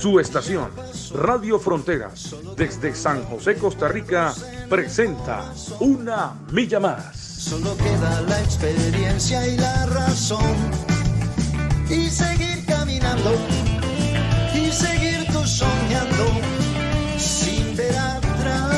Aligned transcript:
Su 0.00 0.18
estación, 0.18 0.70
Radio 1.12 1.60
Fronteras, 1.60 2.34
desde 2.56 2.94
San 2.94 3.22
José, 3.24 3.56
Costa 3.56 3.86
Rica, 3.86 4.32
presenta 4.70 5.52
Una 5.78 6.32
Milla 6.52 6.80
Más. 6.80 7.14
Solo 7.14 7.76
queda 7.76 8.22
la 8.22 8.40
experiencia 8.40 9.46
y 9.46 9.58
la 9.58 9.84
razón. 9.84 10.56
Y 11.90 12.08
seguir 12.08 12.64
caminando. 12.64 13.34
Y 14.54 14.72
seguir 14.72 15.26
tú 15.26 15.44
soñando. 15.44 16.26
Sin 17.18 17.76
ver 17.76 17.94
atrás. 17.94 18.70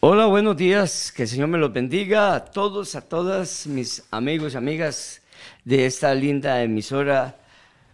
Hola, 0.00 0.24
buenos 0.24 0.56
días. 0.56 1.12
Que 1.14 1.24
el 1.24 1.28
Señor 1.28 1.48
me 1.48 1.58
los 1.58 1.70
bendiga 1.70 2.34
a 2.34 2.46
todos, 2.46 2.94
a 2.94 3.02
todas 3.02 3.66
mis 3.66 4.02
amigos 4.10 4.54
y 4.54 4.56
amigas 4.56 5.21
de 5.64 5.86
esta 5.86 6.14
linda 6.14 6.62
emisora 6.62 7.36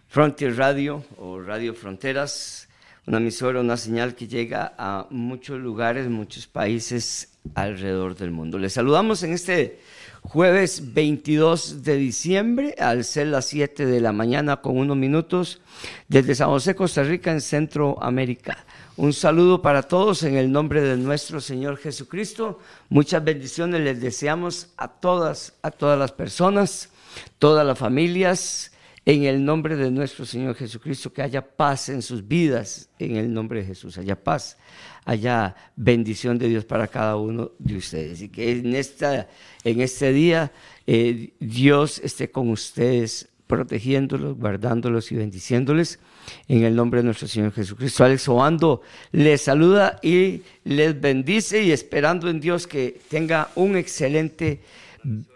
Frontier 0.07 0.57
Radio 0.57 1.03
o 1.17 1.41
Radio 1.41 1.73
Fronteras 1.73 2.69
una 3.09 3.17
emisora, 3.17 3.59
una 3.59 3.75
señal 3.75 4.13
que 4.13 4.27
llega 4.27 4.75
a 4.77 5.07
muchos 5.09 5.59
lugares, 5.59 6.07
muchos 6.07 6.45
países 6.45 7.29
alrededor 7.55 8.15
del 8.15 8.29
mundo. 8.29 8.59
Les 8.59 8.73
saludamos 8.73 9.23
en 9.23 9.33
este 9.33 9.79
jueves 10.21 10.93
22 10.93 11.81
de 11.81 11.95
diciembre, 11.95 12.75
al 12.77 13.03
ser 13.03 13.25
las 13.25 13.45
7 13.45 13.87
de 13.87 13.99
la 13.99 14.11
mañana 14.11 14.57
con 14.57 14.77
unos 14.77 14.95
minutos, 14.95 15.59
desde 16.07 16.35
San 16.35 16.49
José, 16.49 16.75
Costa 16.75 17.01
Rica, 17.01 17.31
en 17.31 17.41
Centroamérica. 17.41 18.63
Un 18.95 19.11
saludo 19.11 19.59
para 19.63 19.81
todos 19.81 20.21
en 20.21 20.35
el 20.35 20.51
nombre 20.51 20.79
de 20.81 20.95
nuestro 20.95 21.41
Señor 21.41 21.77
Jesucristo. 21.77 22.59
Muchas 22.89 23.23
bendiciones 23.23 23.81
les 23.81 23.99
deseamos 24.01 24.67
a 24.77 24.87
todas, 24.87 25.53
a 25.63 25.71
todas 25.71 25.97
las 25.97 26.11
personas, 26.11 26.89
todas 27.37 27.65
las 27.65 27.77
familias 27.77 28.71
en 29.05 29.23
el 29.23 29.43
nombre 29.43 29.75
de 29.75 29.89
nuestro 29.89 30.25
Señor 30.25 30.55
Jesucristo, 30.55 31.11
que 31.11 31.21
haya 31.21 31.41
paz 31.41 31.89
en 31.89 32.01
sus 32.01 32.27
vidas, 32.27 32.89
en 32.99 33.15
el 33.15 33.33
nombre 33.33 33.61
de 33.61 33.65
Jesús, 33.65 33.97
haya 33.97 34.15
paz, 34.15 34.57
haya 35.05 35.55
bendición 35.75 36.37
de 36.37 36.47
Dios 36.47 36.65
para 36.65 36.87
cada 36.87 37.15
uno 37.15 37.51
de 37.57 37.77
ustedes. 37.77 38.21
Y 38.21 38.29
que 38.29 38.51
en, 38.51 38.75
esta, 38.75 39.27
en 39.63 39.81
este 39.81 40.13
día 40.13 40.51
eh, 40.85 41.33
Dios 41.39 41.99
esté 42.03 42.29
con 42.29 42.49
ustedes, 42.49 43.29
protegiéndolos, 43.47 44.37
guardándolos 44.37 45.11
y 45.11 45.15
bendiciéndoles. 45.15 45.99
En 46.47 46.63
el 46.63 46.75
nombre 46.75 46.99
de 46.99 47.05
nuestro 47.05 47.27
Señor 47.27 47.51
Jesucristo. 47.51 48.03
Alex 48.03 48.29
Obando 48.29 48.83
les 49.11 49.41
saluda 49.41 49.99
y 50.03 50.43
les 50.63 51.01
bendice 51.01 51.63
y 51.63 51.71
esperando 51.71 52.29
en 52.29 52.39
Dios 52.39 52.67
que 52.67 53.01
tenga 53.09 53.49
un 53.55 53.75
excelente 53.75 54.61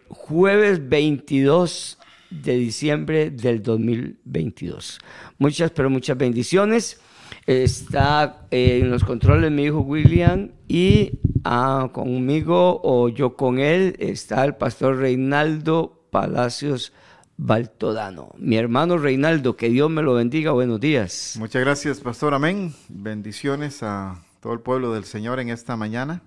jueves 0.09 0.87
22 0.87 1.97
de 2.29 2.57
diciembre 2.57 3.29
del 3.31 3.61
2022. 3.61 4.99
Muchas, 5.37 5.71
pero 5.71 5.89
muchas 5.89 6.17
bendiciones. 6.17 6.99
Está 7.45 8.47
eh, 8.51 8.79
en 8.81 8.89
los 8.89 9.03
controles 9.03 9.51
mi 9.51 9.63
hijo 9.63 9.81
William 9.81 10.51
y 10.67 11.19
ah, 11.43 11.89
conmigo 11.91 12.79
o 12.83 13.09
yo 13.09 13.35
con 13.35 13.59
él 13.59 13.95
está 13.99 14.45
el 14.45 14.55
pastor 14.55 14.97
Reinaldo 14.97 16.07
Palacios 16.09 16.93
Baltodano. 17.35 18.29
Mi 18.37 18.57
hermano 18.57 18.97
Reinaldo, 18.97 19.57
que 19.57 19.69
Dios 19.69 19.89
me 19.89 20.01
lo 20.01 20.13
bendiga. 20.13 20.51
Buenos 20.51 20.79
días. 20.79 21.35
Muchas 21.37 21.61
gracias, 21.61 21.99
pastor. 21.99 22.33
Amén. 22.33 22.73
Bendiciones 22.87 23.83
a 23.83 24.23
todo 24.39 24.53
el 24.53 24.59
pueblo 24.59 24.93
del 24.93 25.03
Señor 25.03 25.39
en 25.39 25.49
esta 25.49 25.75
mañana. 25.75 26.21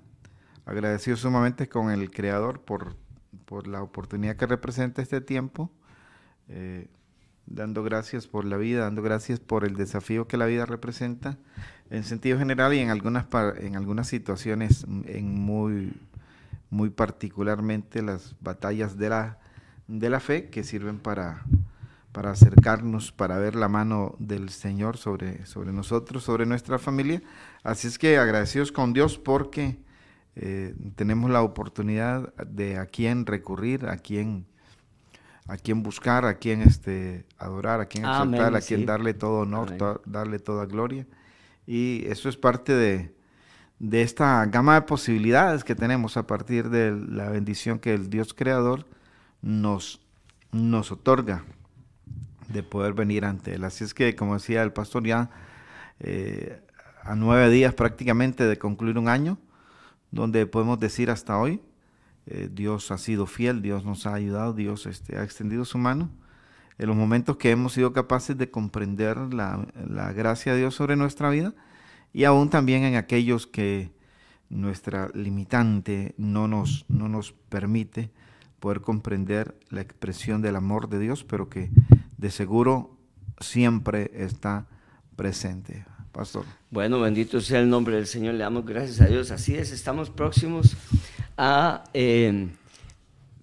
Agradecido 0.64 1.16
sumamente 1.16 1.68
con 1.68 1.90
el 1.90 2.10
Creador 2.10 2.60
por, 2.60 2.96
por 3.46 3.66
la 3.66 3.82
oportunidad 3.82 4.36
que 4.36 4.46
representa 4.46 5.00
este 5.00 5.20
tiempo 5.20 5.70
eh, 6.48 6.88
dando 7.46 7.82
gracias 7.82 8.26
por 8.26 8.44
la 8.44 8.56
vida, 8.56 8.82
dando 8.82 9.02
gracias 9.02 9.40
por 9.40 9.64
el 9.64 9.76
desafío 9.76 10.26
que 10.26 10.36
la 10.36 10.46
vida 10.46 10.66
representa 10.66 11.38
en 11.90 12.04
sentido 12.04 12.38
general 12.38 12.74
y 12.74 12.80
en 12.80 12.90
algunas, 12.90 13.26
en 13.58 13.76
algunas 13.76 14.08
situaciones, 14.08 14.84
en 15.06 15.34
muy, 15.34 15.92
muy 16.70 16.90
particularmente 16.90 18.02
las 18.02 18.34
batallas 18.40 18.98
de 18.98 19.08
la, 19.10 19.38
de 19.86 20.10
la 20.10 20.18
fe 20.18 20.50
que 20.50 20.64
sirven 20.64 20.98
para, 20.98 21.44
para 22.10 22.32
acercarnos, 22.32 23.12
para 23.12 23.38
ver 23.38 23.54
la 23.54 23.68
mano 23.68 24.16
del 24.18 24.48
Señor 24.48 24.96
sobre, 24.96 25.46
sobre 25.46 25.72
nosotros, 25.72 26.24
sobre 26.24 26.46
nuestra 26.46 26.78
familia. 26.78 27.22
Así 27.62 27.86
es 27.86 27.98
que 27.98 28.18
agradecidos 28.18 28.72
con 28.72 28.92
Dios 28.92 29.16
porque 29.18 29.78
eh, 30.36 30.74
tenemos 30.96 31.30
la 31.30 31.42
oportunidad 31.42 32.34
de 32.44 32.76
a 32.76 32.86
quién 32.86 33.24
recurrir, 33.26 33.86
a 33.86 33.96
quién 33.96 34.46
a 35.48 35.56
quien 35.56 35.82
buscar, 35.82 36.24
a 36.24 36.34
quien 36.34 36.60
este, 36.60 37.24
adorar, 37.38 37.80
a 37.80 37.86
quien 37.86 38.04
exaltar, 38.04 38.56
a 38.56 38.60
quien 38.60 38.84
darle 38.84 39.14
todo 39.14 39.40
honor, 39.40 40.02
darle 40.04 40.38
toda 40.38 40.66
gloria. 40.66 41.06
Y 41.66 42.04
eso 42.06 42.28
es 42.28 42.36
parte 42.36 42.74
de, 42.74 43.14
esta 44.02 44.44
gama 44.46 44.74
de 44.74 44.82
posibilidades 44.82 45.62
que 45.62 45.74
tenemos 45.74 46.16
a 46.16 46.26
partir 46.26 46.68
de 46.70 46.90
la 46.90 47.30
bendición 47.30 47.78
que 47.78 47.94
el 47.94 48.10
Dios 48.10 48.34
Creador 48.34 48.86
nos, 49.40 50.00
nos 50.50 50.90
otorga 50.90 51.44
de 52.48 52.62
poder 52.62 52.94
venir 52.94 53.24
ante 53.24 53.54
Él. 53.54 53.64
Así 53.64 53.84
es 53.84 53.94
que, 53.94 54.16
como 54.16 54.34
decía 54.34 54.62
el 54.62 54.72
pastor, 54.72 55.04
ya 55.06 55.30
eh, 56.00 56.60
a 57.02 57.14
nueve 57.14 57.50
días 57.50 57.72
prácticamente 57.74 58.44
de 58.44 58.58
concluir 58.58 58.98
un 58.98 59.08
año, 59.08 59.38
donde 60.10 60.46
podemos 60.46 60.78
decir 60.78 61.10
hasta 61.10 61.38
hoy, 61.38 61.60
eh, 62.26 62.48
Dios 62.52 62.90
ha 62.90 62.98
sido 62.98 63.26
fiel, 63.26 63.62
Dios 63.62 63.84
nos 63.84 64.06
ha 64.06 64.14
ayudado, 64.14 64.52
Dios 64.52 64.86
este, 64.86 65.16
ha 65.16 65.24
extendido 65.24 65.64
su 65.64 65.78
mano. 65.78 66.10
En 66.78 66.88
los 66.88 66.96
momentos 66.96 67.36
que 67.36 67.50
hemos 67.50 67.72
sido 67.72 67.92
capaces 67.92 68.36
de 68.36 68.50
comprender 68.50 69.16
la, 69.32 69.66
gracia 70.12 70.52
de 70.52 70.58
Dios 70.58 70.74
sobre 70.74 70.96
nuestra 70.96 71.30
vida 71.30 71.54
y 72.12 72.24
aún 72.24 72.50
también 72.50 72.84
en 72.84 72.96
aquellos 72.96 73.46
que 73.46 73.92
nuestra 74.50 75.08
limitante 75.14 76.14
no 76.18 76.48
nos, 76.48 76.84
no 76.88 77.08
nos 77.08 77.32
permite 77.32 78.10
poder 78.60 78.80
comprender 78.80 79.58
la 79.70 79.80
expresión 79.80 80.42
del 80.42 80.56
amor 80.56 80.88
de 80.88 80.98
Dios, 80.98 81.24
pero 81.24 81.48
que 81.48 81.70
de 82.18 82.30
seguro 82.30 82.98
siempre 83.40 84.10
está 84.14 84.66
presente. 85.16 85.86
Pastor. 86.16 86.46
Bueno, 86.70 86.98
bendito 86.98 87.42
sea 87.42 87.60
el 87.60 87.68
nombre 87.68 87.96
del 87.96 88.06
Señor, 88.06 88.32
le 88.36 88.40
damos 88.42 88.64
gracias 88.64 89.02
a 89.02 89.04
Dios. 89.04 89.30
Así 89.30 89.54
es, 89.54 89.70
estamos 89.70 90.08
próximos 90.08 90.74
a 91.36 91.84
eh, 91.92 92.48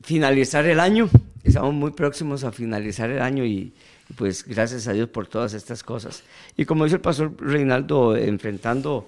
finalizar 0.02 0.66
el 0.66 0.80
año. 0.80 1.08
Estamos 1.44 1.72
muy 1.76 1.92
próximos 1.92 2.44
a 2.44 2.52
finalizar 2.52 3.12
el 3.12 3.22
año 3.22 3.46
y, 3.46 3.76
pues 4.16 4.44
gracias 4.44 4.88
a 4.88 4.94
Dios 4.94 5.08
por 5.10 5.28
todas 5.28 5.54
estas 5.54 5.84
cosas. 5.84 6.24
Y 6.58 6.66
como 6.66 6.86
dice 6.86 6.96
el 6.96 7.02
pastor 7.02 7.36
Reinaldo, 7.40 8.18
enfrentando 8.18 9.06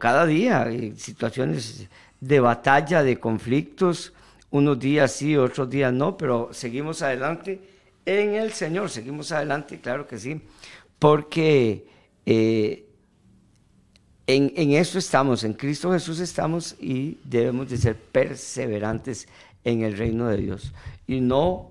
cada 0.00 0.24
día 0.24 0.66
eh, 0.70 0.94
situaciones 0.96 1.88
de 2.20 2.40
batalla, 2.40 3.02
de 3.02 3.20
conflictos, 3.20 4.14
unos 4.48 4.78
días 4.78 5.12
sí, 5.12 5.36
otros 5.36 5.68
días 5.68 5.92
no, 5.92 6.16
pero 6.16 6.48
seguimos 6.52 7.02
adelante 7.02 7.60
en 8.06 8.34
el 8.34 8.52
Señor, 8.52 8.88
seguimos 8.88 9.30
adelante, 9.30 9.78
claro 9.78 10.06
que 10.06 10.18
sí, 10.18 10.40
porque 10.98 11.86
eh, 12.30 12.87
en, 14.28 14.72
eso 14.72 14.98
estamos, 14.98 15.42
en 15.42 15.54
Cristo 15.54 15.90
Jesús 15.90 16.20
estamos 16.20 16.76
y 16.78 17.18
debemos 17.24 17.70
de 17.70 17.78
ser 17.78 17.96
perseverantes 17.96 19.26
en 19.64 19.82
el 19.82 19.96
reino 19.96 20.28
de 20.28 20.36
Dios 20.36 20.74
y 21.06 21.20
no 21.20 21.70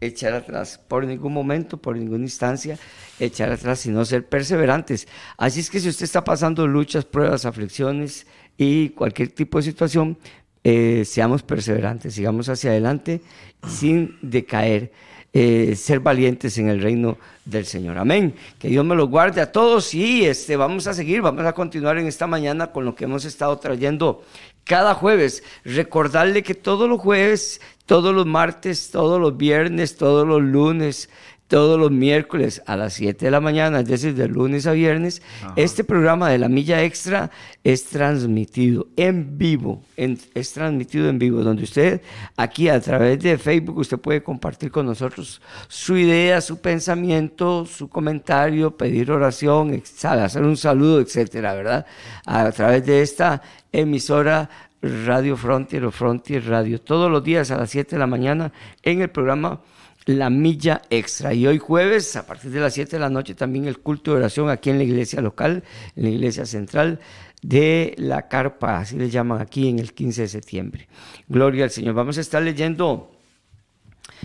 echar 0.00 0.34
atrás 0.34 0.78
por 0.78 1.06
ningún 1.06 1.32
momento, 1.32 1.76
por 1.76 1.96
ninguna 1.96 2.24
instancia, 2.24 2.76
echar 3.20 3.52
atrás, 3.52 3.78
sino 3.78 4.04
ser 4.04 4.28
perseverantes. 4.28 5.06
Así 5.36 5.60
es 5.60 5.70
que 5.70 5.78
si 5.78 5.88
usted 5.88 6.04
está 6.04 6.24
pasando 6.24 6.66
luchas, 6.66 7.04
pruebas, 7.04 7.46
aflicciones 7.46 8.26
y 8.58 8.88
cualquier 8.90 9.28
tipo 9.28 9.58
de 9.58 9.62
situación, 9.62 10.18
eh, 10.64 11.04
seamos 11.04 11.44
perseverantes, 11.44 12.14
sigamos 12.14 12.48
hacia 12.48 12.70
adelante 12.70 13.20
sin 13.68 14.18
decaer. 14.22 14.90
Eh, 15.38 15.76
ser 15.76 16.00
valientes 16.00 16.56
en 16.56 16.70
el 16.70 16.80
reino 16.80 17.18
del 17.44 17.66
Señor. 17.66 17.98
Amén. 17.98 18.34
Que 18.58 18.68
Dios 18.68 18.82
me 18.86 18.94
lo 18.94 19.06
guarde 19.06 19.42
a 19.42 19.52
todos 19.52 19.92
y 19.92 20.24
este, 20.24 20.56
vamos 20.56 20.86
a 20.86 20.94
seguir, 20.94 21.20
vamos 21.20 21.44
a 21.44 21.52
continuar 21.52 21.98
en 21.98 22.06
esta 22.06 22.26
mañana 22.26 22.72
con 22.72 22.86
lo 22.86 22.94
que 22.94 23.04
hemos 23.04 23.26
estado 23.26 23.58
trayendo 23.58 24.24
cada 24.64 24.94
jueves. 24.94 25.44
Recordarle 25.62 26.42
que 26.42 26.54
todos 26.54 26.88
los 26.88 26.98
jueves, 26.98 27.60
todos 27.84 28.14
los 28.14 28.24
martes, 28.24 28.90
todos 28.90 29.20
los 29.20 29.36
viernes, 29.36 29.98
todos 29.98 30.26
los 30.26 30.40
lunes, 30.40 31.10
todos 31.48 31.78
los 31.78 31.90
miércoles 31.90 32.62
a 32.66 32.76
las 32.76 32.94
7 32.94 33.24
de 33.24 33.30
la 33.30 33.40
mañana, 33.40 33.80
es 33.80 33.86
decir, 33.86 34.14
de 34.14 34.28
lunes 34.28 34.66
a 34.66 34.72
viernes, 34.72 35.22
este 35.54 35.84
programa 35.84 36.28
de 36.28 36.38
la 36.38 36.48
Milla 36.48 36.82
Extra 36.82 37.30
es 37.62 37.84
transmitido 37.84 38.88
en 38.96 39.38
vivo, 39.38 39.82
es 39.96 40.52
transmitido 40.52 41.08
en 41.08 41.18
vivo, 41.18 41.42
donde 41.42 41.62
usted 41.62 42.00
aquí 42.36 42.68
a 42.68 42.80
través 42.80 43.20
de 43.20 43.38
Facebook 43.38 43.78
usted 43.78 43.98
puede 43.98 44.22
compartir 44.22 44.70
con 44.70 44.86
nosotros 44.86 45.40
su 45.68 45.96
idea, 45.96 46.40
su 46.40 46.60
pensamiento, 46.60 47.64
su 47.64 47.88
comentario, 47.88 48.76
pedir 48.76 49.10
oración, 49.12 49.82
hacer 50.02 50.42
un 50.42 50.56
saludo, 50.56 51.00
etcétera, 51.00 51.54
¿verdad? 51.54 51.86
A 52.24 52.50
través 52.50 52.84
de 52.84 53.02
esta 53.02 53.40
emisora 53.70 54.50
Radio 54.82 55.36
Frontier 55.36 55.84
o 55.84 55.90
Frontier 55.90 56.46
Radio, 56.46 56.80
todos 56.80 57.10
los 57.10 57.22
días 57.22 57.50
a 57.50 57.56
las 57.56 57.70
7 57.70 57.96
de 57.96 58.00
la 58.00 58.06
mañana 58.06 58.52
en 58.82 59.00
el 59.00 59.10
programa 59.10 59.60
la 60.06 60.30
milla 60.30 60.82
extra. 60.88 61.34
Y 61.34 61.46
hoy 61.46 61.58
jueves, 61.58 62.16
a 62.16 62.26
partir 62.26 62.50
de 62.52 62.60
las 62.60 62.74
7 62.74 62.96
de 62.96 63.00
la 63.00 63.10
noche, 63.10 63.34
también 63.34 63.66
el 63.66 63.80
culto 63.80 64.12
de 64.12 64.18
oración 64.18 64.48
aquí 64.48 64.70
en 64.70 64.78
la 64.78 64.84
iglesia 64.84 65.20
local, 65.20 65.64
en 65.96 66.02
la 66.04 66.08
iglesia 66.10 66.46
central 66.46 67.00
de 67.42 67.94
la 67.98 68.28
carpa, 68.28 68.78
así 68.78 68.96
le 68.96 69.10
llaman 69.10 69.40
aquí 69.40 69.68
en 69.68 69.78
el 69.78 69.92
15 69.92 70.22
de 70.22 70.28
septiembre. 70.28 70.88
Gloria 71.28 71.64
al 71.64 71.70
Señor. 71.70 71.94
Vamos 71.94 72.18
a 72.18 72.20
estar 72.20 72.42
leyendo 72.42 73.12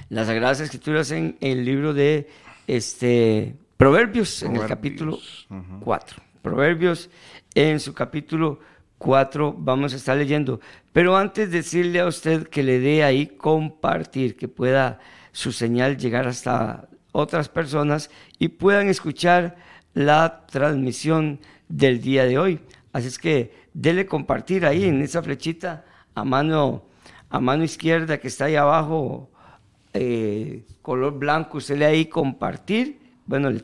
las 0.09 0.27
Sagradas 0.27 0.61
Escrituras 0.61 1.11
en 1.11 1.37
el 1.41 1.65
libro 1.65 1.93
de 1.93 2.29
este, 2.67 3.55
Proverbios, 3.77 4.43
en 4.43 4.55
el 4.55 4.65
capítulo 4.67 5.19
4. 5.83 6.17
Proverbios 6.41 7.09
en 7.53 7.79
su 7.79 7.93
capítulo 7.93 8.59
4 8.99 9.55
vamos 9.57 9.93
a 9.93 9.97
estar 9.97 10.15
leyendo. 10.15 10.59
Pero 10.93 11.17
antes 11.17 11.51
decirle 11.51 11.99
a 11.99 12.07
usted 12.07 12.47
que 12.47 12.63
le 12.63 12.79
dé 12.79 13.03
ahí 13.03 13.27
compartir, 13.27 14.35
que 14.35 14.47
pueda 14.47 14.99
su 15.31 15.51
señal 15.51 15.97
llegar 15.97 16.27
hasta 16.27 16.87
otras 17.11 17.49
personas 17.49 18.09
y 18.39 18.49
puedan 18.49 18.87
escuchar 18.87 19.57
la 19.93 20.45
transmisión 20.47 21.39
del 21.67 22.01
día 22.01 22.25
de 22.25 22.37
hoy. 22.37 22.59
Así 22.93 23.07
es 23.07 23.19
que 23.19 23.53
dele 23.73 24.05
compartir 24.05 24.65
ahí 24.65 24.85
en 24.85 25.01
esa 25.01 25.21
flechita 25.21 25.85
a 26.13 26.23
mano, 26.23 26.85
a 27.29 27.39
mano 27.39 27.63
izquierda 27.63 28.19
que 28.19 28.27
está 28.27 28.45
ahí 28.45 28.55
abajo, 28.55 29.31
eh, 29.93 30.65
color 30.81 31.17
blanco, 31.17 31.57
usted 31.57 31.77
le 31.77 31.85
ahí 31.85 32.05
compartir. 32.05 32.99
Bueno, 33.25 33.49
le, 33.49 33.63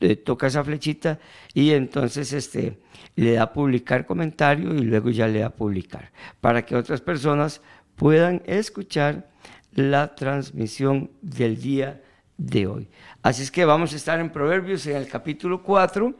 le, 0.00 0.16
toca 0.16 0.48
esa 0.48 0.64
flechita 0.64 1.20
y 1.54 1.70
entonces 1.70 2.32
este, 2.32 2.78
le 3.14 3.32
da 3.32 3.52
publicar 3.52 4.04
comentario 4.06 4.74
y 4.74 4.82
luego 4.82 5.10
ya 5.10 5.28
le 5.28 5.40
da 5.40 5.50
publicar 5.50 6.10
para 6.40 6.64
que 6.64 6.74
otras 6.74 7.00
personas 7.00 7.60
puedan 7.94 8.42
escuchar 8.46 9.30
la 9.74 10.14
transmisión 10.14 11.10
del 11.20 11.60
día 11.60 12.00
de 12.36 12.66
hoy. 12.66 12.88
Así 13.22 13.42
es 13.42 13.50
que 13.50 13.64
vamos 13.64 13.92
a 13.92 13.96
estar 13.96 14.20
en 14.20 14.30
Proverbios 14.30 14.86
en 14.86 14.96
el 14.96 15.08
capítulo 15.08 15.62
4 15.62 16.14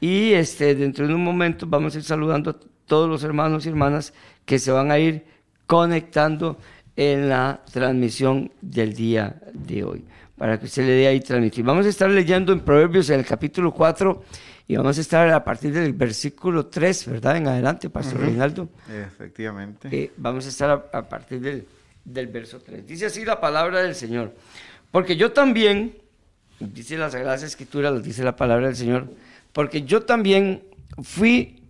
y 0.00 0.32
este, 0.32 0.74
dentro 0.74 1.06
de 1.06 1.14
un 1.14 1.24
momento 1.24 1.66
vamos 1.66 1.94
a 1.94 1.98
ir 1.98 2.04
saludando 2.04 2.50
a 2.50 2.56
todos 2.86 3.08
los 3.08 3.22
hermanos 3.24 3.66
y 3.66 3.68
hermanas 3.68 4.14
que 4.44 4.58
se 4.58 4.70
van 4.70 4.90
a 4.90 4.98
ir 4.98 5.24
conectando 5.66 6.58
en 6.96 7.28
la 7.28 7.62
transmisión 7.70 8.50
del 8.60 8.94
día 8.94 9.40
de 9.52 9.84
hoy, 9.84 10.04
para 10.36 10.58
que 10.58 10.66
usted 10.66 10.84
le 10.84 10.92
dé 10.92 11.06
ahí 11.06 11.20
transmitir. 11.20 11.64
Vamos 11.64 11.86
a 11.86 11.90
estar 11.90 12.10
leyendo 12.10 12.52
en 12.52 12.60
Proverbios 12.60 13.10
en 13.10 13.20
el 13.20 13.26
capítulo 13.26 13.72
4 13.72 14.24
y 14.66 14.76
vamos 14.76 14.98
a 14.98 15.00
estar 15.00 15.28
a 15.30 15.44
partir 15.44 15.72
del 15.72 15.92
versículo 15.92 16.66
3, 16.66 17.06
¿verdad? 17.08 17.36
En 17.36 17.46
adelante, 17.46 17.90
Pastor 17.90 18.20
Reinaldo. 18.20 18.68
Efectivamente. 18.88 19.88
Eh, 19.92 20.12
vamos 20.16 20.46
a 20.46 20.48
estar 20.48 20.90
a 20.92 21.08
partir 21.08 21.40
del 21.40 21.66
del 22.04 22.28
verso 22.28 22.60
3. 22.60 22.86
Dice 22.86 23.06
así 23.06 23.24
la 23.24 23.40
palabra 23.40 23.82
del 23.82 23.94
Señor. 23.94 24.34
Porque 24.90 25.16
yo 25.16 25.32
también, 25.32 25.96
dice 26.58 26.96
la 26.96 27.10
Sagrada 27.10 27.34
Escritura, 27.36 27.92
dice 27.92 28.24
la 28.24 28.36
palabra 28.36 28.66
del 28.68 28.76
Señor, 28.76 29.08
porque 29.52 29.82
yo 29.82 30.02
también 30.02 30.62
fui, 31.02 31.62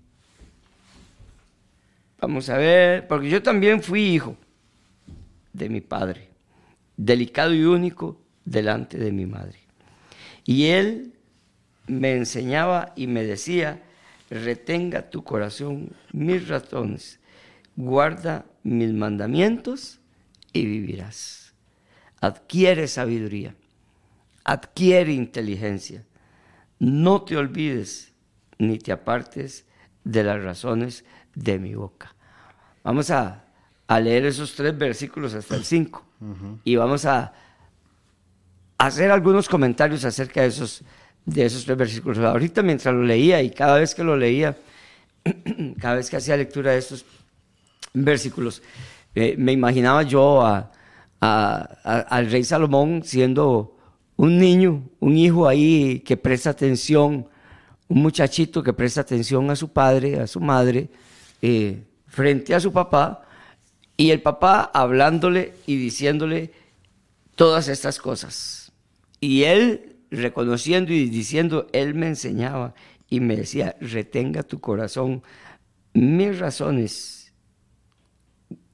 vamos 2.21 2.49
a 2.49 2.59
ver, 2.59 3.07
porque 3.07 3.29
yo 3.29 3.43
también 3.43 3.83
fui 3.83 4.03
hijo 4.03 4.37
de 5.53 5.69
mi 5.69 5.81
padre, 5.81 6.29
delicado 6.97 7.53
y 7.53 7.65
único 7.65 8.21
delante 8.45 8.99
de 8.99 9.13
mi 9.13 9.27
madre. 9.27 9.59
Y 10.45 10.67
él 10.67 11.13
me 11.87 12.13
enseñaba 12.13 12.93
y 12.97 13.07
me 13.07 13.25
decía, 13.25 13.83
retenga 14.31 15.11
tu 15.11 15.25
corazón 15.25 15.91
mis 16.13 16.49
ratones, 16.49 17.19
guarda 17.77 18.47
mis 18.63 18.93
mandamientos 18.93 19.98
y 20.59 20.67
vivirás. 20.67 21.55
Adquiere 22.21 22.89
sabiduría, 22.89 23.55
adquiere 24.45 25.13
inteligencia. 25.13 26.05
No 26.79 27.23
te 27.23 27.37
olvides 27.37 28.13
ni 28.59 28.79
te 28.79 28.93
apartes 28.93 29.65
de 30.05 30.25
las 30.25 30.43
razones 30.43 31.05
de 31.35 31.59
mi 31.59 31.75
boca. 31.75 32.15
Vamos 32.83 33.11
a, 33.11 33.45
leer 34.01 34.27
esos 34.27 34.55
tres 34.55 34.77
versículos 34.77 35.35
hasta 35.35 35.57
el 35.57 35.65
5 35.65 36.05
y 36.65 36.77
vamos 36.77 37.07
a 37.07 37.33
hacer 38.77 39.11
algunos 39.11 39.49
comentarios 39.49 40.05
acerca 40.05 40.43
de 40.43 40.49
esos, 40.49 40.83
de 41.25 41.45
esos 41.45 41.65
tres 41.65 41.77
versículos. 41.77 42.19
Ahorita 42.19 42.63
mientras 42.63 42.95
lo 42.95 43.03
leía 43.03 43.43
y 43.43 43.51
cada 43.51 43.79
vez 43.79 43.95
que 43.95 44.05
lo 44.05 44.17
leía, 44.17 44.57
cada 45.81 45.97
vez 45.97 46.11
que 46.11 46.17
hacía 46.17 46.37
lectura 46.37 46.73
de 46.73 46.79
estos 46.79 47.05
versículos, 47.95 48.63
eh, 49.19 49.35
me 49.37 49.53
imaginaba 49.53 50.05
yo 50.05 50.45
al 51.21 52.31
rey 52.31 52.45
Salomón 52.45 53.03
siendo 53.05 53.77
un 54.17 54.39
niño, 54.39 54.89
un 55.01 55.17
hijo 55.17 55.49
ahí 55.49 56.01
que 56.01 56.17
presta 56.17 56.51
atención, 56.51 57.27
un 57.89 58.03
muchachito 58.03 58.63
que 58.63 58.73
presta 58.73 59.01
atención 59.01 59.51
a 59.51 59.57
su 59.57 59.73
padre, 59.73 60.21
a 60.21 60.29
su 60.29 60.39
madre, 60.41 60.89
eh, 61.43 61.83
frente 62.07 62.55
a 62.55 62.61
su 62.61 62.73
papá, 62.73 63.25
y 63.97 64.11
el 64.11 64.23
papá 64.23 64.71
hablándole 64.73 65.55
y 65.67 65.75
diciéndole 65.75 66.53
todas 67.35 67.67
estas 67.67 67.99
cosas. 67.99 68.71
Y 69.21 69.43
él 69.43 69.97
reconociendo 70.13 70.93
y 70.93 71.09
diciendo, 71.09 71.67
él 71.73 71.95
me 71.95 72.07
enseñaba 72.07 72.75
y 73.11 73.19
me 73.19 73.37
decía, 73.37 73.75
retenga 73.81 74.45
tu 74.45 74.61
corazón 74.61 75.23
mis 75.93 76.39
razones 76.39 77.18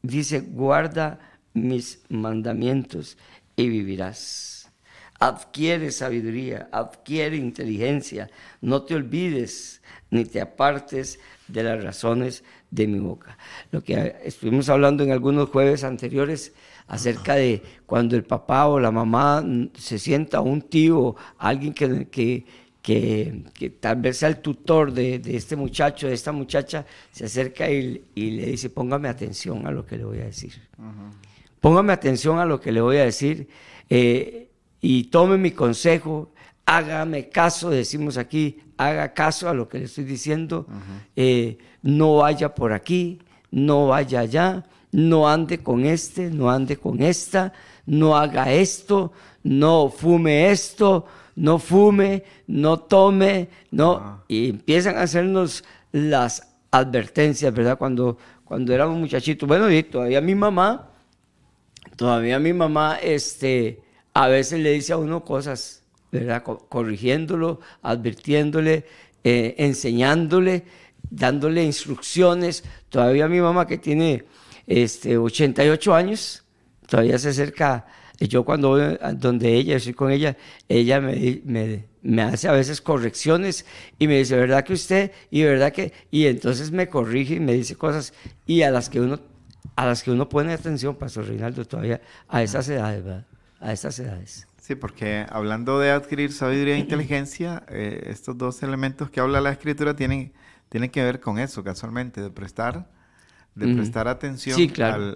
dice, 0.05 0.41
guarda 0.41 1.19
mis 1.55 2.01
mandamientos 2.09 3.17
y 3.57 3.69
vivirás. 3.69 4.71
Adquiere 5.19 5.91
sabiduría, 5.91 6.69
adquiere 6.73 7.37
inteligencia, 7.37 8.29
no 8.61 8.83
te 8.83 8.95
olvides 8.95 9.81
ni 10.11 10.25
te 10.25 10.41
apartes 10.41 11.19
de 11.49 11.63
las 11.63 11.83
razones 11.83 12.45
de 12.71 12.87
mi 12.87 12.99
boca. 12.99 13.39
Lo 13.71 13.83
que 13.83 14.17
estuvimos 14.25 14.69
hablando 14.69 15.03
en 15.03 15.13
algunos 15.13 15.49
jueves 15.49 15.85
anteriores 15.85 16.53
acerca 16.87 17.37
de 17.37 17.63
cuando 17.87 18.17
el 18.17 18.25
papá 18.25 18.67
o 18.67 18.79
la 18.79 18.91
mamá 18.91 19.43
se 19.75 19.99
sienta 19.99 20.41
un 20.41 20.61
tío, 20.63 21.17
alguien 21.39 21.73
que, 21.73 22.09
que 22.09 22.45
que, 22.85 23.73
tal 23.81 23.97
vez 23.97 24.19
sea 24.19 24.29
el 24.29 24.43
tutor 24.43 24.93
de, 24.93 25.23
este 25.25 25.57
muchacho, 25.57 26.07
de 26.07 26.13
esta 26.13 26.33
muchacha, 26.33 26.85
se 27.11 27.25
acerca 27.25 27.71
y, 27.71 28.03
le 28.15 28.47
dice, 28.47 28.69
póngame 28.69 29.09
atención 29.09 29.67
a 29.67 29.71
lo 29.71 29.87
que 29.87 29.97
le 29.97 30.05
voy 30.05 30.19
a 30.19 30.27
decir. 30.27 30.53
Póngame 31.61 31.95
atención 31.95 32.39
a 32.39 32.45
lo 32.45 32.61
que 32.61 32.73
le 32.73 32.83
voy 32.83 32.99
a 32.99 33.07
decir 33.07 33.49
eh, 33.89 34.51
y 34.83 35.05
tome 35.05 35.39
mi 35.39 35.53
consejo, 35.53 36.33
hágame 36.67 37.31
caso, 37.31 37.71
decimos 37.71 38.19
aquí, 38.19 38.61
haga 38.77 39.15
caso 39.15 39.49
a 39.49 39.55
lo 39.55 39.67
que 39.67 39.79
le 39.79 39.85
estoy 39.87 40.05
diciendo, 40.05 40.67
eh, 41.17 41.57
no 41.81 42.19
vaya 42.19 42.55
por 42.55 42.75
aquí, 42.75 43.19
no 43.51 43.87
vaya 43.87 44.21
allá, 44.21 44.67
no 44.93 45.27
ande 45.27 45.57
con 45.63 45.87
este, 45.87 46.29
no 46.29 46.51
ande 46.51 46.77
con 46.77 47.03
esta, 47.03 47.55
no 47.87 48.15
haga 48.15 48.53
esto, 48.53 49.13
no 49.43 49.89
fume 49.89 50.51
esto, 50.51 51.07
no 51.37 51.59
fume, 51.59 52.25
no 52.47 52.81
tome, 52.81 53.49
no. 53.71 54.25
Y 54.29 54.51
empiezan 54.51 54.97
a 54.97 55.03
hacernos 55.03 55.65
las 55.93 56.49
advertencias, 56.71 57.53
¿verdad? 57.53 57.79
Cuando, 57.79 58.19
cuando 58.45 58.73
éramos 58.73 58.99
muchachitos. 58.99 59.49
Bueno, 59.49 59.71
y 59.71 59.83
todavía 59.83 60.21
mi 60.21 60.35
mamá, 60.35 60.91
todavía 61.97 62.39
mi 62.39 62.53
mamá, 62.53 62.99
este, 63.03 63.81
a 64.13 64.29
veces 64.29 64.61
le 64.61 64.73
dice 64.73 64.93
a 64.93 64.97
uno 64.97 65.25
cosas, 65.25 65.83
¿verdad? 66.11 66.43
Corrigiéndolo, 66.43 67.61
advirtiéndole, 67.83 68.87
eh, 69.25 69.55
enseñándole, 69.59 70.65
dándole 71.11 71.65
instrucciones. 71.65 72.65
Todavía 72.89 73.29
mi 73.29 73.41
mamá 73.41 73.67
que 73.67 73.79
tiene 73.79 74.25
este, 74.67 75.19
88 75.19 75.95
años, 75.95 76.45
todavía 76.87 77.19
se 77.19 77.31
acerca 77.31 77.87
yo 78.21 78.45
cuando 78.45 78.71
voy 78.71 78.99
donde 79.17 79.55
ella, 79.55 79.77
estoy 79.77 79.95
con 79.95 80.11
ella, 80.11 80.37
ella 80.69 81.01
me, 81.01 81.43
me, 81.45 81.85
me, 82.03 82.23
hace 82.23 82.49
a 82.49 82.53
veces 82.53 82.81
correcciones 82.81 83.67
y 83.99 84.07
me 84.07 84.19
dice, 84.19 84.37
¿verdad 84.37 84.65
que 84.65 84.73
usted? 84.73 85.13
Y 85.31 85.43
verdad 85.43 85.73
que... 85.73 85.93
Y 86.11 86.27
entonces 86.27 86.71
me 86.71 86.89
corrige 86.89 87.35
y 87.35 87.41
me 87.41 87.55
dice 87.55 87.77
cosas 87.77 88.15
y 88.47 88.63
a 88.63 88.71
las 88.71 88.89
que 88.89 89.01
uno, 89.01 89.21
a 89.77 89.87
las 89.87 90.03
que 90.03 90.11
uno 90.11 90.29
pone 90.29 90.53
atención, 90.53 90.97
Pastor 90.97 91.27
Reinaldo, 91.27 91.65
todavía 91.65 92.01
a 92.29 92.43
esas 92.43 92.69
edades, 92.69 93.05
¿verdad? 93.05 93.27
A 93.61 93.73
esas 93.73 93.99
edades. 93.99 94.47
Sí, 94.65 94.75
porque 94.77 95.27
hablando 95.29 95.79
de 95.79 95.91
adquirir 95.91 96.33
sabiduría 96.33 96.77
e 96.77 96.79
inteligencia, 96.79 97.65
eh, 97.69 98.05
estos 98.07 98.39
dos 98.39 98.63
elementos 98.63 99.11
que 99.11 99.21
habla 99.21 99.43
la 99.43 99.51
escritura 99.51 99.95
tienen, 99.95 100.33
tienen 100.71 100.89
que 100.89 101.03
ver 101.03 101.21
con 101.21 101.39
eso, 101.39 101.63
casualmente, 101.63 102.23
de 102.23 102.31
prestar, 102.31 102.89
de 103.55 103.75
prestar 103.75 104.09
atención 104.09 104.59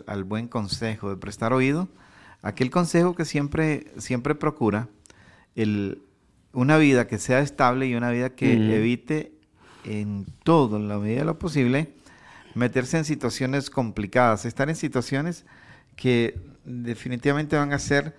al, 0.07 0.25
buen 0.25 0.49
consejo, 0.49 1.09
de 1.09 1.17
prestar 1.17 1.55
oído, 1.55 1.88
aquel 2.49 2.71
consejo 2.71 3.14
que 3.14 3.25
siempre, 3.25 3.93
siempre 3.99 4.35
procura 4.35 4.88
el, 5.55 6.02
una 6.52 6.78
vida 6.78 7.07
que 7.07 7.19
sea 7.19 7.40
estable 7.40 7.87
y 7.87 7.95
una 7.95 8.11
vida 8.11 8.31
que 8.31 8.52
evite 8.76 9.33
en 9.85 10.26
todo, 10.45 10.76
en 10.76 10.88
la 10.88 10.99
medida 10.99 11.21
de 11.21 11.25
lo 11.25 11.38
posible, 11.38 11.95
meterse 12.55 12.99
en 12.99 13.05
situaciones 13.05 13.71
complicadas, 13.71 14.45
estar 14.45 14.69
en 14.69 14.76
situaciones 14.76 15.45
que 15.97 16.40
definitivamente 16.64 17.57
van 17.57 17.73
a 17.73 17.78
ser 17.78 18.17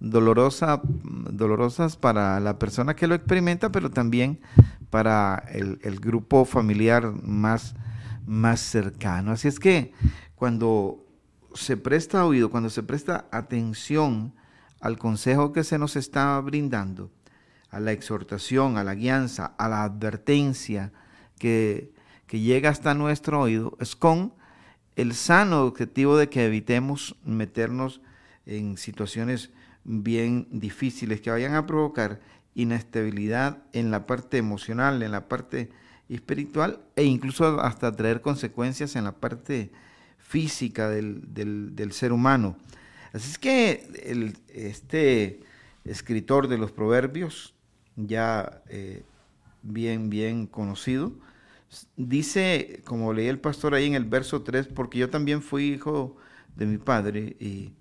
dolorosa, 0.00 0.80
dolorosas 0.84 1.96
para 1.96 2.40
la 2.40 2.58
persona 2.58 2.94
que 2.94 3.06
lo 3.06 3.14
experimenta, 3.14 3.70
pero 3.70 3.90
también 3.90 4.40
para 4.90 5.44
el, 5.52 6.00
grupo 6.00 6.44
familiar 6.44 7.12
más, 7.22 7.74
más 8.26 8.60
cercano. 8.60 9.32
Así 9.32 9.48
es 9.48 9.60
que 9.60 9.92
cuando 10.34 11.06
se 11.54 11.76
presta 11.76 12.24
oído, 12.24 12.50
cuando 12.50 12.70
se 12.70 12.82
presta 12.82 13.26
atención 13.30 14.34
al 14.80 14.98
consejo 14.98 15.52
que 15.52 15.64
se 15.64 15.78
nos 15.78 15.96
está 15.96 16.38
brindando, 16.40 17.10
a 17.70 17.80
la 17.80 17.92
exhortación, 17.92 18.76
a 18.76 18.84
la 18.84 18.94
guianza, 18.94 19.54
a 19.56 19.68
la 19.68 19.84
advertencia 19.84 20.92
que, 21.38 21.92
que 22.26 22.40
llega 22.40 22.70
hasta 22.70 22.94
nuestro 22.94 23.40
oído, 23.40 23.76
es 23.80 23.96
con 23.96 24.34
el 24.96 25.14
sano 25.14 25.64
objetivo 25.64 26.16
de 26.16 26.28
que 26.28 26.44
evitemos 26.44 27.16
meternos 27.24 28.00
en 28.44 28.76
situaciones 28.76 29.50
bien 29.84 30.46
difíciles 30.50 31.20
que 31.20 31.30
vayan 31.30 31.54
a 31.54 31.66
provocar 31.66 32.20
inestabilidad 32.54 33.62
en 33.72 33.90
la 33.90 34.06
parte 34.06 34.36
emocional, 34.38 35.02
en 35.02 35.12
la 35.12 35.28
parte 35.28 35.70
espiritual 36.08 36.80
e 36.96 37.04
incluso 37.04 37.60
hasta 37.60 37.92
traer 37.92 38.20
consecuencias 38.20 38.96
en 38.96 39.04
la 39.04 39.12
parte 39.12 39.70
física 40.32 40.88
del, 40.88 41.92
ser 41.92 42.10
humano. 42.10 42.56
Así 43.12 43.30
es 43.32 43.38
que 43.38 44.34
este 44.48 45.40
escritor 45.84 46.48
de 46.48 46.56
los 46.56 46.72
proverbios, 46.72 47.52
ya 47.96 48.62
eh, 48.70 49.02
bien, 49.62 50.08
bien 50.08 50.46
conocido, 50.46 51.12
dice, 51.98 52.80
como 52.86 53.12
leí 53.12 53.26
el 53.26 53.40
pastor 53.40 53.74
ahí 53.74 53.84
en 53.84 53.94
el 53.94 54.06
verso 54.06 54.40
3, 54.40 54.68
porque 54.68 55.00
yo 55.00 55.10
también 55.10 55.42
fui 55.42 55.74
hijo 55.74 56.16
de 56.56 56.64
mi 56.64 56.78
padre 56.78 57.36
y 57.38 57.72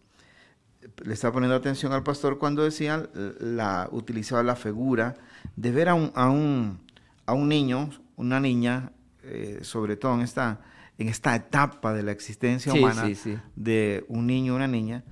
le 1.05 1.13
estaba 1.13 1.34
poniendo 1.34 1.55
atención 1.55 1.93
al 1.93 2.03
pastor 2.03 2.38
cuando 2.38 2.65
decía, 2.65 3.10
la, 3.39 3.88
utilizaba 3.93 4.43
la 4.43 4.58
figura 4.58 5.15
de 5.55 5.72
ver 5.72 5.88
a 5.88 5.93
un, 5.93 6.12
a 6.15 6.29
un, 6.29 6.81
a 7.25 7.34
un 7.34 7.48
niño, 7.48 7.91
una 8.17 8.41
niña, 8.41 8.91
eh, 9.24 9.60
sobre 9.62 9.96
todo 9.96 10.15
en 10.15 10.22
esta, 10.22 10.60
en 11.01 11.10
esta 11.10 11.36
etapa 11.36 11.93
de 11.93 12.03
la 12.03 12.12
existencia 12.12 12.74
humana 12.74 13.10
de 13.55 14.05
un 14.08 14.27
niño 14.27 14.53
o 14.53 14.55
una 14.55 14.67
niña, 14.67 15.03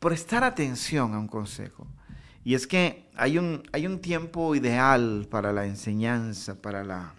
prestar 0.00 0.44
atención 0.44 1.14
a 1.14 1.18
un 1.18 1.28
consejo. 1.28 1.86
Y 2.44 2.54
es 2.54 2.66
que 2.66 3.08
hay 3.16 3.38
un, 3.38 3.62
hay 3.72 3.86
un 3.86 4.00
tiempo 4.00 4.54
ideal 4.54 5.26
para 5.30 5.52
la 5.52 5.66
enseñanza, 5.66 6.60
para 6.60 6.84
la, 6.84 7.14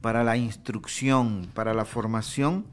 para 0.00 0.24
la 0.24 0.36
instrucción, 0.36 1.50
para 1.54 1.72
la 1.74 1.84
formación 1.84 2.66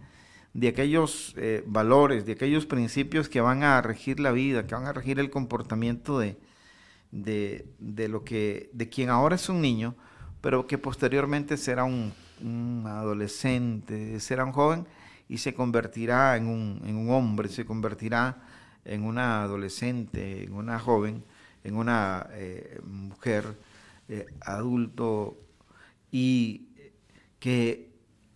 de 0.54 0.70
aquellos 0.70 1.34
eh, 1.38 1.64
valores, 1.68 2.26
de 2.26 2.34
aquellos 2.34 2.66
principios 2.66 3.30
que 3.30 3.40
van 3.40 3.64
a 3.64 3.82
regir 3.82 4.20
la 4.20 4.32
vida, 4.32 4.66
que 4.66 4.76
van 4.76 4.88
a 4.88 4.94
regir 4.94 5.20
el 5.20 5.30
comportamiento 5.30 6.20
de, 6.20 6.38
de, 7.12 8.08
lo 8.10 8.24
que, 8.24 8.70
de 8.74 8.90
quien 8.90 9.10
ahora 9.10 9.36
es 9.36 9.48
un 9.48 9.62
niño, 9.62 9.96
pero 10.42 10.68
que 10.68 10.78
posteriormente 10.78 11.56
será 11.56 11.84
un, 11.84 12.14
adolescente, 12.86 14.20
será 14.20 14.46
un 14.46 14.52
joven 14.52 14.88
y 15.28 15.38
se 15.38 15.54
convertirá 15.54 16.36
en 16.38 16.48
un, 16.48 16.82
en 16.86 16.96
un, 16.96 17.12
hombre, 17.12 17.50
se 17.50 17.66
convertirá 17.66 18.38
en 18.86 19.04
una 19.04 19.44
adolescente, 19.44 20.44
en 20.44 20.54
una 20.54 20.80
joven, 20.80 21.24
en 21.64 21.76
una 21.76 22.28
eh, 22.32 22.80
mujer, 22.84 23.46
eh, 24.08 24.26
adulto, 24.42 25.38
y 26.12 26.70
que 27.40 27.90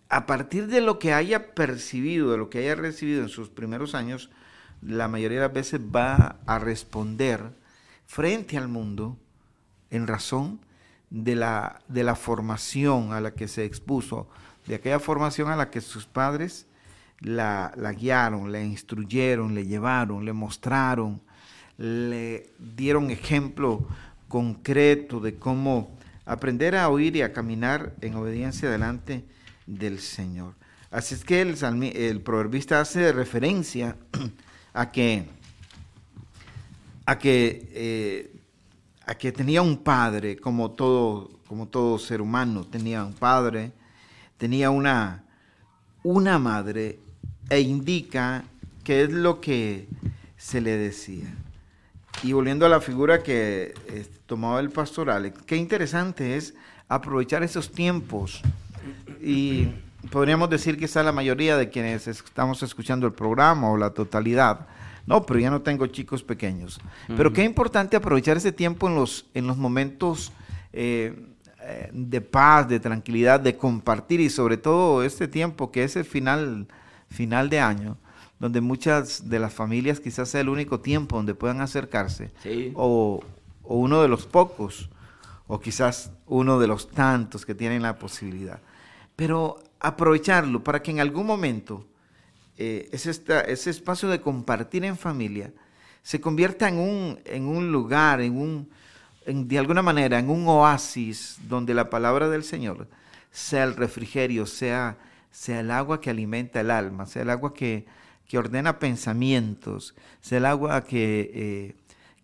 a 0.10 0.26
partir 0.28 0.68
de 0.68 0.82
lo 0.82 1.00
que 1.00 1.14
haya 1.14 1.56
percibido, 1.56 2.32
de 2.32 2.38
lo 2.38 2.50
que 2.50 2.60
haya 2.60 2.76
recibido 2.76 3.24
en 3.24 3.30
sus 3.30 3.50
primeros 3.50 3.96
años, 3.96 4.30
la 4.82 5.08
mayoría 5.08 5.40
de 5.40 5.48
las 5.48 5.54
veces 5.54 5.82
va 5.82 6.38
a 6.46 6.60
responder 6.60 7.56
frente 8.06 8.58
al 8.58 8.68
mundo 8.68 9.18
en 9.90 10.06
razón 10.06 10.60
de 11.14 11.36
la, 11.36 11.80
de 11.88 12.04
la 12.04 12.16
formación 12.16 13.14
a 13.14 13.22
la 13.22 13.34
que 13.36 13.48
se 13.48 13.64
expuso, 13.64 14.28
de 14.66 14.76
aquella 14.76 15.00
formación 15.00 15.50
a 15.50 15.56
la 15.56 15.70
que 15.70 15.80
sus 15.80 16.06
padres 16.06 16.66
la, 17.20 17.72
la 17.78 17.94
guiaron, 17.94 18.52
le 18.52 18.66
instruyeron, 18.66 19.54
le 19.54 19.66
llevaron, 19.66 20.26
le 20.26 20.34
mostraron, 20.34 21.22
le 21.78 22.50
dieron 22.58 23.12
ejemplo 23.12 23.88
concreto 24.28 25.20
de 25.20 25.36
cómo 25.36 25.96
aprender 26.26 26.76
a 26.76 26.90
oír 26.90 27.16
y 27.16 27.22
a 27.22 27.32
caminar 27.32 27.94
en 28.02 28.16
obediencia 28.16 28.70
delante 28.70 29.24
del 29.68 30.00
Señor. 30.00 30.56
Así 30.90 31.14
es 31.14 31.24
que 31.24 31.42
el, 31.42 31.56
el 31.96 32.22
proverbista 32.22 32.82
hace 32.82 33.12
referencia 33.12 33.98
a 34.74 34.92
que, 34.92 35.26
a 37.06 37.20
que, 37.20 37.70
eh, 37.72 38.33
a 39.06 39.16
que 39.16 39.32
tenía 39.32 39.62
un 39.62 39.78
padre, 39.78 40.38
como 40.38 40.72
todo, 40.72 41.32
como 41.48 41.68
todo 41.68 42.00
ser 42.00 42.22
humano, 42.22 42.66
tenía 42.66 43.04
un 43.04 43.14
padre, 43.14 43.72
tenía 44.38 44.70
una, 44.70 45.24
una 46.04 46.40
madre, 46.40 47.00
e 47.50 47.60
indica 47.60 48.44
qué 48.84 49.04
es 49.04 49.12
lo 49.12 49.42
que 49.42 49.88
se 50.38 50.62
le 50.62 50.78
decía. 50.78 51.34
Y 52.24 52.32
volviendo 52.32 52.66
a 52.66 52.70
la 52.70 52.80
figura 52.80 53.22
que 53.22 53.74
tomaba 54.26 54.60
el 54.60 54.70
pastoral, 54.70 55.34
qué 55.46 55.58
interesante 55.58 56.38
es 56.38 56.54
aprovechar 56.88 57.44
esos 57.44 57.72
tiempos 57.72 58.42
y 59.22 59.68
podríamos 60.12 60.50
decir 60.50 60.78
que 60.78 60.86
está 60.86 61.04
la 61.04 61.12
mayoría 61.12 61.58
de 61.58 61.70
quienes 61.70 62.08
estamos 62.08 62.62
escuchando 62.64 63.08
el 63.08 63.14
programa 63.14 63.72
o 63.72 63.78
la 63.78 63.92
totalidad. 63.92 64.68
No, 65.06 65.26
pero 65.26 65.40
ya 65.40 65.50
no 65.50 65.62
tengo 65.62 65.88
chicos 65.88 66.24
pequeños. 66.24 66.80
Pero 67.08 67.34
qué 67.34 67.44
importante 67.44 67.98
aprovechar 67.98 68.38
ese 68.38 68.52
tiempo 68.52 68.88
en 68.88 68.96
los, 68.96 69.26
en 69.34 69.48
los 69.48 69.58
momentos 69.58 70.32
eh, 70.72 71.14
eh, 71.62 71.90
de 71.94 72.22
paz, 72.22 72.68
de 72.68 72.80
tranquilidad, 72.80 73.40
de 73.40 73.58
compartir 73.58 74.22
y 74.22 74.30
sobre 74.30 74.58
todo 74.58 75.04
este 75.04 75.28
tiempo 75.28 75.72
que 75.72 75.84
es 75.84 75.96
el 75.96 76.06
final, 76.06 76.68
final 77.10 77.50
de 77.50 77.60
año, 77.60 77.98
donde 78.40 78.62
muchas 78.62 79.30
de 79.30 79.40
las 79.40 79.54
familias 79.54 80.00
quizás 80.00 80.30
sea 80.30 80.42
el 80.42 80.50
único 80.50 80.80
tiempo 80.80 81.18
donde 81.18 81.36
puedan 81.36 81.62
acercarse, 81.62 82.32
o, 82.74 83.22
o 83.64 83.76
uno 83.76 84.02
de 84.02 84.08
los 84.08 84.26
pocos, 84.26 84.90
o 85.48 85.60
quizás 85.60 86.12
uno 86.28 86.60
de 86.60 86.68
los 86.68 86.90
tantos 86.90 87.46
que 87.46 87.56
tienen 87.56 87.82
la 87.82 87.98
posibilidad. 87.98 88.60
Pero 89.16 89.62
aprovecharlo 89.80 90.64
para 90.64 90.82
que 90.82 90.92
en 90.92 91.00
algún 91.00 91.26
momento 91.26 91.86
eh, 92.58 92.90
ese, 92.92 93.70
espacio 93.70 94.10
de 94.10 94.22
compartir 94.22 94.86
en 94.86 94.98
familia 94.98 95.52
se 96.02 96.22
convierta 96.22 96.68
en 96.68 96.78
un, 96.78 97.20
en 97.26 97.48
un 97.48 97.72
lugar, 97.72 98.22
en 98.22 98.38
un, 98.38 98.70
de 99.26 99.58
alguna 99.58 99.82
manera, 99.82 100.20
en 100.20 100.30
un 100.30 100.48
oasis 100.48 101.38
donde 101.48 101.74
la 101.74 101.90
palabra 101.90 102.30
del 102.30 102.44
Señor 102.44 102.88
sea 103.32 103.64
el 103.64 103.76
refrigerio, 103.76 104.46
sea, 104.46 104.98
sea 105.32 105.62
el 105.62 105.72
agua 105.72 106.02
que 106.02 106.10
alimenta 106.10 106.62
el 106.62 106.72
alma, 106.72 107.06
sea 107.06 107.24
el 107.24 107.30
agua 107.30 107.54
que, 107.54 107.86
ordena 108.34 108.80
pensamientos, 108.80 109.94
sea 110.20 110.40
el 110.40 110.48
agua 110.48 110.84
que, 110.84 111.32
eh, 111.36 111.76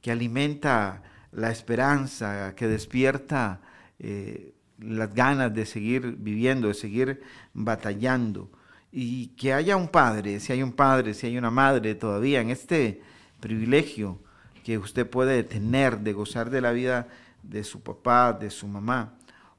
que 0.01 0.11
alimenta 0.11 1.03
la 1.31 1.51
esperanza, 1.51 2.55
que 2.55 2.67
despierta 2.67 3.61
eh, 3.99 4.53
las 4.79 5.13
ganas 5.13 5.53
de 5.53 5.65
seguir 5.65 6.15
viviendo, 6.17 6.67
de 6.67 6.73
seguir 6.73 7.21
batallando. 7.53 8.49
Y 8.91 9.27
que 9.27 9.53
haya 9.53 9.77
un 9.77 9.87
padre, 9.87 10.39
si 10.39 10.51
hay 10.53 10.63
un 10.63 10.73
padre, 10.73 11.13
si 11.13 11.27
hay 11.27 11.37
una 11.37 11.51
madre 11.51 11.95
todavía 11.95 12.41
en 12.41 12.49
este 12.49 13.01
privilegio 13.39 14.19
que 14.63 14.77
usted 14.77 15.09
puede 15.09 15.43
tener 15.43 15.99
de 15.99 16.13
gozar 16.13 16.49
de 16.49 16.61
la 16.61 16.71
vida 16.71 17.07
de 17.43 17.63
su 17.63 17.81
papá, 17.81 18.33
de 18.33 18.49
su 18.49 18.67
mamá, 18.67 19.13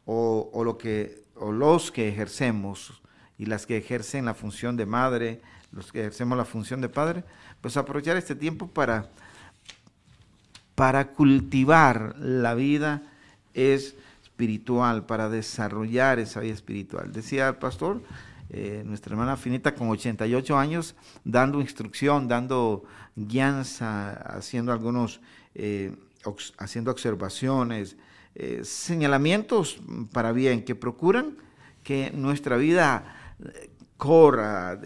o, 0.04 0.62
lo 0.64 0.76
que, 0.76 1.24
o 1.36 1.52
los 1.52 1.90
que 1.90 2.08
ejercemos 2.08 3.00
y 3.38 3.46
las 3.46 3.66
que 3.66 3.76
ejercen 3.76 4.24
la 4.24 4.34
función 4.34 4.76
de 4.76 4.86
madre, 4.86 5.40
los 5.72 5.92
que 5.92 6.00
ejercemos 6.00 6.36
la 6.36 6.44
función 6.44 6.80
de 6.80 6.88
padre, 6.88 7.24
pues 7.60 7.76
aprovechar 7.76 8.16
este 8.16 8.34
tiempo 8.34 8.66
para, 8.66 9.08
para 10.74 11.12
cultivar 11.12 12.16
la 12.18 12.54
vida 12.54 13.02
es 13.54 13.94
espiritual, 14.22 15.06
para 15.06 15.28
desarrollar 15.28 16.18
esa 16.18 16.40
vida 16.40 16.54
espiritual. 16.54 17.12
Decía 17.12 17.48
el 17.48 17.56
pastor, 17.56 18.02
eh, 18.52 18.82
nuestra 18.84 19.12
hermana 19.12 19.36
Finita 19.36 19.76
con 19.76 19.88
88 19.90 20.58
años, 20.58 20.96
dando 21.24 21.60
instrucción, 21.60 22.26
dando 22.26 22.82
guianza, 23.14 24.10
haciendo 24.10 24.72
algunos, 24.72 25.20
eh, 25.54 25.94
haciendo 26.58 26.90
observaciones, 26.90 27.96
eh, 28.34 28.62
señalamientos 28.64 29.80
para 30.12 30.32
bien, 30.32 30.64
que 30.64 30.74
procuran 30.74 31.36
que 31.84 32.10
nuestra 32.12 32.56
vida 32.56 33.04
corra, 33.96 34.80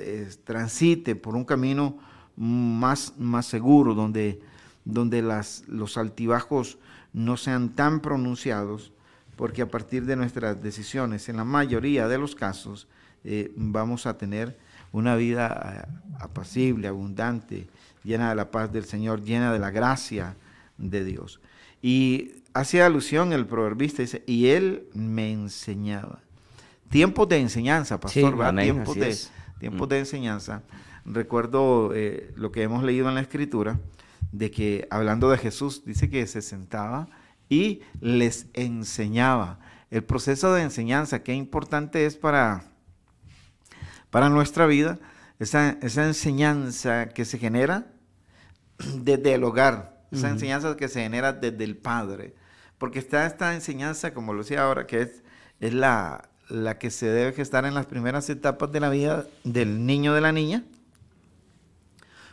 transite 0.45 1.17
por 1.17 1.35
un 1.35 1.45
camino 1.45 1.99
más, 2.37 3.15
más 3.17 3.47
seguro, 3.47 3.95
donde, 3.95 4.43
donde 4.85 5.23
los 5.23 5.97
altibajos 5.97 6.79
no 7.15 7.39
sean 7.39 7.71
tan 7.71 8.01
pronunciados, 8.01 8.93
porque 9.37 9.63
a 9.63 9.71
partir 9.71 10.05
de 10.05 10.17
nuestras 10.17 10.63
decisiones, 10.63 11.29
en 11.29 11.39
la 11.39 11.45
mayoría 11.45 12.09
de 12.09 12.19
los 12.19 12.35
casos, 12.35 12.89
eh, 13.25 13.53
vamos 13.57 14.07
a 14.07 14.17
tener 14.19 14.57
una 14.93 15.17
vida 15.17 15.87
eh, 15.89 16.15
apacible, 16.21 16.89
abundante, 16.89 17.67
llena 18.05 18.29
de 18.29 18.35
la 18.37 18.51
paz 18.51 18.73
del 18.73 18.85
Señor, 18.85 19.23
llena 19.23 19.53
de 19.53 19.59
la 19.59 19.71
gracia 19.71 20.37
de 20.79 21.05
Dios. 21.05 21.41
Y 21.83 22.33
hace 22.53 22.83
alusión 22.83 23.33
el 23.33 23.47
proverbista, 23.47 24.03
dice, 24.03 24.23
y 24.27 24.49
él 24.49 24.87
me 24.95 25.33
enseñaba. 25.33 26.21
Tiempos 26.91 27.29
de 27.29 27.39
enseñanza, 27.41 27.99
pastor, 27.99 28.37
tiempos, 28.57 28.95
de, 28.95 29.17
tiempos 29.59 29.89
mm. 29.89 29.91
de 29.91 29.99
enseñanza. 29.99 30.63
Recuerdo 31.05 31.93
eh, 31.95 32.33
lo 32.37 32.53
que 32.53 32.63
hemos 32.63 32.85
leído 32.85 33.09
en 33.09 33.17
la 33.17 33.21
escritura, 33.21 33.81
de 34.33 34.51
que 34.51 34.87
hablando 34.91 35.31
de 35.31 35.39
Jesús, 35.39 35.83
dice 35.85 36.09
que 36.09 36.27
se 36.27 36.43
sentaba 36.43 37.09
y 37.49 37.81
les 38.01 38.47
enseñaba. 38.55 39.59
El 39.91 40.05
proceso 40.05 40.53
de 40.55 40.63
enseñanza, 40.63 41.23
qué 41.23 41.35
importante 41.35 42.07
es 42.07 42.17
para, 42.17 42.65
para 44.15 44.29
nuestra 44.29 44.67
vida, 44.67 45.01
esa, 45.41 45.71
esa 45.83 46.05
enseñanza 46.07 47.09
que 47.09 47.25
se 47.25 47.37
genera 47.37 47.89
desde 48.79 49.35
el 49.35 49.43
hogar, 49.43 50.05
esa 50.13 50.31
enseñanza 50.31 50.77
que 50.77 50.87
se 50.87 51.03
genera 51.03 51.33
desde 51.33 51.65
el 51.65 51.77
padre. 51.77 52.37
Porque 52.79 53.01
está 53.01 53.27
esta 53.27 53.55
enseñanza, 53.55 54.15
como 54.15 54.33
lo 54.33 54.45
decía 54.45 54.63
ahora, 54.63 54.87
que 54.87 55.03
es, 55.03 55.25
es 55.59 55.75
la, 55.75 56.29
la 56.49 56.79
que 56.79 56.93
se 56.93 57.07
debe 57.07 57.33
gestar 57.33 57.65
en 57.65 57.75
las 57.75 57.87
primeras 57.87 58.31
etapas 58.31 58.71
de 58.71 58.79
la 58.79 58.89
vida 58.89 59.27
del 59.43 59.85
niño 59.85 60.13
o 60.13 60.15
de 60.15 60.21
la 60.21 60.31
niña, 60.31 60.63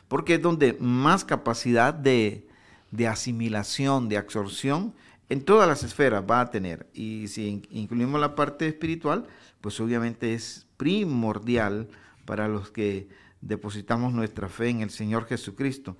porque 0.08 0.36
es 0.36 0.42
donde 0.44 0.78
más 0.80 1.26
capacidad 1.26 1.96
de, 1.96 2.48
de 2.92 3.08
asimilación, 3.08 4.08
de 4.08 4.18
absorción 4.18 4.94
en 5.32 5.46
todas 5.46 5.66
las 5.66 5.82
esferas 5.84 6.26
va 6.30 6.42
a 6.42 6.52
tener. 6.52 6.90
Y 6.94 7.30
si 7.30 7.64
incluimos 7.70 8.20
la 8.20 8.36
parte 8.36 8.68
espiritual, 8.68 9.28
pues 9.62 9.80
obviamente 9.80 10.34
es 10.34 10.68
primordial 10.76 11.88
para 12.26 12.50
los 12.50 12.70
que 12.70 13.08
depositamos 13.40 14.12
nuestra 14.12 14.50
fe 14.50 14.68
en 14.68 14.82
el 14.82 14.90
Señor 14.90 15.28
Jesucristo. 15.28 15.96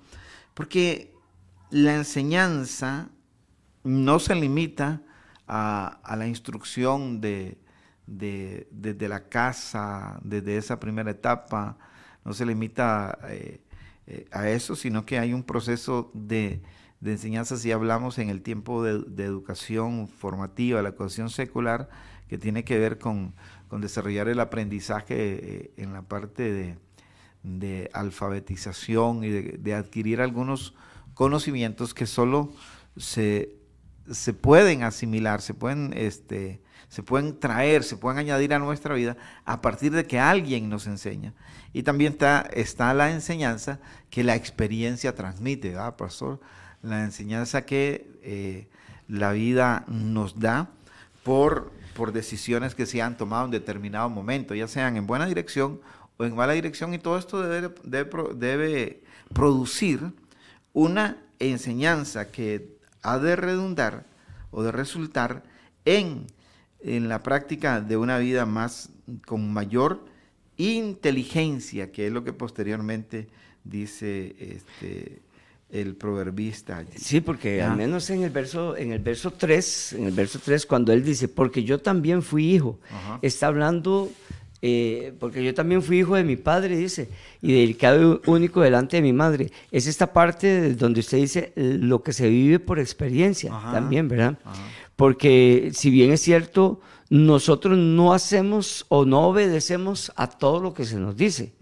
Porque 0.52 1.14
la 1.70 1.94
enseñanza 1.94 3.08
no 3.84 4.18
se 4.18 4.34
limita 4.34 5.00
a, 5.48 6.14
la 6.14 6.26
instrucción 6.26 7.22
de, 7.22 7.56
desde 8.06 9.08
la 9.08 9.30
casa, 9.30 10.20
desde 10.22 10.58
esa 10.58 10.78
primera 10.78 11.10
etapa, 11.10 11.78
no 12.22 12.34
se 12.34 12.44
limita 12.44 13.18
eh, 13.30 13.62
eh, 14.06 14.28
a 14.30 14.50
eso, 14.50 14.76
sino 14.76 15.06
que 15.06 15.18
hay 15.18 15.32
un 15.32 15.42
proceso 15.42 16.10
de, 16.12 16.60
enseñanza, 17.10 17.56
si 17.56 17.72
hablamos 17.72 18.18
en 18.18 18.30
el 18.30 18.42
tiempo 18.42 18.84
de, 18.84 19.24
educación 19.24 20.06
formativa, 20.06 20.80
la 20.82 20.90
educación 20.90 21.30
secular, 21.30 21.88
que 22.28 22.38
tiene 22.38 22.64
que 22.64 22.78
ver 22.78 22.98
con, 22.98 23.34
desarrollar 23.72 24.28
el 24.28 24.38
aprendizaje 24.38 25.16
eh, 25.18 25.72
en 25.76 25.92
la 25.92 26.02
parte 26.02 26.76
de, 27.42 27.90
alfabetización 27.92 29.24
y 29.24 29.30
de, 29.30 29.74
adquirir 29.74 30.20
algunos 30.20 30.74
conocimientos 31.14 31.92
que 31.92 32.06
solo 32.06 32.52
se, 32.96 33.56
se 34.10 34.32
pueden 34.32 34.84
asimilar, 34.84 35.42
se 35.42 35.54
pueden, 35.54 35.92
este, 35.96 36.62
se 36.88 37.02
pueden 37.02 37.40
traer, 37.40 37.82
se 37.82 37.96
pueden 37.96 38.18
añadir 38.18 38.54
a 38.54 38.60
nuestra 38.60 38.94
vida 38.94 39.16
a 39.44 39.60
partir 39.60 39.90
de 39.92 40.06
que 40.06 40.20
alguien 40.20 40.68
nos 40.68 40.86
enseña. 40.86 41.34
Y 41.72 41.82
también 41.82 42.12
está, 42.12 42.42
está 42.52 42.94
la 42.94 43.10
enseñanza 43.10 43.80
que 44.10 44.22
la 44.22 44.36
experiencia 44.36 45.14
transmite, 45.14 45.70
¿verdad, 45.70 45.96
pastor? 45.96 46.38
La 46.82 47.04
enseñanza 47.04 47.64
que 47.64 48.10
eh, 48.22 48.66
la 49.08 49.32
vida 49.32 49.84
nos 49.88 50.38
da 50.38 50.70
por, 51.22 51.72
por 51.94 52.12
decisiones 52.12 52.74
que 52.74 52.86
se 52.86 53.02
han 53.02 53.16
tomado 53.16 53.44
en 53.44 53.50
determinado 53.50 54.08
momento, 54.10 54.54
ya 54.54 54.68
sean 54.68 54.96
en 54.96 55.06
buena 55.06 55.26
dirección 55.26 55.80
o 56.16 56.24
en 56.24 56.34
mala 56.34 56.52
dirección, 56.52 56.94
y 56.94 56.98
todo 56.98 57.18
esto 57.18 57.42
debe, 57.42 57.72
debe 58.34 59.02
producir 59.32 60.12
una 60.72 61.18
enseñanza 61.38 62.30
que 62.30 62.76
ha 63.02 63.18
de 63.18 63.36
redundar 63.36 64.04
o 64.50 64.62
de 64.62 64.72
resultar 64.72 65.42
en, 65.84 66.26
en 66.80 67.08
la 67.08 67.22
práctica 67.22 67.80
de 67.80 67.96
una 67.96 68.18
vida 68.18 68.46
más 68.46 68.90
con 69.26 69.52
mayor 69.52 70.04
inteligencia, 70.56 71.90
que 71.90 72.06
es 72.06 72.12
lo 72.12 72.24
que 72.24 72.32
posteriormente 72.32 73.28
dice 73.64 74.36
este, 74.38 75.20
el 75.72 75.96
proverbista. 75.96 76.84
Sí, 76.96 77.20
porque 77.20 77.62
al 77.62 77.76
menos 77.76 78.08
en 78.10 78.22
el 78.22 78.30
verso 78.30 78.76
en 78.76 78.92
el 78.92 78.98
verso 79.00 79.32
3, 79.32 79.94
en 79.94 80.06
el 80.06 80.12
verso 80.12 80.38
3 80.44 80.66
cuando 80.66 80.92
él 80.92 81.02
dice, 81.02 81.28
"Porque 81.28 81.64
yo 81.64 81.80
también 81.80 82.22
fui 82.22 82.54
hijo", 82.54 82.78
está 83.22 83.46
hablando 83.48 84.10
eh, 84.64 85.12
porque 85.18 85.42
yo 85.42 85.54
también 85.54 85.82
fui 85.82 85.98
hijo 85.98 86.14
de 86.14 86.22
mi 86.22 86.36
padre, 86.36 86.76
dice, 86.76 87.08
y 87.40 87.52
delicado 87.52 88.20
único 88.26 88.60
delante 88.60 88.96
de 88.96 89.02
mi 89.02 89.12
madre. 89.12 89.50
Es 89.72 89.88
esta 89.88 90.12
parte 90.12 90.74
donde 90.74 91.00
usted 91.00 91.18
dice 91.18 91.52
lo 91.56 92.04
que 92.04 92.12
se 92.12 92.28
vive 92.28 92.60
por 92.60 92.78
experiencia 92.78 93.50
también, 93.72 94.06
¿verdad? 94.06 94.38
Porque 94.94 95.72
si 95.74 95.90
bien 95.90 96.12
es 96.12 96.20
cierto, 96.20 96.80
nosotros 97.10 97.76
no 97.76 98.12
hacemos 98.14 98.86
o 98.88 99.04
no 99.04 99.22
obedecemos 99.22 100.12
a 100.14 100.28
todo 100.28 100.60
lo 100.60 100.74
que 100.74 100.84
se 100.84 100.96
nos 100.96 101.16
dice. 101.16 101.54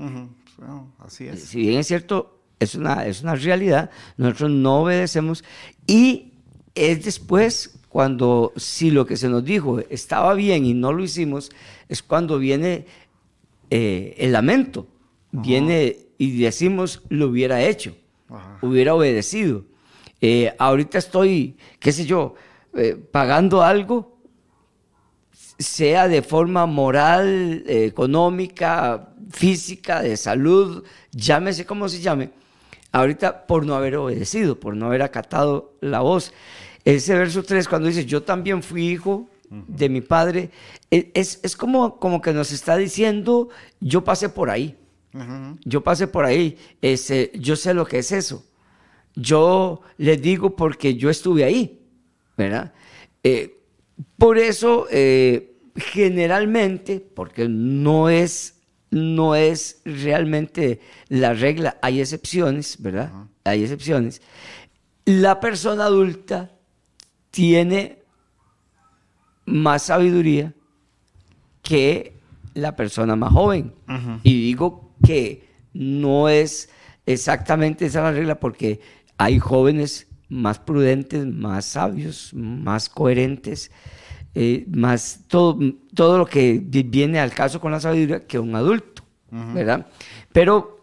así 0.99 1.27
es. 1.27 1.45
Si 1.45 1.61
bien 1.61 1.79
es 1.79 1.87
cierto, 1.87 2.40
es 2.61 2.75
una, 2.75 3.07
es 3.07 3.23
una 3.23 3.35
realidad, 3.35 3.91
nosotros 4.17 4.51
no 4.51 4.83
obedecemos 4.83 5.43
y 5.87 6.35
es 6.75 7.05
después 7.05 7.81
cuando 7.89 8.53
si 8.55 8.91
lo 8.91 9.07
que 9.07 9.17
se 9.17 9.29
nos 9.29 9.45
dijo 9.45 9.81
estaba 9.89 10.35
bien 10.35 10.65
y 10.65 10.75
no 10.75 10.93
lo 10.93 11.03
hicimos, 11.03 11.51
es 11.89 12.03
cuando 12.03 12.39
viene 12.39 12.87
eh, 13.71 14.15
el 14.19 14.33
lamento, 14.33 14.87
viene 15.33 15.97
y 16.19 16.39
decimos 16.39 17.03
lo 17.09 17.29
hubiera 17.29 17.63
hecho, 17.63 17.97
hubiera 18.63 18.95
obedecido. 18.95 19.65
Eh, 20.21 20.55
ahorita 20.59 20.99
estoy, 20.99 21.57
qué 21.79 21.93
sé 21.93 22.05
yo, 22.05 22.35
eh, 22.75 22.95
pagando 22.95 23.63
algo 23.63 24.19
sea 25.59 26.09
de 26.09 26.23
forma 26.23 26.67
moral, 26.67 27.65
económica, 27.67 29.15
física, 29.31 30.03
de 30.03 30.17
salud, 30.17 30.85
llámese 31.13 31.67
como 31.67 31.89
se 31.89 32.01
llame, 32.01 32.31
ahorita 32.93 33.47
por 33.47 33.67
no 33.67 33.75
haber 33.75 33.97
obedecido, 33.97 34.59
por 34.59 34.77
no 34.77 34.87
haber 34.87 35.03
acatado 35.03 35.75
la 35.81 36.01
voz. 36.01 36.33
Ese 36.85 37.15
verso 37.15 37.43
3, 37.43 37.69
cuando 37.69 37.89
dice, 37.89 38.05
yo 38.05 38.23
también 38.23 38.63
fui 38.63 38.89
hijo 38.89 39.29
de 39.51 39.89
mi 39.89 40.01
padre, 40.01 40.51
e, 40.91 41.11
es, 41.15 41.57
como, 41.57 41.99
como 41.99 42.21
que 42.21 42.33
nos 42.33 42.53
está 42.53 42.77
diciendo, 42.77 43.49
yo 43.81 44.05
pasé 44.05 44.29
por 44.29 44.49
ahí, 44.49 44.77
yo 45.65 45.83
pasé 45.83 46.07
por 46.07 46.25
ahí, 46.25 46.57
ese, 46.81 47.33
yo 47.35 47.57
sé 47.57 47.75
lo 47.75 47.85
que 47.85 47.99
es 47.99 48.13
eso. 48.13 48.45
Yo 49.17 49.81
les 49.99 50.23
digo 50.23 50.55
porque 50.55 50.95
yo 50.95 51.11
estuve 51.11 51.43
ahí, 51.43 51.81
¿verdad? 52.37 52.73
Eh, 53.25 53.59
por 54.17 54.39
eso, 54.39 54.87
eh, 54.91 55.57
generalmente, 55.75 57.01
porque 57.01 57.49
no 57.49 58.09
es, 58.09 58.60
no 58.91 59.35
es 59.35 59.81
realmente 59.85 60.81
la 61.09 61.33
regla, 61.33 61.79
hay 61.83 62.01
excepciones, 62.01 62.77
¿verdad? 62.81 63.13
Hay 63.45 63.63
excepciones. 63.63 64.21
La 65.05 65.41
persona 65.41 65.85
adulta 65.85 66.51
tiene 67.31 68.03
más 69.47 69.83
sabiduría 69.85 70.55
que 71.63 72.19
la 72.55 72.77
persona 72.77 73.17
más 73.17 73.33
joven. 73.33 73.75
Y 74.23 74.41
digo 74.43 74.93
que 75.05 75.49
no 75.73 76.29
es 76.29 76.69
exactamente 77.07 77.87
esa 77.87 78.03
la 78.03 78.13
regla 78.13 78.41
porque 78.41 78.81
hay 79.19 79.39
jóvenes 79.39 80.09
más 80.29 80.59
prudentes, 80.59 81.27
más 81.27 81.65
sabios, 81.65 82.33
más 82.35 82.89
coherentes, 82.89 83.71
eh, 84.35 84.65
más 84.71 85.21
todo, 85.27 85.59
todo 85.95 86.19
lo 86.19 86.27
que 86.27 86.63
viene 86.63 87.19
al 87.19 87.33
caso 87.33 87.61
con 87.61 87.73
la 87.73 87.81
sabiduría 87.81 88.27
que 88.27 88.39
un 88.39 88.55
adulto, 88.55 89.03
¿verdad? 89.31 89.87
Pero 90.33 90.81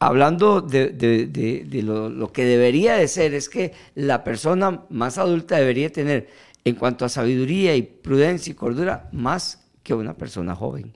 hablando 0.00 0.60
de, 0.60 1.82
lo, 1.84 2.32
que 2.32 2.44
debería 2.44 2.94
de 2.94 3.08
ser, 3.08 3.34
es 3.34 3.48
que 3.48 3.72
la 3.94 4.24
persona 4.24 4.82
más 4.90 5.18
adulta 5.18 5.56
debería 5.56 5.92
tener, 5.92 6.28
en 6.64 6.74
cuanto 6.74 7.04
a 7.04 7.08
sabiduría 7.08 7.74
y 7.76 7.82
prudencia 7.82 8.50
y 8.50 8.54
cordura, 8.54 9.08
más 9.12 9.64
que 9.82 9.94
una 9.94 10.14
persona 10.14 10.54
joven, 10.54 10.92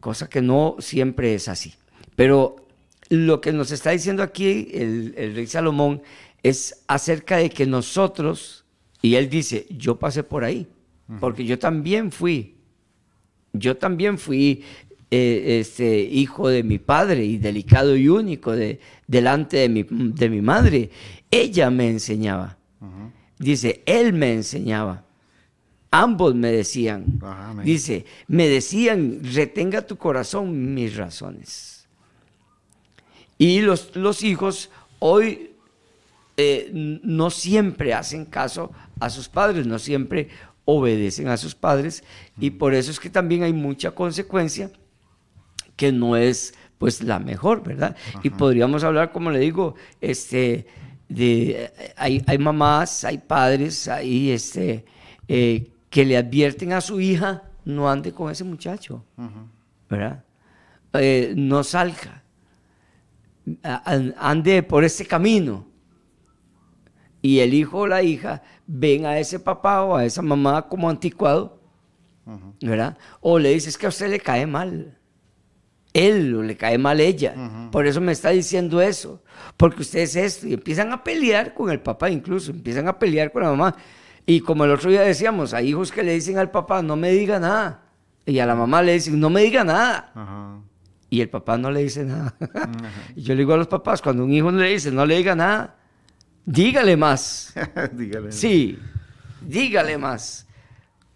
cosa 0.00 0.28
que 0.28 0.40
no 0.40 0.76
siempre 0.78 1.34
es 1.34 1.48
así. 1.48 1.74
Pero 2.16 2.56
lo 3.08 3.40
que 3.40 3.52
nos 3.52 3.70
está 3.70 3.90
diciendo 3.90 4.22
aquí 4.22 4.68
el, 4.72 5.14
el 5.16 5.34
rey 5.34 5.46
Salomón 5.46 6.02
es 6.42 6.84
acerca 6.86 7.38
de 7.38 7.50
que 7.50 7.66
nosotros, 7.66 8.64
y 9.02 9.16
él 9.16 9.28
dice, 9.28 9.66
yo 9.70 9.98
pasé 9.98 10.22
por 10.22 10.44
ahí, 10.44 10.68
porque 11.20 11.44
yo 11.44 11.58
también 11.58 12.10
fui, 12.10 12.56
yo 13.52 13.76
también 13.76 14.18
fui 14.18 14.64
eh, 15.10 15.60
este, 15.60 16.00
hijo 16.00 16.48
de 16.48 16.62
mi 16.62 16.78
padre 16.78 17.24
y 17.24 17.38
delicado 17.38 17.94
y 17.96 18.08
único 18.08 18.52
de, 18.52 18.80
delante 19.06 19.58
de 19.58 19.68
mi, 19.68 19.86
de 19.88 20.28
mi 20.28 20.40
madre. 20.40 20.90
Ella 21.30 21.70
me 21.70 21.88
enseñaba. 21.88 22.58
Dice, 23.38 23.82
él 23.86 24.12
me 24.12 24.32
enseñaba. 24.32 25.04
Ambos 25.90 26.34
me 26.34 26.50
decían. 26.50 27.20
Dice, 27.62 28.06
me 28.26 28.48
decían, 28.48 29.20
retenga 29.22 29.86
tu 29.86 29.96
corazón 29.96 30.74
mis 30.74 30.96
razones. 30.96 31.86
Y 33.38 33.60
los, 33.60 33.94
los 33.94 34.24
hijos 34.24 34.70
hoy 34.98 35.52
eh, 36.36 36.70
no 36.72 37.30
siempre 37.30 37.94
hacen 37.94 38.24
caso 38.24 38.72
a 38.98 39.10
sus 39.10 39.28
padres, 39.28 39.66
no 39.66 39.78
siempre 39.78 40.28
obedecen 40.64 41.28
a 41.28 41.36
sus 41.36 41.54
padres 41.54 42.04
y 42.38 42.50
por 42.50 42.74
eso 42.74 42.90
es 42.90 43.00
que 43.00 43.10
también 43.10 43.42
hay 43.42 43.52
mucha 43.52 43.90
consecuencia 43.90 44.70
que 45.76 45.92
no 45.92 46.16
es 46.16 46.54
pues 46.78 47.02
la 47.02 47.18
mejor, 47.18 47.62
¿verdad? 47.62 47.96
Y 48.22 48.30
podríamos 48.30 48.84
hablar, 48.84 49.12
como 49.12 49.30
le 49.30 49.38
digo, 49.38 49.74
este, 50.00 50.66
de, 51.08 51.72
hay, 51.96 52.22
hay 52.26 52.38
mamás, 52.38 53.04
hay 53.04 53.18
padres, 53.18 53.88
hay 53.88 54.30
este, 54.30 54.84
eh, 55.28 55.70
que 55.88 56.04
le 56.04 56.16
advierten 56.16 56.72
a 56.72 56.80
su 56.80 57.00
hija, 57.00 57.44
no 57.64 57.90
ande 57.90 58.12
con 58.12 58.30
ese 58.30 58.44
muchacho, 58.44 59.04
¿verdad? 59.88 60.24
Eh, 60.94 61.32
no 61.36 61.64
salga, 61.64 62.22
ande 64.18 64.62
por 64.62 64.84
ese 64.84 65.06
camino 65.06 65.66
y 67.24 67.40
el 67.40 67.54
hijo 67.54 67.78
o 67.78 67.86
la 67.86 68.02
hija 68.02 68.42
ven 68.66 69.06
a 69.06 69.18
ese 69.18 69.40
papá 69.40 69.82
o 69.82 69.96
a 69.96 70.04
esa 70.04 70.20
mamá 70.20 70.68
como 70.68 70.90
anticuado, 70.90 71.58
¿verdad? 72.60 72.98
O 73.22 73.38
le 73.38 73.48
dices 73.48 73.78
que 73.78 73.86
a 73.86 73.88
usted 73.88 74.10
le 74.10 74.20
cae 74.20 74.46
mal. 74.46 74.98
Él 75.94 76.34
o 76.34 76.42
le 76.42 76.54
cae 76.54 76.76
mal 76.76 77.00
ella. 77.00 77.34
Por 77.72 77.86
eso 77.86 78.02
me 78.02 78.12
está 78.12 78.28
diciendo 78.28 78.82
eso. 78.82 79.22
Porque 79.56 79.80
usted 79.80 80.00
es 80.00 80.16
esto. 80.16 80.46
Y 80.46 80.52
empiezan 80.52 80.92
a 80.92 81.02
pelear 81.02 81.54
con 81.54 81.70
el 81.70 81.80
papá 81.80 82.10
incluso. 82.10 82.50
Empiezan 82.50 82.88
a 82.88 82.98
pelear 82.98 83.32
con 83.32 83.42
la 83.42 83.48
mamá. 83.48 83.74
Y 84.26 84.40
como 84.40 84.66
el 84.66 84.72
otro 84.72 84.90
día 84.90 85.00
decíamos, 85.00 85.54
hay 85.54 85.70
hijos 85.70 85.90
que 85.90 86.02
le 86.02 86.12
dicen 86.12 86.36
al 86.36 86.50
papá, 86.50 86.82
no 86.82 86.94
me 86.94 87.10
diga 87.10 87.40
nada. 87.40 87.84
Y 88.26 88.38
a 88.38 88.44
la 88.44 88.54
mamá 88.54 88.82
le 88.82 88.92
dicen, 88.92 89.18
no 89.18 89.30
me 89.30 89.40
diga 89.40 89.64
nada. 89.64 90.60
Y 91.08 91.22
el 91.22 91.30
papá 91.30 91.56
no 91.56 91.70
le 91.70 91.84
dice 91.84 92.04
nada. 92.04 92.34
y 93.16 93.22
yo 93.22 93.32
le 93.32 93.40
digo 93.40 93.54
a 93.54 93.56
los 93.56 93.68
papás, 93.68 94.02
cuando 94.02 94.24
un 94.24 94.32
hijo 94.34 94.50
le 94.50 94.68
dice, 94.68 94.90
no 94.90 95.06
le 95.06 95.16
diga 95.16 95.34
nada, 95.34 95.78
dígale 96.44 96.96
más. 96.96 97.54
dígale. 97.92 98.32
Sí, 98.32 98.78
dígale 99.40 99.98
más. 99.98 100.46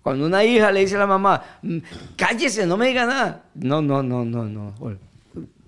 Cuando 0.02 0.26
una 0.26 0.44
hija 0.44 0.72
le 0.72 0.80
dice 0.80 0.96
a 0.96 1.00
la 1.00 1.06
mamá, 1.06 1.42
mm, 1.62 1.78
cállese, 2.16 2.66
no 2.66 2.76
me 2.76 2.88
diga 2.88 3.06
nada. 3.06 3.44
No, 3.54 3.82
no, 3.82 4.02
no, 4.02 4.24
no, 4.24 4.44
no. 4.44 4.74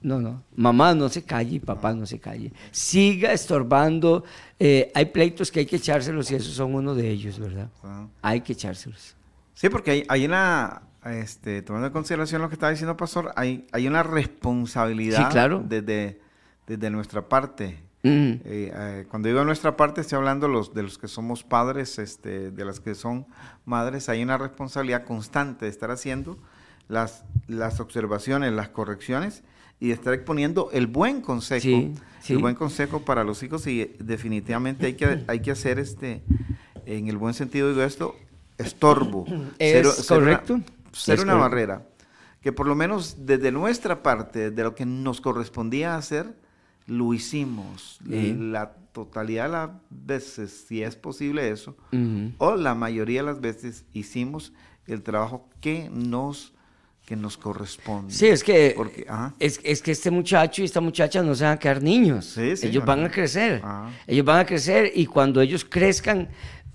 No, 0.02 0.18
no. 0.18 0.42
Mamá 0.56 0.94
no 0.94 1.10
se 1.10 1.22
calle 1.24 1.60
papá 1.60 1.92
no 1.92 2.06
se 2.06 2.18
calle. 2.18 2.52
Siga 2.70 3.32
estorbando. 3.32 4.24
Eh, 4.58 4.90
hay 4.94 5.04
pleitos 5.06 5.50
que 5.50 5.60
hay 5.60 5.66
que 5.66 5.76
echárselos 5.76 6.30
y 6.30 6.36
esos 6.36 6.54
son 6.54 6.74
uno 6.74 6.94
de 6.94 7.10
ellos, 7.10 7.38
¿verdad? 7.38 7.68
Hay 8.22 8.40
que 8.40 8.54
echárselos. 8.54 9.14
Sí, 9.52 9.68
porque 9.68 9.90
hay, 9.90 10.04
hay 10.08 10.24
una, 10.24 10.82
este, 11.04 11.60
tomando 11.60 11.88
en 11.88 11.92
consideración 11.92 12.40
lo 12.40 12.48
que 12.48 12.54
está 12.54 12.70
diciendo 12.70 12.96
Pastor, 12.96 13.32
hay, 13.36 13.66
hay 13.72 13.86
una 13.86 14.02
responsabilidad 14.02 15.30
claro. 15.30 15.62
desde, 15.66 16.18
desde 16.66 16.88
nuestra 16.88 17.28
parte 17.28 17.76
eh, 18.02 18.40
eh, 18.44 19.06
cuando 19.10 19.28
digo 19.28 19.44
nuestra 19.44 19.76
parte, 19.76 20.00
estoy 20.00 20.16
hablando 20.16 20.48
los, 20.48 20.72
de 20.72 20.82
los 20.82 20.98
que 20.98 21.08
somos 21.08 21.44
padres, 21.44 21.98
este, 21.98 22.50
de 22.50 22.64
las 22.64 22.80
que 22.80 22.94
son 22.94 23.26
madres, 23.64 24.08
hay 24.08 24.22
una 24.22 24.38
responsabilidad 24.38 25.04
constante 25.04 25.66
de 25.66 25.70
estar 25.70 25.90
haciendo 25.90 26.38
las, 26.88 27.24
las 27.46 27.80
observaciones, 27.80 28.52
las 28.52 28.70
correcciones 28.70 29.42
y 29.80 29.88
de 29.88 29.94
estar 29.94 30.14
exponiendo 30.14 30.70
el 30.72 30.86
buen 30.86 31.20
consejo, 31.20 31.92
el 32.28 32.38
buen 32.38 32.54
consejo 32.54 33.04
para 33.04 33.24
los 33.24 33.42
hijos 33.42 33.66
y 33.66 33.96
definitivamente 33.98 34.86
hay 34.86 34.94
que, 34.94 35.24
hay 35.26 35.40
que 35.40 35.50
hacer 35.50 35.78
este, 35.78 36.22
en 36.86 37.08
el 37.08 37.16
buen 37.16 37.34
sentido 37.34 37.74
de 37.74 37.86
esto, 37.86 38.16
estorbo. 38.58 39.26
Es 39.58 40.06
correcto. 40.06 40.60
Ser 40.92 41.20
una, 41.20 41.34
barrera. 41.34 41.86
Que 42.40 42.52
por 42.52 42.66
lo 42.66 42.74
menos 42.74 43.16
desde 43.20 43.52
nuestra 43.52 44.02
parte, 44.02 44.50
de 44.50 44.62
lo 44.62 44.74
que 44.74 44.84
nos 44.84 45.20
correspondía 45.20 45.96
hacer, 45.96 46.34
lo 46.90 47.14
hicimos 47.14 48.00
la 48.04 48.72
totalidad 48.92 49.44
de 49.44 49.50
las 49.50 49.70
veces, 49.90 50.64
si 50.66 50.82
es 50.82 50.96
posible 50.96 51.48
eso, 51.50 51.76
o 52.38 52.56
la 52.56 52.74
mayoría 52.74 53.20
de 53.20 53.26
las 53.26 53.40
veces 53.40 53.84
hicimos 53.92 54.52
el 54.86 55.02
trabajo 55.02 55.48
que 55.60 55.88
nos 55.92 56.52
que 57.06 57.16
nos 57.16 57.36
corresponde. 57.36 58.12
Sí, 58.12 58.26
es 58.26 58.44
que, 58.44 58.76
es, 59.40 59.82
que 59.82 59.90
este 59.90 60.12
muchacho 60.12 60.62
y 60.62 60.64
esta 60.64 60.80
muchacha 60.80 61.22
no 61.24 61.34
se 61.34 61.42
van 61.42 61.54
a 61.54 61.58
quedar 61.58 61.82
niños. 61.82 62.38
ellos 62.38 62.84
van 62.84 63.04
a 63.04 63.10
crecer. 63.10 63.62
Ellos 64.06 64.24
van 64.24 64.38
a 64.38 64.46
crecer 64.46 64.92
y 64.94 65.06
cuando 65.06 65.40
ellos 65.40 65.64
crezcan, 65.64 66.28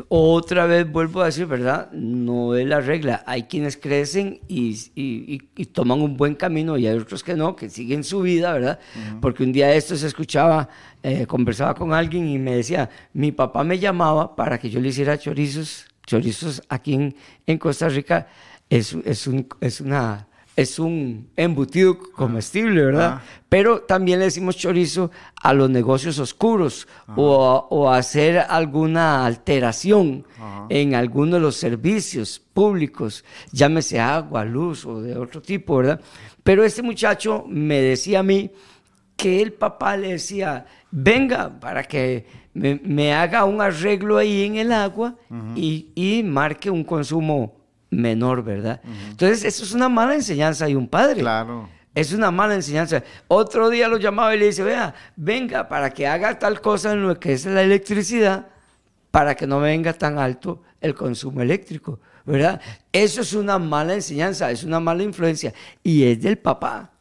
otra 0.09 0.65
vez 0.65 0.89
vuelvo 0.89 1.21
a 1.21 1.25
decir, 1.25 1.45
¿verdad? 1.45 1.91
No 1.91 2.55
es 2.55 2.67
la 2.67 2.81
regla. 2.81 3.23
Hay 3.25 3.43
quienes 3.43 3.77
crecen 3.77 4.41
y, 4.47 4.77
y, 4.95 5.65
toman 5.67 6.01
un 6.01 6.17
buen 6.17 6.35
camino 6.35 6.77
y 6.77 6.87
hay 6.87 6.97
otros 6.97 7.23
que 7.23 7.35
no, 7.35 7.55
que 7.55 7.69
siguen 7.69 8.03
su 8.03 8.21
vida, 8.21 8.53
¿verdad? 8.53 8.79
Porque 9.21 9.43
un 9.43 9.51
día 9.51 9.73
esto 9.73 9.95
se 9.95 10.07
escuchaba, 10.07 10.69
eh, 11.01 11.25
conversaba 11.25 11.73
con 11.73 11.93
alguien 11.93 12.27
y 12.27 12.37
me 12.37 12.55
decía, 12.55 12.89
mi 13.13 13.31
papá 13.31 13.63
me 13.63 13.79
llamaba 13.79 14.35
para 14.35 14.57
que 14.57 14.69
yo 14.69 14.79
le 14.79 14.89
hiciera 14.89 15.17
chorizos. 15.17 15.85
Chorizos 16.05 16.61
aquí 16.69 16.93
en, 16.93 17.15
en 17.47 17.57
Costa 17.57 17.89
Rica 17.89 18.27
es, 18.69 18.93
es, 19.05 19.27
un, 19.27 19.47
es 19.61 19.81
una 19.81 20.27
es 20.55 20.79
un 20.79 21.29
embutido 21.35 21.97
comestible, 22.13 22.85
¿verdad? 22.85 23.21
Pero 23.49 23.81
también 23.81 24.19
le 24.19 24.25
decimos 24.25 24.55
chorizo 24.55 25.11
a 25.41 25.53
los 25.53 25.69
negocios 25.69 26.17
oscuros 26.19 26.87
o, 27.15 27.89
a, 27.89 27.97
hacer 27.97 28.37
alguna 28.37 29.25
alteración 29.25 30.25
en 30.69 30.95
alguno 30.95 31.35
de 31.35 31.41
los 31.41 31.57
servicios 31.57 32.41
públicos, 32.53 33.25
llámese 33.51 33.99
agua, 33.99 34.45
luz 34.45 34.85
o 34.85 35.01
de 35.01 35.17
otro 35.17 35.41
tipo, 35.41 35.77
¿verdad? 35.77 35.99
Pero 36.43 36.63
este 36.63 36.81
muchacho 36.81 37.43
me 37.47 37.81
decía 37.81 38.19
a 38.19 38.23
mí 38.23 38.49
que 39.17 39.41
el 39.41 39.53
papá 39.53 39.97
le 39.97 40.13
decía, 40.13 40.65
venga 40.89 41.59
para 41.59 41.83
que 41.83 42.25
me, 42.53 43.13
haga 43.13 43.43
un 43.43 43.61
arreglo 43.61 44.17
ahí 44.17 44.43
en 44.43 44.55
el 44.55 44.71
agua 44.71 45.15
y, 45.55 45.91
y 45.95 46.23
marque 46.23 46.69
un 46.69 46.85
consumo 46.85 47.64
menor, 47.95 48.43
¿verdad? 48.43 48.81
Entonces, 49.09 49.43
eso 49.45 49.63
es 49.63 49.73
una 49.73 49.89
mala 49.89 50.15
enseñanza 50.15 50.65
de 50.65 50.75
un 50.75 50.87
padre. 50.87 51.21
Claro. 51.21 51.69
Es 51.93 52.11
una 52.11 52.29
mala 52.29 52.55
enseñanza. 52.55 53.03
Otro 53.27 53.69
día 53.69 53.87
lo 53.87 53.97
llamaba 53.97 54.35
y 54.35 54.39
le 54.39 54.47
dice, 54.47 54.63
vea, 54.63 54.93
venga 55.15 55.67
para 55.69 55.91
que 55.91 56.05
haga 56.05 56.37
tal 56.37 56.59
cosa 56.59 56.91
en 56.91 57.07
lo 57.07 57.19
que 57.19 57.33
es 57.33 57.45
la 57.45 57.61
electricidad, 57.61 58.47
para 59.11 59.35
que 59.35 59.47
no 59.47 59.61
venga 59.61 59.93
tan 59.93 60.19
alto 60.19 60.61
el 60.81 60.93
consumo 60.93 61.41
eléctrico, 61.41 61.99
¿verdad? 62.25 62.59
Eso 62.91 63.21
es 63.21 63.33
una 63.33 63.57
mala 63.57 63.93
enseñanza, 63.93 64.51
es 64.51 64.63
una 64.63 64.81
mala 64.81 65.03
influencia 65.03 65.53
y 65.81 66.03
es 66.03 66.21
del 66.21 66.37
papá. 66.37 66.91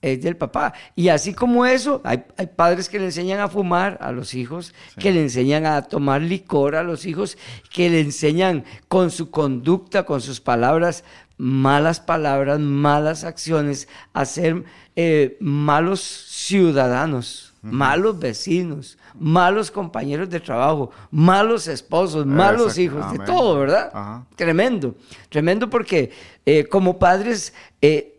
Es 0.00 0.22
del 0.22 0.36
papá. 0.36 0.72
Y 0.94 1.08
así 1.08 1.34
como 1.34 1.66
eso, 1.66 2.00
hay, 2.04 2.24
padres 2.54 2.88
que 2.88 2.98
le 2.98 3.06
enseñan 3.06 3.40
a 3.40 3.48
fumar 3.48 3.98
a 4.00 4.12
los 4.12 4.34
hijos, 4.34 4.74
que 4.98 5.12
le 5.12 5.22
enseñan 5.22 5.66
a 5.66 5.82
tomar 5.82 6.22
licor 6.22 6.76
a 6.76 6.82
los 6.82 7.06
hijos, 7.06 7.36
que 7.72 7.90
le 7.90 8.00
enseñan 8.00 8.64
con 8.88 9.10
su 9.10 9.30
conducta, 9.30 10.04
con 10.04 10.20
sus 10.20 10.40
palabras, 10.40 11.04
malas 11.36 12.00
palabras, 12.00 12.60
malas 12.60 13.24
acciones, 13.24 13.88
a 14.12 14.24
ser 14.24 14.64
eh, 14.94 15.36
malos 15.40 16.00
ciudadanos, 16.00 17.54
malos 17.62 18.18
vecinos, 18.18 18.96
malos 19.18 19.70
compañeros 19.70 20.30
de 20.30 20.40
trabajo, 20.40 20.90
malos 21.10 21.66
esposos, 21.66 22.24
malos 22.24 22.78
hijos, 22.78 23.10
de 23.12 23.18
todo, 23.20 23.58
¿verdad? 23.58 24.24
Tremendo, 24.36 24.94
tremendo 25.28 25.68
porque 25.68 26.10
eh, 26.44 26.64
como 26.64 26.98
padres... 26.98 27.52
Eh, 27.80 28.12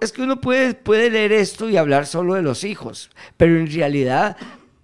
es 0.00 0.12
que 0.12 0.22
uno 0.22 0.40
puede, 0.40 0.74
puede 0.74 1.10
leer 1.10 1.32
esto 1.32 1.68
y 1.68 1.76
hablar 1.76 2.06
solo 2.06 2.34
de 2.34 2.42
los 2.42 2.64
hijos, 2.64 3.10
pero 3.36 3.58
en 3.58 3.70
realidad 3.70 4.36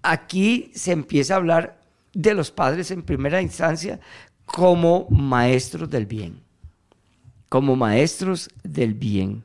aquí 0.02 0.70
se 0.74 0.92
empieza 0.92 1.34
a 1.34 1.38
hablar 1.38 1.80
de 2.12 2.34
los 2.34 2.50
padres 2.50 2.90
en 2.90 3.02
primera 3.02 3.40
instancia 3.40 4.00
como 4.44 5.06
maestros 5.10 5.90
del 5.90 6.06
bien, 6.06 6.40
como 7.48 7.76
maestros 7.76 8.50
del 8.62 8.94
bien. 8.94 9.44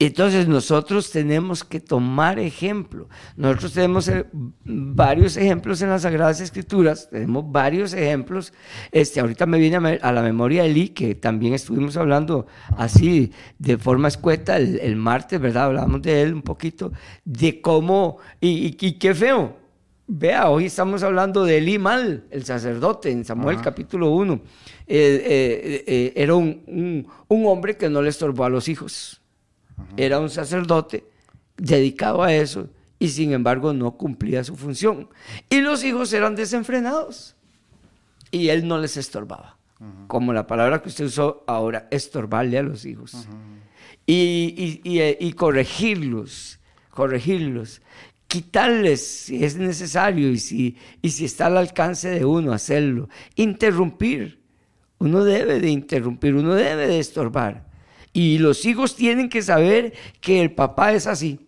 Entonces 0.00 0.46
nosotros 0.46 1.10
tenemos 1.10 1.64
que 1.64 1.80
tomar 1.80 2.38
ejemplo. 2.38 3.08
Nosotros 3.36 3.72
tenemos 3.72 4.06
eh, 4.06 4.26
varios 4.64 5.36
ejemplos 5.36 5.82
en 5.82 5.88
las 5.88 6.02
Sagradas 6.02 6.40
Escrituras, 6.40 7.10
tenemos 7.10 7.50
varios 7.50 7.92
ejemplos. 7.94 8.52
Este, 8.92 9.18
ahorita 9.18 9.46
me 9.46 9.58
viene 9.58 9.98
a, 10.00 10.12
la 10.12 10.22
memoria 10.22 10.64
Eli, 10.64 10.90
que 10.90 11.16
también 11.16 11.52
estuvimos 11.52 11.96
hablando 11.96 12.46
así 12.76 13.32
de 13.58 13.76
forma 13.76 14.06
escueta 14.06 14.56
el, 14.56 14.94
martes, 14.94 15.40
¿verdad? 15.40 15.64
Hablamos 15.64 16.00
de 16.02 16.22
él 16.22 16.32
un 16.32 16.42
poquito, 16.42 16.92
de 17.24 17.60
cómo, 17.60 18.18
y, 18.40 18.70
qué 18.72 19.14
feo. 19.16 19.56
Vea, 20.06 20.48
hoy 20.48 20.66
estamos 20.66 21.02
hablando 21.02 21.44
de 21.44 21.58
Eli 21.58 21.78
mal, 21.78 22.24
el 22.30 22.44
sacerdote, 22.44 23.10
en 23.10 23.24
Samuel 23.24 23.60
capítulo 23.60 24.12
1. 24.12 24.40
Eh, 24.86 25.84
eh, 25.86 26.12
era 26.14 26.36
un, 26.36 27.04
un 27.26 27.46
hombre 27.46 27.76
que 27.76 27.90
no 27.90 28.00
le 28.00 28.10
estorbó 28.10 28.44
a 28.44 28.48
los 28.48 28.68
hijos 28.68 29.20
era 29.96 30.20
un 30.20 30.30
sacerdote 30.30 31.04
dedicado 31.56 32.22
a 32.22 32.32
eso 32.32 32.68
y 32.98 33.08
sin 33.08 33.32
embargo 33.32 33.72
no 33.72 33.96
cumplía 33.96 34.44
su 34.44 34.56
función. 34.56 35.08
Y 35.48 35.60
los 35.60 35.84
hijos 35.84 36.12
eran 36.12 36.34
desenfrenados 36.34 37.36
y 38.30 38.48
él 38.48 38.66
no 38.66 38.78
les 38.78 38.96
estorbaba. 38.96 39.56
Como 40.08 40.32
la 40.32 40.48
palabra 40.48 40.82
que 40.82 40.88
usted 40.88 41.04
usó 41.04 41.44
ahora, 41.46 41.86
estorbarle 41.92 42.58
a 42.58 42.62
los 42.62 42.84
hijos. 42.84 43.28
y, 44.06 44.80
y, 44.84 45.32
corregirlos, 45.34 46.58
corregirlos, 46.90 47.80
quitarles 48.26 49.06
si 49.06 49.44
es 49.44 49.56
necesario 49.56 50.30
y 50.30 50.38
si, 50.38 50.76
y 51.00 51.10
si 51.10 51.24
está 51.26 51.46
al 51.46 51.58
alcance 51.58 52.08
de 52.08 52.24
uno 52.24 52.52
hacerlo. 52.52 53.08
Interrumpir. 53.36 54.38
Uno 54.98 55.22
debe 55.22 55.60
de 55.60 55.70
interrumpir, 55.70 56.34
uno 56.34 56.54
debe 56.54 56.88
de 56.88 56.98
estorbar. 56.98 57.67
Y 58.18 58.38
los 58.38 58.64
hijos 58.64 58.96
tienen 58.96 59.28
que 59.28 59.42
saber 59.42 59.92
que 60.20 60.40
el 60.40 60.50
papá 60.50 60.92
es 60.92 61.06
así. 61.06 61.38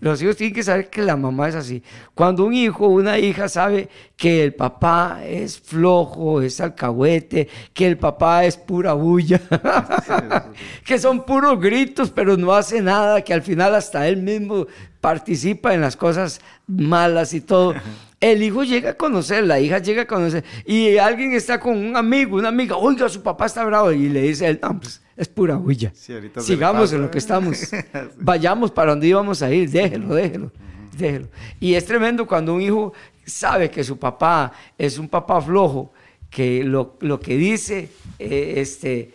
Los 0.00 0.20
hijos 0.20 0.36
tienen 0.36 0.52
que 0.52 0.64
saber 0.64 0.90
que 0.90 1.02
la 1.02 1.16
mamá 1.16 1.48
es 1.48 1.54
así. 1.54 1.84
Cuando 2.16 2.44
un 2.44 2.52
hijo 2.52 2.86
o 2.86 2.88
una 2.88 3.16
hija 3.20 3.48
sabe 3.48 3.88
que 4.16 4.42
el 4.42 4.54
papá 4.54 5.20
es 5.24 5.60
flojo, 5.60 6.42
es 6.42 6.60
alcahuete, 6.60 7.48
que 7.72 7.86
el 7.86 7.96
papá 7.96 8.44
es 8.44 8.56
pura 8.56 8.94
bulla, 8.94 9.40
que 10.84 10.98
son 10.98 11.24
puros 11.24 11.60
gritos, 11.60 12.10
pero 12.10 12.36
no 12.36 12.52
hace 12.52 12.82
nada, 12.82 13.22
que 13.22 13.32
al 13.32 13.42
final 13.42 13.72
hasta 13.76 14.08
él 14.08 14.16
mismo 14.16 14.66
participa 15.00 15.74
en 15.74 15.80
las 15.80 15.96
cosas 15.96 16.40
malas 16.66 17.34
y 17.34 17.40
todo. 17.40 17.72
El 18.18 18.42
hijo 18.42 18.64
llega 18.64 18.90
a 18.90 18.94
conocer, 18.94 19.44
la 19.44 19.60
hija 19.60 19.78
llega 19.78 20.02
a 20.02 20.06
conocer, 20.08 20.42
y 20.66 20.98
alguien 20.98 21.34
está 21.34 21.60
con 21.60 21.78
un 21.78 21.96
amigo, 21.96 22.36
una 22.36 22.48
amiga, 22.48 22.76
oiga, 22.76 23.08
su 23.08 23.22
papá 23.22 23.46
está 23.46 23.64
bravo, 23.64 23.92
y 23.92 24.08
le 24.08 24.22
dice 24.22 24.48
él, 24.48 24.58
no, 24.60 24.80
pues 24.80 25.03
es 25.16 25.28
pura 25.28 25.56
huella. 25.56 25.92
Sigamos 25.94 26.92
en 26.92 27.02
lo 27.02 27.10
que 27.10 27.18
estamos. 27.18 27.70
Vayamos 28.18 28.70
para 28.70 28.90
donde 28.90 29.06
íbamos 29.06 29.42
a 29.42 29.52
ir. 29.52 29.70
Déjelo, 29.70 30.14
déjelo, 30.14 30.52
déjelo. 30.96 31.28
Y 31.60 31.74
es 31.74 31.84
tremendo 31.84 32.26
cuando 32.26 32.54
un 32.54 32.62
hijo 32.62 32.92
sabe 33.24 33.70
que 33.70 33.84
su 33.84 33.98
papá 33.98 34.52
es 34.76 34.98
un 34.98 35.08
papá 35.08 35.40
flojo, 35.40 35.92
que 36.30 36.64
lo, 36.64 36.98
que 37.20 37.36
dice 37.36 37.90
eh, 38.18 38.54
este, 38.56 39.12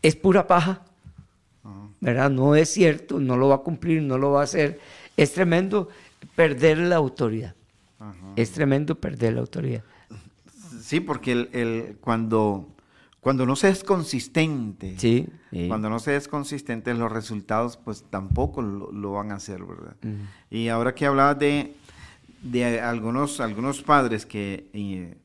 es 0.00 0.16
pura 0.16 0.46
paja. 0.46 0.82
¿Verdad? 2.00 2.30
No 2.30 2.56
es 2.56 2.68
cierto, 2.68 3.20
no 3.20 3.36
lo 3.36 3.48
va 3.48 3.56
a 3.56 3.58
cumplir, 3.58 4.02
no 4.02 4.18
lo 4.18 4.32
va 4.32 4.40
a 4.40 4.44
hacer. 4.44 4.80
Es 5.16 5.32
tremendo 5.32 5.88
perder 6.34 6.78
la 6.78 6.96
autoridad. 6.96 7.54
Es 8.34 8.50
tremendo 8.50 8.96
perder 8.96 9.34
la 9.34 9.40
autoridad. 9.40 9.84
Sí, 10.80 10.98
porque 10.98 11.32
el, 11.52 11.96
cuando 12.00 12.66
cuando 13.22 13.46
no 13.46 13.54
se 13.54 13.68
es 13.68 13.84
consistente, 13.84 14.98
sí, 14.98 15.28
cuando 15.68 15.88
no 15.88 16.00
se 16.00 16.16
es 16.16 16.26
consistente, 16.26 16.92
los 16.92 17.12
resultados 17.12 17.76
pues 17.76 18.04
tampoco 18.10 18.62
lo, 18.62 19.12
van 19.12 19.30
a 19.30 19.36
hacer, 19.36 19.62
¿verdad? 19.62 19.94
Y 20.50 20.66
ahora 20.66 20.96
que 20.96 21.06
hablabas 21.06 21.38
de, 21.38 21.76
de 22.42 22.80
algunos, 22.80 23.38
algunos 23.38 23.80
padres 23.80 24.26
que 24.26 24.68
eh, 24.72 25.18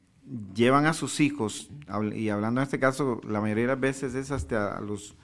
llevan 0.53 0.86
a 0.86 0.93
sus 0.93 1.19
hijos, 1.19 1.71
y 2.13 2.29
hablando 2.29 2.62
en 2.62 2.65
este 2.65 2.79
caso, 2.79 3.19
la 3.27 3.41
mayoría 3.41 3.63
de 3.63 3.69
las 3.69 3.79
veces 3.79 4.13
es 4.13 4.29
hasta 4.29 4.77
a 4.77 4.81
los, 4.81 5.15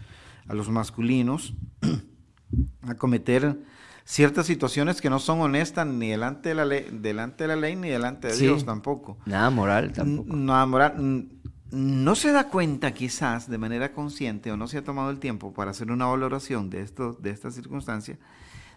a 0.47 0.55
los 0.55 0.67
masculinos, 0.67 1.53
a 2.87 2.95
cometer 2.95 3.55
ciertas 4.03 4.47
situaciones 4.47 4.99
que 4.99 5.11
no 5.11 5.19
son 5.19 5.41
honestas 5.41 5.85
ni 5.85 6.09
delante 6.09 6.49
de 6.49 6.55
la 6.55 6.65
ley, 6.65 6.87
delante 6.91 7.43
de 7.43 7.49
la 7.49 7.55
ley 7.55 7.75
ni 7.75 7.89
delante 7.89 8.29
de 8.29 8.35
Dios 8.35 8.65
tampoco. 8.65 9.19
Nada 9.27 9.51
moral 9.51 9.93
tampoco. 9.93 10.35
nada 10.35 10.65
moral 10.65 11.29
no 11.73 12.13
se 12.15 12.31
da 12.31 12.49
cuenta 12.49 12.93
quizás 12.93 13.49
de 13.49 13.57
manera 13.57 13.93
consciente 13.93 14.51
o 14.51 14.57
no 14.57 14.67
se 14.67 14.77
ha 14.77 14.83
tomado 14.83 15.09
el 15.09 15.17
tiempo 15.17 15.53
para 15.53 15.71
hacer 15.71 15.91
una 15.91 16.05
valoración 16.05 16.69
de, 16.69 16.81
esto, 16.81 17.13
de 17.13 17.31
esta 17.31 17.49
circunstancia, 17.49 18.19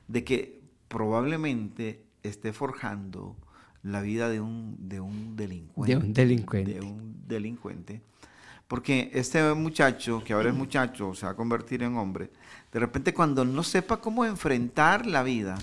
de 0.09 0.25
que 0.25 0.63
probablemente 0.89 2.03
esté 2.23 2.55
forjando 2.55 3.37
la 3.83 4.01
vida 4.01 4.31
de 4.31 4.41
un, 4.41 4.77
de 4.79 5.01
un 5.01 5.37
delincuente. 5.37 5.95
De 5.95 6.07
un 6.07 6.13
delincuente. 6.15 6.73
De 6.73 6.81
un 6.81 7.23
delincuente. 7.29 8.03
Porque 8.67 9.11
este 9.13 9.53
muchacho, 9.53 10.25
que 10.25 10.33
ahora 10.33 10.49
es 10.49 10.55
muchacho, 10.55 11.15
se 11.15 11.27
va 11.27 11.33
a 11.33 11.37
convertir 11.37 11.83
en 11.83 11.99
hombre, 11.99 12.31
de 12.73 12.81
repente 12.81 13.13
cuando 13.13 13.45
no 13.45 13.63
sepa 13.63 13.99
cómo 13.99 14.25
enfrentar 14.25 15.05
la 15.05 15.23
vida, 15.23 15.59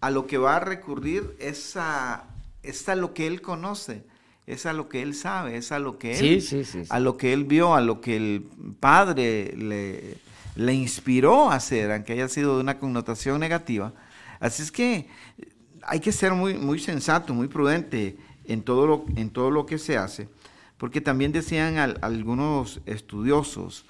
a 0.00 0.10
lo 0.10 0.26
que 0.28 0.38
va 0.38 0.56
a 0.56 0.60
recurrir 0.60 1.36
es 1.40 1.76
a, 1.76 2.28
es 2.62 2.88
a 2.88 2.94
lo 2.94 3.12
que 3.12 3.26
él 3.26 3.42
conoce 3.42 4.04
es 4.46 4.66
a 4.66 4.72
lo 4.72 4.88
que 4.88 5.02
él 5.02 5.14
sabe, 5.14 5.56
es 5.56 5.72
a 5.72 5.78
lo 5.78 5.98
que 5.98 6.18
él, 6.18 6.66
a 6.88 7.00
lo 7.00 7.16
que 7.16 7.32
él 7.32 7.44
vio, 7.44 7.74
a 7.74 7.80
lo 7.80 8.00
que 8.00 8.16
el 8.16 8.46
padre 8.80 9.54
le, 9.56 10.16
le 10.56 10.74
inspiró 10.74 11.50
a 11.50 11.56
hacer, 11.56 11.92
aunque 11.92 12.14
haya 12.14 12.28
sido 12.28 12.56
de 12.56 12.62
una 12.62 12.78
connotación 12.78 13.40
negativa. 13.40 13.92
Así 14.40 14.62
es 14.62 14.72
que 14.72 15.08
hay 15.82 16.00
que 16.00 16.12
ser 16.12 16.32
muy, 16.32 16.54
muy 16.54 16.78
sensato, 16.78 17.34
muy 17.34 17.48
prudente 17.48 18.16
en 18.44 18.62
todo, 18.62 18.86
lo, 18.86 19.04
en 19.16 19.30
todo 19.30 19.50
lo 19.50 19.66
que 19.66 19.78
se 19.78 19.96
hace, 19.96 20.28
porque 20.78 21.00
también 21.00 21.32
decían 21.32 21.78
algunos 22.00 22.80
estudiosos, 22.86 23.84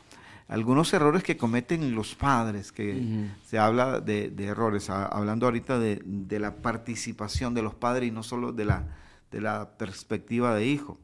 algunos 0.48 0.92
errores 0.92 1.22
que 1.22 1.36
cometen 1.36 1.94
los 1.94 2.14
padres, 2.14 2.72
que 2.72 3.28
se 3.46 3.58
habla 3.58 4.00
de, 4.00 4.32
errores, 4.38 4.90
hablando 4.90 5.46
ahorita 5.46 5.78
de, 5.78 6.02
de, 6.04 6.40
la 6.40 6.56
participación 6.56 7.54
de 7.54 7.62
los 7.62 7.74
padres 7.74 8.08
y 8.08 8.10
no 8.10 8.24
solo 8.24 8.52
de 8.52 8.64
la 8.64 8.84
de 9.30 9.40
la 9.40 9.70
perspectiva 9.78 10.54
de 10.54 10.66
hijo. 10.66 10.98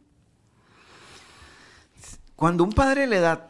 Cuando 2.34 2.64
un 2.64 2.72
padre 2.72 3.06
le 3.06 3.20
da 3.20 3.48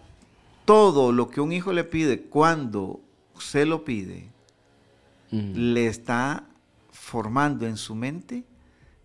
todo 0.64 1.12
lo 1.12 1.28
que 1.28 1.40
un 1.40 1.52
hijo 1.52 1.72
le 1.72 1.84
pide 1.84 2.22
cuando 2.22 3.00
se 3.38 3.66
lo 3.66 3.84
pide, 3.84 4.30
le 5.30 5.86
está 5.86 6.44
formando 6.90 7.66
en 7.66 7.76
su 7.76 7.94
mente 7.94 8.44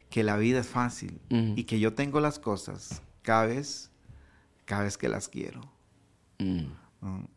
que 0.09 0.23
la 0.23 0.37
vida 0.37 0.59
es 0.59 0.67
fácil 0.67 1.19
y 1.29 1.63
que 1.63 1.79
yo 1.79 1.93
tengo 1.93 2.19
las 2.19 2.37
cosas 2.37 3.01
cada 3.21 3.45
vez, 3.45 3.89
cada 4.65 4.83
vez 4.83 4.97
que 4.97 5.09
las 5.09 5.29
quiero. 5.29 5.61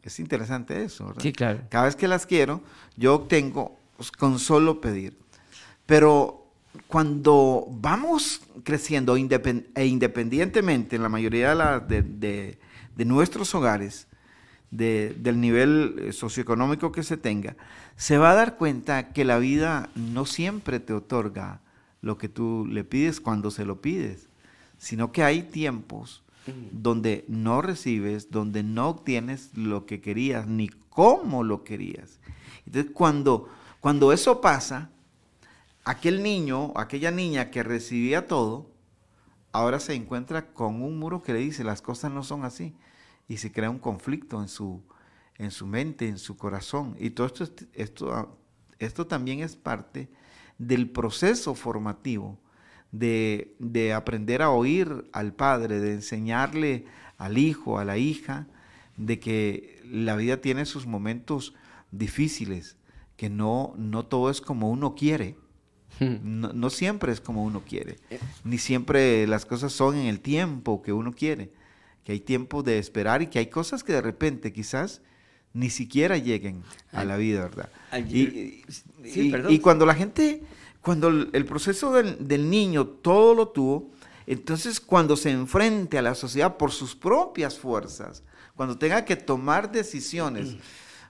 Es 0.02 0.20
interesante 0.20 0.84
eso, 0.84 1.06
¿verdad? 1.06 1.22
Sí, 1.22 1.32
claro. 1.32 1.62
Cada 1.70 1.86
vez 1.86 1.96
que 1.96 2.08
las 2.08 2.26
quiero, 2.26 2.62
yo 2.96 3.14
obtengo 3.14 3.78
pues, 3.96 4.10
con 4.10 4.38
solo 4.38 4.80
pedir. 4.80 5.18
Pero 5.86 6.43
cuando 6.86 7.66
vamos 7.70 8.42
creciendo 8.62 9.16
e 9.16 9.86
independientemente 9.86 10.96
en 10.96 11.02
la 11.02 11.08
mayoría 11.08 11.80
de, 11.80 12.58
nuestros 12.96 13.54
hogares, 13.54 14.06
del 14.70 15.40
nivel 15.40 15.96
eh, 15.98 16.12
socioeconómico 16.12 16.90
que 16.90 17.02
se 17.02 17.16
tenga, 17.16 17.56
se 17.96 18.18
va 18.18 18.32
a 18.32 18.34
dar 18.34 18.56
cuenta 18.56 19.12
que 19.12 19.24
la 19.24 19.38
vida 19.38 19.88
no 19.94 20.26
siempre 20.26 20.80
te 20.80 20.92
otorga 20.92 21.60
lo 22.02 22.18
que 22.18 22.28
tú 22.28 22.66
le 22.68 22.84
pides 22.84 23.20
cuando 23.20 23.50
se 23.50 23.64
lo 23.64 23.80
pides, 23.80 24.28
sino 24.78 25.12
que 25.12 25.22
hay 25.22 25.42
tiempos 25.42 26.22
donde 26.72 27.24
no 27.28 27.62
recibes, 27.62 28.30
donde 28.30 28.62
no 28.62 28.88
obtienes 28.88 29.56
lo 29.56 29.86
que 29.86 30.02
querías, 30.02 30.46
ni 30.46 30.68
cómo 30.90 31.42
lo 31.42 31.64
querías. 31.64 32.18
Entonces, 32.66 32.92
cuando, 32.92 33.48
cuando 33.80 34.12
eso 34.12 34.42
pasa, 34.42 34.90
aquel 35.84 36.22
niño, 36.22 36.72
aquella 36.76 37.10
niña 37.10 37.50
que 37.50 37.62
recibía 37.62 38.26
todo, 38.26 38.70
ahora 39.52 39.80
se 39.80 39.94
encuentra 39.94 40.52
con 40.52 40.82
un 40.82 40.98
muro 40.98 41.22
que 41.22 41.32
le 41.32 41.38
dice 41.38 41.62
las 41.64 41.82
cosas 41.82 42.10
no 42.10 42.22
son 42.22 42.44
así 42.44 42.74
y 43.28 43.36
se 43.36 43.52
crea 43.52 43.70
un 43.70 43.78
conflicto 43.78 44.40
en 44.40 44.48
su, 44.48 44.82
en 45.36 45.50
su 45.50 45.66
mente, 45.66 46.08
en 46.08 46.18
su 46.18 46.36
corazón. 46.36 46.96
Y 46.98 47.10
todo 47.10 47.26
esto, 47.26 47.44
esto, 47.74 48.38
esto 48.78 49.06
también 49.06 49.40
es 49.40 49.56
parte 49.56 50.08
del 50.58 50.90
proceso 50.90 51.54
formativo 51.54 52.38
de, 52.92 53.54
de 53.58 53.92
aprender 53.92 54.42
a 54.42 54.50
oír 54.50 55.08
al 55.12 55.32
padre, 55.32 55.80
de 55.80 55.94
enseñarle 55.94 56.86
al 57.18 57.38
hijo, 57.38 57.78
a 57.78 57.84
la 57.84 57.98
hija, 57.98 58.46
de 58.96 59.18
que 59.18 59.80
la 59.84 60.16
vida 60.16 60.40
tiene 60.40 60.66
sus 60.66 60.86
momentos 60.86 61.54
difíciles, 61.90 62.76
que 63.16 63.30
no, 63.30 63.74
no 63.76 64.06
todo 64.06 64.30
es 64.30 64.40
como 64.40 64.70
uno 64.70 64.94
quiere, 64.94 65.36
no, 66.00 66.70
siempre 66.70 67.12
es 67.12 67.20
como 67.20 67.44
uno 67.44 67.62
quiere, 67.66 67.98
eh. 68.10 68.18
ni 68.44 68.58
siempre 68.58 69.26
las 69.26 69.46
cosas 69.46 69.72
son 69.72 69.96
en 69.96 70.06
el 70.06 70.20
tiempo 70.20 70.82
que 70.82 70.92
uno 70.92 71.12
quiere, 71.12 71.50
que 72.04 72.12
hay 72.12 72.20
tiempo 72.20 72.62
de 72.62 72.78
esperar 72.78 73.22
y 73.22 73.28
que 73.28 73.38
hay 73.38 73.46
cosas 73.46 73.84
que 73.84 73.92
de 73.92 74.02
repente 74.02 74.52
quizás 74.52 75.00
ni 75.52 75.70
siquiera 75.70 76.18
lleguen 76.18 76.62
a 76.92 77.04
la 77.04 77.16
vida, 77.16 77.42
¿verdad? 77.42 77.68
Ayer- 77.92 78.34
Y, 78.34 78.64
Sí, 79.08 79.28
y- 79.28 79.30
perdón. 79.30 79.52
y 79.52 79.58
cuando 79.60 79.86
la 79.86 79.94
gente, 79.94 80.42
cuando 80.80 81.08
el, 81.08 81.44
proceso 81.46 81.92
del, 81.92 82.26
del 82.26 82.50
niño 82.50 82.86
todo 82.86 83.34
lo 83.34 83.48
tuvo, 83.48 83.90
entonces 84.26 84.80
cuando 84.80 85.16
se 85.16 85.30
enfrente 85.30 85.96
a 85.98 86.02
la 86.02 86.14
sociedad 86.14 86.56
por 86.56 86.72
sus 86.72 86.96
propias 86.96 87.58
fuerzas, 87.58 88.22
cuando 88.56 88.78
tenga 88.78 89.04
que 89.04 89.16
tomar 89.16 89.70
decisiones, 89.70 90.56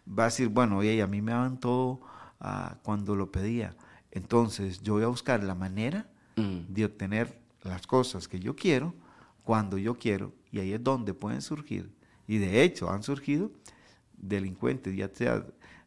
va 0.07 0.25
a 0.25 0.27
decir, 0.27 0.49
bueno, 0.49 0.79
oye, 0.79 1.01
a 1.01 1.07
mí 1.07 1.23
me 1.23 1.33
daban 1.33 1.59
todo 1.59 2.01
ah, 2.41 2.77
cuando 2.83 3.17
lo 3.17 3.31
pedía. 3.33 3.75
Entonces 4.15 4.81
yo 4.83 4.95
voy 4.95 5.03
a 5.03 5.09
buscar 5.09 5.43
la 5.45 5.55
manera 5.55 6.07
Mm. 6.37 6.61
de 6.73 6.85
obtener 6.87 7.39
las 7.63 7.87
cosas 7.87 8.27
que 8.27 8.41
yo 8.41 8.57
quiero 8.57 8.93
cuando 9.45 9.79
yo 9.79 9.95
quiero 9.97 10.33
y 10.51 10.59
ahí 10.59 10.73
es 10.73 10.83
donde 10.83 11.15
pueden 11.15 11.41
surgir 11.43 11.91
y 12.27 12.39
de 12.39 12.63
hecho 12.65 12.91
han 12.91 13.03
surgido 13.05 13.51
delincuentes 14.17 14.97
ya 14.97 15.09
sea 15.13 15.45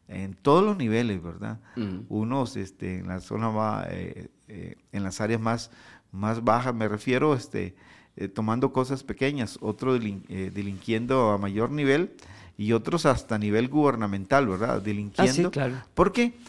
en 0.08 0.34
todos 0.34 0.64
los 0.64 0.76
niveles 0.78 1.22
verdad 1.22 1.60
Mm. 1.76 2.00
unos 2.08 2.56
este 2.56 2.98
en 3.00 3.08
la 3.08 3.20
zona 3.20 3.50
ma- 3.50 3.84
eh, 3.90 4.28
eh, 4.48 4.76
en 4.92 5.02
las 5.02 5.20
áreas 5.20 5.40
más 5.40 5.70
más 6.12 6.42
bajas 6.42 6.74
me 6.74 6.88
refiero 6.88 7.34
este 7.34 7.74
eh, 8.16 8.28
tomando 8.28 8.72
cosas 8.72 9.02
pequeñas 9.02 9.58
otros 9.60 10.00
delin- 10.00 10.22
delinquiendo 10.52 11.30
a 11.32 11.38
mayor 11.38 11.70
nivel 11.70 12.12
y 12.56 12.72
otros 12.72 13.04
hasta 13.06 13.38
nivel 13.38 13.68
gubernamental 13.68 14.46
verdad 14.48 14.80
delinquiendo 14.80 15.48
Ah, 15.48 15.50
claro. 15.52 15.74
¿por 15.94 16.12
qué? 16.12 16.32
Porque 16.32 16.48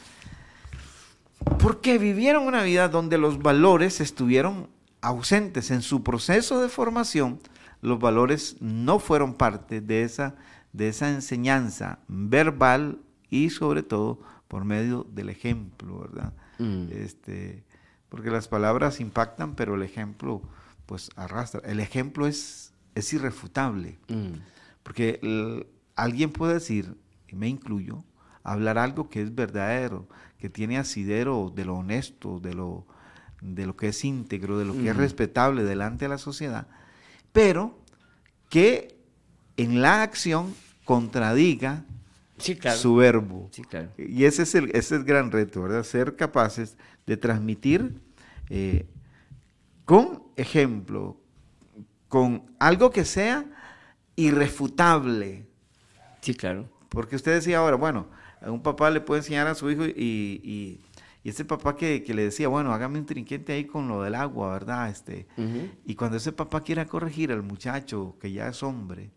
vivieron 1.98 2.46
una 2.48 2.64
vida 2.64 2.90
donde 2.90 3.18
los 3.18 3.40
valores 3.40 4.02
estuvieron 4.02 4.70
ausentes 5.02 5.72
en 5.72 5.82
su 5.82 6.04
proceso 6.04 6.62
de 6.62 6.70
formación. 6.70 7.40
Los 7.82 8.00
valores 8.00 8.58
no 8.60 9.00
fueron 9.00 9.34
parte 9.34 9.82
de 9.82 10.04
esa, 10.04 10.36
de 10.74 10.90
esa 10.90 11.10
enseñanza 11.10 12.00
verbal 12.08 13.00
y 13.30 13.50
sobre 13.52 13.84
todo 13.84 14.20
por 14.48 14.66
medio 14.66 15.06
del 15.14 15.30
ejemplo, 15.30 16.00
¿verdad? 16.00 16.34
Mm. 16.58 16.88
Este, 16.92 17.64
porque 18.10 18.32
las 18.32 18.48
palabras 18.48 19.00
impactan, 19.00 19.56
pero 19.56 19.76
el 19.76 19.84
ejemplo 19.84 20.42
pues 20.86 21.10
arrastra. 21.16 21.62
El 21.64 21.80
ejemplo 21.80 22.26
es, 22.28 22.74
es 22.96 23.14
irrefutable. 23.14 24.00
Mm. 24.10 24.40
Porque 24.84 25.20
el- 25.22 25.68
alguien 25.96 26.32
puede 26.32 26.56
decir, 26.56 26.98
y 27.28 27.36
me 27.36 27.48
incluyo, 27.48 28.04
hablar 28.52 28.78
algo 28.78 29.10
que 29.10 29.22
es 29.22 29.34
verdadero, 29.36 30.08
que 30.38 30.50
tiene 30.50 30.78
asidero 30.78 31.52
de 31.54 31.66
lo 31.66 31.76
honesto, 31.76 32.40
de 32.40 32.54
lo, 32.54 32.86
de 33.42 33.66
lo 33.66 33.76
que 33.76 33.90
es 33.90 34.04
íntegro, 34.06 34.58
de 34.58 34.66
lo 34.66 34.74
que 34.74 34.90
es 34.90 34.96
respetable 34.98 35.64
delante 35.64 36.06
de 36.06 36.10
la 36.10 36.18
sociedad, 36.18 36.68
pero 37.32 37.78
que 38.50 38.98
en 39.58 39.82
la 39.82 40.02
acción 40.04 40.54
contradiga 40.86 41.84
Sí, 42.38 42.56
claro. 42.56 42.78
su 42.78 42.96
verbo. 42.96 43.50
Sí, 43.52 43.64
claro. 43.64 43.90
Y 43.98 44.24
ese 44.24 44.44
es 44.44 44.56
el, 44.56 44.70
ese 44.70 44.78
es 44.80 44.92
el 44.94 45.04
gran 45.04 45.30
reto, 45.30 45.62
¿verdad? 45.62 45.84
Ser 45.84 46.16
capaces 46.16 46.78
de 47.06 47.18
transmitir 47.18 48.00
eh, 48.50 48.88
con 49.84 50.24
ejemplo, 50.38 51.18
con 52.08 52.44
algo 52.58 52.92
que 52.92 53.04
sea 53.04 53.46
irrefutable. 54.16 55.46
Sí, 56.22 56.34
claro. 56.34 56.70
Porque 56.90 57.16
usted 57.18 57.34
decía 57.34 57.58
ahora, 57.60 57.76
bueno, 57.76 58.08
a 58.42 58.52
un 58.52 58.62
papá 58.62 58.90
le 58.90 59.02
puede 59.02 59.22
enseñar 59.22 59.48
a 59.48 59.56
su 59.56 59.70
hijo 59.70 59.86
y, 59.86 59.92
y, 59.92 60.80
y 61.24 61.30
ese 61.30 61.46
papá 61.46 61.76
que, 61.76 62.04
que 62.04 62.14
le 62.14 62.24
decía, 62.24 62.48
bueno, 62.48 62.74
hágame 62.74 63.00
un 63.00 63.06
trinquete 63.06 63.54
ahí 63.54 63.66
con 63.66 63.88
lo 63.88 64.04
del 64.04 64.16
agua, 64.16 64.54
¿verdad? 64.54 64.90
Este, 64.90 65.28
y 65.86 65.96
cuando 65.96 66.18
ese 66.18 66.32
papá 66.32 66.62
quiera 66.62 66.86
corregir 66.86 67.32
al 67.32 67.44
muchacho 67.44 68.16
que 68.22 68.32
ya 68.32 68.48
es 68.48 68.64
hombre, 68.64 69.12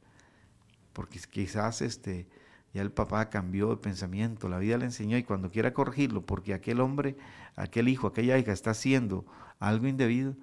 porque 0.92 1.20
quizás 1.30 1.80
este, 1.80 2.26
ya 2.74 2.82
el 2.82 2.90
papá 2.90 3.30
cambió 3.30 3.70
de 3.70 3.76
pensamiento, 3.76 4.48
la 4.48 4.58
vida 4.58 4.78
le 4.78 4.86
enseñó 4.86 5.16
y 5.16 5.22
cuando 5.22 5.50
quiera 5.50 5.72
corregirlo, 5.72 6.22
porque 6.22 6.54
aquel 6.54 6.80
hombre, 6.80 7.16
aquel 7.54 7.88
hijo, 7.88 8.08
aquella 8.08 8.36
hija 8.36 8.52
está 8.52 8.70
haciendo 8.70 9.24
algo 9.60 9.86
indebido, 9.86 10.34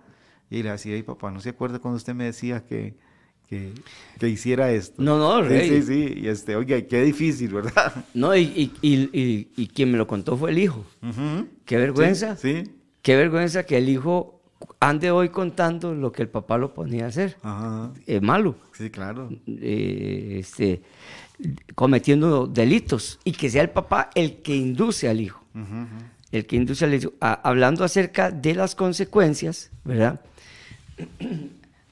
y 0.49 0.63
le 0.63 0.71
decía, 0.71 0.95
ay 0.95 1.03
papá, 1.03 1.29
¿no 1.29 1.41
se 1.41 1.49
acuerda 1.49 1.79
cuando 1.79 1.97
usted 1.97 2.15
me 2.15 2.23
decía 2.23 2.65
que, 2.65 2.95
que, 3.49 3.71
que 4.19 4.29
hiciera 4.29 4.71
esto? 4.71 5.01
No, 5.01 5.17
no, 5.17 5.41
Sí, 5.43 5.49
rey. 5.49 5.69
sí, 5.69 5.81
sí, 5.83 6.13
y 6.21 6.27
este, 6.27 6.55
oiga, 6.55 6.79
qué 6.83 7.01
difícil, 7.03 7.51
¿verdad? 7.53 8.05
No, 8.13 8.35
y, 8.35 8.41
y, 8.43 8.71
y- 8.81 9.47
y- 9.57 9.67
quien 9.67 9.91
me 9.91 9.97
lo 9.97 10.05
contó 10.07 10.37
fue 10.37 10.51
el 10.51 10.59
hijo. 10.59 10.85
Qué 11.65 11.77
vergüenza. 11.77 12.35
Sí, 12.35 12.63
Qué 13.01 13.15
vergüenza 13.15 13.63
que 13.63 13.77
el 13.77 13.89
hijo 13.89 14.41
ande 14.81 15.09
hoy 15.09 15.29
contando 15.29 15.95
lo 15.95 16.11
que 16.11 16.21
el 16.21 16.27
papá 16.29 16.57
lo 16.57 16.73
ponía 16.73 17.05
a 17.05 17.07
hacer. 17.07 17.37
ajá, 17.41 17.91
Es 18.05 18.21
malo. 18.21 18.55
sí, 18.77 18.89
claro. 18.89 19.29
eh, 19.47 20.37
este, 20.39 20.81
cometiendo 21.75 22.45
delitos 22.45 23.19
y 23.23 23.31
que 23.31 23.49
sea 23.49 23.61
el 23.63 23.69
papá 23.69 24.09
el 24.15 24.41
que 24.41 24.55
induce 24.55 25.07
al 25.07 25.21
hijo. 25.21 25.43
El 26.31 26.45
que 26.45 26.55
induce 26.57 26.85
al 26.85 26.93
hijo. 26.93 27.13
A- 27.21 27.33
hablando 27.49 27.83
acerca 27.83 28.29
de 28.31 28.53
las 28.53 28.75
consecuencias, 28.75 29.71
¿verdad? 29.85 30.19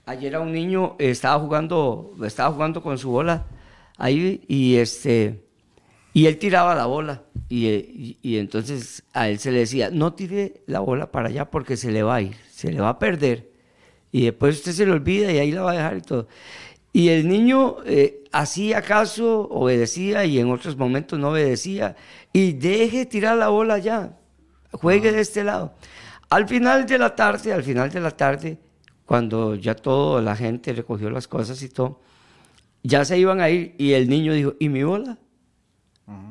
Ayer 0.07 0.35
a 0.35 0.39
un 0.39 0.53
niño 0.53 0.95
eh, 0.99 1.09
estaba 1.09 1.37
jugando, 1.37 2.13
estaba 2.23 2.53
jugando 2.53 2.81
con 2.81 2.97
su 2.97 3.09
bola 3.11 3.45
ahí 3.97 4.41
y 4.47 4.77
este 4.77 5.43
y 6.13 6.27
él 6.27 6.37
tiraba 6.37 6.73
la 6.75 6.85
bola 6.85 7.23
y, 7.49 7.67
eh, 7.67 7.85
y- 7.93 8.17
y 8.21 8.37
entonces 8.37 9.03
a 9.13 9.27
él 9.27 9.37
se 9.39 9.51
le 9.51 9.59
decía 9.59 9.89
no 9.91 10.13
tire 10.13 10.61
la 10.65 10.79
bola 10.79 11.11
para 11.11 11.27
allá 11.27 11.51
porque 11.51 11.75
se 11.75 11.91
le 11.91 12.03
va 12.03 12.15
a 12.15 12.21
ir, 12.21 12.35
se 12.49 12.71
le 12.71 12.79
va 12.79 12.89
a 12.89 12.99
perder 12.99 13.49
y 14.13 14.23
después 14.23 14.55
usted 14.55 14.71
se 14.71 14.85
le 14.85 14.93
olvida 14.93 15.29
y 15.31 15.39
ahí 15.39 15.51
la 15.51 15.63
va 15.63 15.71
a 15.71 15.75
dejar 15.75 15.97
y 15.97 16.01
todo. 16.01 16.27
Y 16.93 17.09
el 17.09 17.27
niño 17.27 17.77
eh, 17.85 18.23
hacía 18.31 18.81
caso, 18.81 19.41
obedecía 19.51 20.23
y 20.25 20.39
en 20.39 20.49
otros 20.51 20.77
momentos 20.77 21.19
no 21.19 21.31
obedecía 21.31 21.97
y 22.31 22.53
deje 22.53 23.05
tirar 23.05 23.37
la 23.37 23.49
bola 23.49 23.73
allá, 23.75 24.17
juegue 24.71 25.11
de 25.11 25.19
este 25.21 25.43
lado. 25.43 25.73
Al 26.29 26.47
final 26.47 26.85
de 26.85 26.97
la 26.97 27.13
tarde, 27.15 27.51
al 27.53 27.63
final 27.63 27.89
de 27.91 27.99
la 27.99 28.11
tarde, 28.11 28.57
cuando 29.07 29.55
ya 29.55 29.73
toda 29.73 30.21
la 30.21 30.35
gente 30.35 30.71
recogió 30.73 31.09
las 31.09 31.27
cosas 31.27 31.59
y 31.63 31.69
todo, 31.69 32.01
ya 32.83 33.03
se 33.05 33.17
iban 33.17 33.41
a 33.41 33.49
ir 33.49 33.73
y 33.79 33.93
el 33.93 34.07
niño 34.07 34.33
dijo, 34.33 34.53
¿y 34.59 34.69
mi 34.69 34.83
bola? 34.83 35.17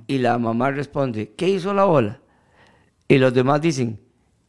Y 0.06 0.18
la 0.18 0.38
mamá 0.38 0.70
responde, 0.70 1.32
¿qué 1.36 1.48
hizo 1.48 1.74
la 1.74 1.84
bola? 1.84 2.20
Y 3.08 3.18
los 3.18 3.34
demás 3.34 3.60
dicen, 3.60 4.00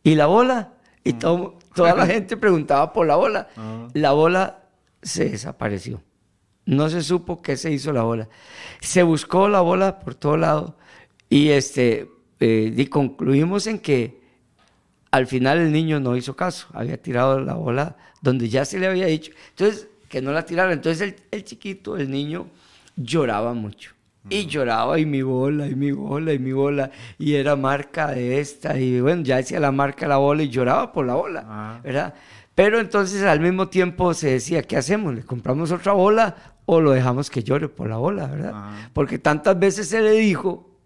¿y 0.03 0.13
la 0.15 0.27
bola? 0.27 0.73
Y 1.03 1.13
todo- 1.13 1.57
toda 1.73 1.95
la 1.95 2.05
gente 2.13 2.37
preguntaba 2.37 2.93
por 2.93 3.07
la 3.07 3.15
bola. 3.15 3.47
Ah. 3.57 3.87
La 3.93 4.11
bola 4.11 4.63
se 5.01 5.29
desapareció. 5.29 6.01
No 6.65 6.89
se 6.89 7.01
supo 7.01 7.41
qué 7.41 7.55
se 7.57 7.71
hizo 7.71 7.91
la 7.91 8.03
bola. 8.03 8.29
Se 8.81 9.03
buscó 9.03 9.47
la 9.49 9.61
bola 9.61 9.99
por 9.99 10.15
todo 10.15 10.37
lado 10.37 10.77
y, 11.29 11.49
este, 11.49 12.09
eh, 12.39 12.73
y 12.75 12.85
concluimos 12.87 13.67
en 13.67 13.79
que 13.79 14.21
al 15.17 15.27
final 15.27 15.57
el 15.59 15.71
niño 15.71 15.99
no 15.99 16.15
hizo 16.15 16.35
caso, 16.35 16.67
había 16.73 17.01
tirado 17.01 17.39
la 17.39 17.53
bola 17.55 17.95
donde 18.21 18.49
ya 18.49 18.65
se 18.65 18.79
le 18.79 18.87
había 18.87 19.07
dicho. 19.07 19.31
Entonces, 19.49 19.87
que 20.09 20.21
no 20.21 20.31
la 20.31 20.45
tirara. 20.45 20.71
Entonces 20.73 21.01
el, 21.01 21.15
el 21.31 21.43
chiquito, 21.43 21.97
el 21.97 22.09
niño, 22.09 22.47
lloraba 22.95 23.53
mucho. 23.53 23.91
Y 24.29 24.45
lloraba 24.45 24.99
y 24.99 25.05
mi 25.05 25.21
bola, 25.21 25.67
y 25.67 25.75
mi 25.75 25.91
bola, 25.91 26.33
y 26.33 26.39
mi 26.39 26.51
bola. 26.51 26.91
Y 27.17 27.35
era 27.35 27.55
marca 27.55 28.07
de 28.11 28.39
esta. 28.41 28.77
Y 28.77 28.99
bueno, 28.99 29.23
ya 29.23 29.37
decía 29.37 29.59
la 29.59 29.71
marca 29.71 30.01
de 30.05 30.09
la 30.09 30.17
bola 30.17 30.43
y 30.43 30.49
lloraba 30.49 30.91
por 30.91 31.05
la 31.05 31.15
bola, 31.15 31.45
Ah. 31.47 31.79
¿verdad? 31.83 32.13
Pero 32.53 32.79
entonces 32.79 33.23
al 33.23 33.39
mismo 33.39 33.69
tiempo 33.69 34.13
se 34.13 34.31
decía, 34.31 34.63
¿qué 34.63 34.75
hacemos? 34.77 35.13
¿Le 35.13 35.23
compramos 35.23 35.71
otra 35.71 35.93
bola 35.93 36.35
o 36.65 36.81
lo 36.81 36.91
dejamos 36.91 37.29
que 37.29 37.43
llore 37.43 37.69
por 37.69 37.87
la 37.87 37.97
bola, 37.97 38.27
verdad? 38.27 38.51
Ah. 38.53 38.89
Porque 38.93 39.17
tantas 39.19 39.57
veces 39.59 39.87
se 39.87 40.01
le 40.01 40.11
dijo 40.11 40.76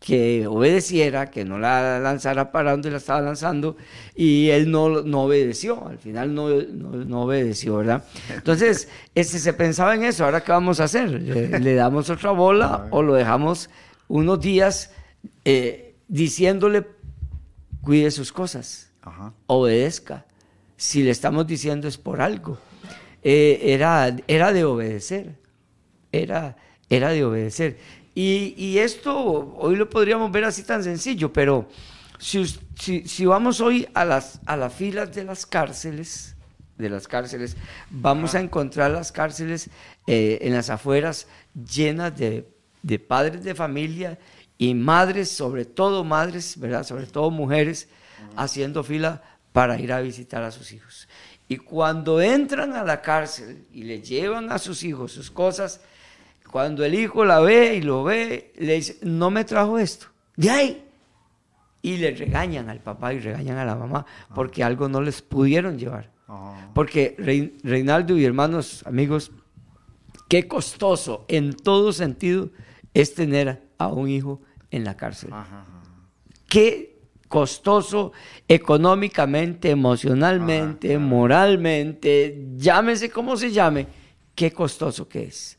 que 0.00 0.46
obedeciera, 0.46 1.30
que 1.30 1.44
no 1.44 1.58
la 1.58 1.98
lanzara 2.00 2.52
para 2.52 2.72
donde 2.72 2.90
la 2.90 2.98
estaba 2.98 3.20
lanzando, 3.20 3.76
y 4.14 4.50
él 4.50 4.70
no, 4.70 5.02
no 5.02 5.22
obedeció, 5.22 5.88
al 5.88 5.98
final 5.98 6.34
no, 6.34 6.48
no, 6.48 6.90
no 7.04 7.22
obedeció, 7.22 7.78
¿verdad? 7.78 8.04
Entonces, 8.34 8.88
este, 9.14 9.38
se 9.38 9.52
pensaba 9.52 9.94
en 9.94 10.04
eso, 10.04 10.24
¿ahora 10.24 10.42
qué 10.42 10.52
vamos 10.52 10.80
a 10.80 10.84
hacer? 10.84 11.10
¿Le, 11.10 11.58
le 11.58 11.74
damos 11.74 12.10
otra 12.10 12.30
bola 12.30 12.88
o 12.90 13.02
lo 13.02 13.14
dejamos 13.14 13.70
unos 14.08 14.40
días 14.40 14.92
eh, 15.44 15.94
diciéndole, 16.08 16.86
cuide 17.80 18.10
sus 18.10 18.32
cosas, 18.32 18.90
Ajá. 19.02 19.32
obedezca? 19.46 20.26
Si 20.76 21.02
le 21.02 21.10
estamos 21.10 21.46
diciendo 21.46 21.88
es 21.88 21.96
por 21.96 22.20
algo. 22.20 22.58
Eh, 23.22 23.72
era, 23.72 24.14
era 24.28 24.52
de 24.52 24.64
obedecer, 24.64 25.38
era, 26.12 26.56
era 26.90 27.10
de 27.10 27.24
obedecer. 27.24 27.78
Y, 28.16 28.54
y 28.56 28.78
esto 28.78 29.14
hoy 29.58 29.76
lo 29.76 29.90
podríamos 29.90 30.32
ver 30.32 30.46
así 30.46 30.62
tan 30.62 30.82
sencillo, 30.82 31.30
pero 31.30 31.68
si, 32.18 32.46
si 32.46 33.26
vamos 33.26 33.60
hoy 33.60 33.86
a 33.92 34.06
las, 34.06 34.40
a 34.46 34.56
las 34.56 34.72
filas 34.72 35.14
de 35.14 35.22
las 35.22 35.44
cárceles, 35.44 36.34
de 36.78 36.88
las 36.88 37.06
cárceles, 37.06 37.58
vamos 37.90 38.34
a 38.34 38.40
encontrar 38.40 38.90
las 38.90 39.12
cárceles 39.12 39.68
eh, 40.06 40.38
en 40.40 40.54
las 40.54 40.70
afueras 40.70 41.26
llenas 41.54 42.16
de, 42.16 42.48
de 42.82 42.98
padres 42.98 43.44
de 43.44 43.54
familia 43.54 44.18
y 44.56 44.72
madres, 44.72 45.30
sobre 45.30 45.66
todo 45.66 46.02
madres, 46.02 46.58
¿verdad? 46.58 46.84
Sobre 46.84 47.04
todo 47.04 47.30
mujeres, 47.30 47.86
haciendo 48.34 48.82
fila 48.82 49.22
para 49.52 49.78
ir 49.78 49.92
a 49.92 50.00
visitar 50.00 50.42
a 50.42 50.52
sus 50.52 50.72
hijos. 50.72 51.06
Y 51.48 51.58
cuando 51.58 52.22
entran 52.22 52.72
a 52.72 52.82
la 52.82 53.02
cárcel 53.02 53.66
y 53.74 53.82
le 53.82 54.00
llevan 54.00 54.50
a 54.50 54.58
sus 54.58 54.84
hijos 54.84 55.12
sus 55.12 55.30
cosas, 55.30 55.82
Cuando 56.50 56.84
el 56.84 56.94
hijo 56.94 57.24
la 57.24 57.40
ve 57.40 57.76
y 57.76 57.82
lo 57.82 58.04
ve, 58.04 58.52
le 58.56 58.74
dice, 58.74 58.98
no 59.02 59.30
me 59.30 59.44
trajo 59.44 59.78
esto. 59.78 60.06
De 60.36 60.50
ahí. 60.50 60.84
Y 61.82 61.98
le 61.98 62.12
regañan 62.12 62.68
al 62.68 62.80
papá 62.80 63.12
y 63.12 63.20
regañan 63.20 63.58
a 63.58 63.64
la 63.64 63.76
mamá 63.76 64.06
porque 64.34 64.64
algo 64.64 64.88
no 64.88 65.00
les 65.00 65.22
pudieron 65.22 65.78
llevar. 65.78 66.10
Ah. 66.28 66.70
Porque 66.74 67.14
Reinaldo 67.62 68.16
y 68.16 68.24
hermanos, 68.24 68.82
amigos, 68.86 69.30
qué 70.28 70.48
costoso 70.48 71.24
en 71.28 71.54
todo 71.54 71.92
sentido 71.92 72.50
es 72.94 73.14
tener 73.14 73.62
a 73.78 73.88
un 73.88 74.08
hijo 74.08 74.40
en 74.70 74.84
la 74.84 74.96
cárcel. 74.96 75.32
Ajá, 75.32 75.60
ajá. 75.62 75.66
Qué 76.48 76.96
costoso 77.28 78.12
económicamente, 78.48 79.70
emocionalmente, 79.70 80.98
moralmente, 80.98 82.46
llámese 82.56 83.10
como 83.10 83.36
se 83.36 83.50
llame, 83.52 83.86
qué 84.34 84.52
costoso 84.52 85.08
que 85.08 85.24
es. 85.24 85.58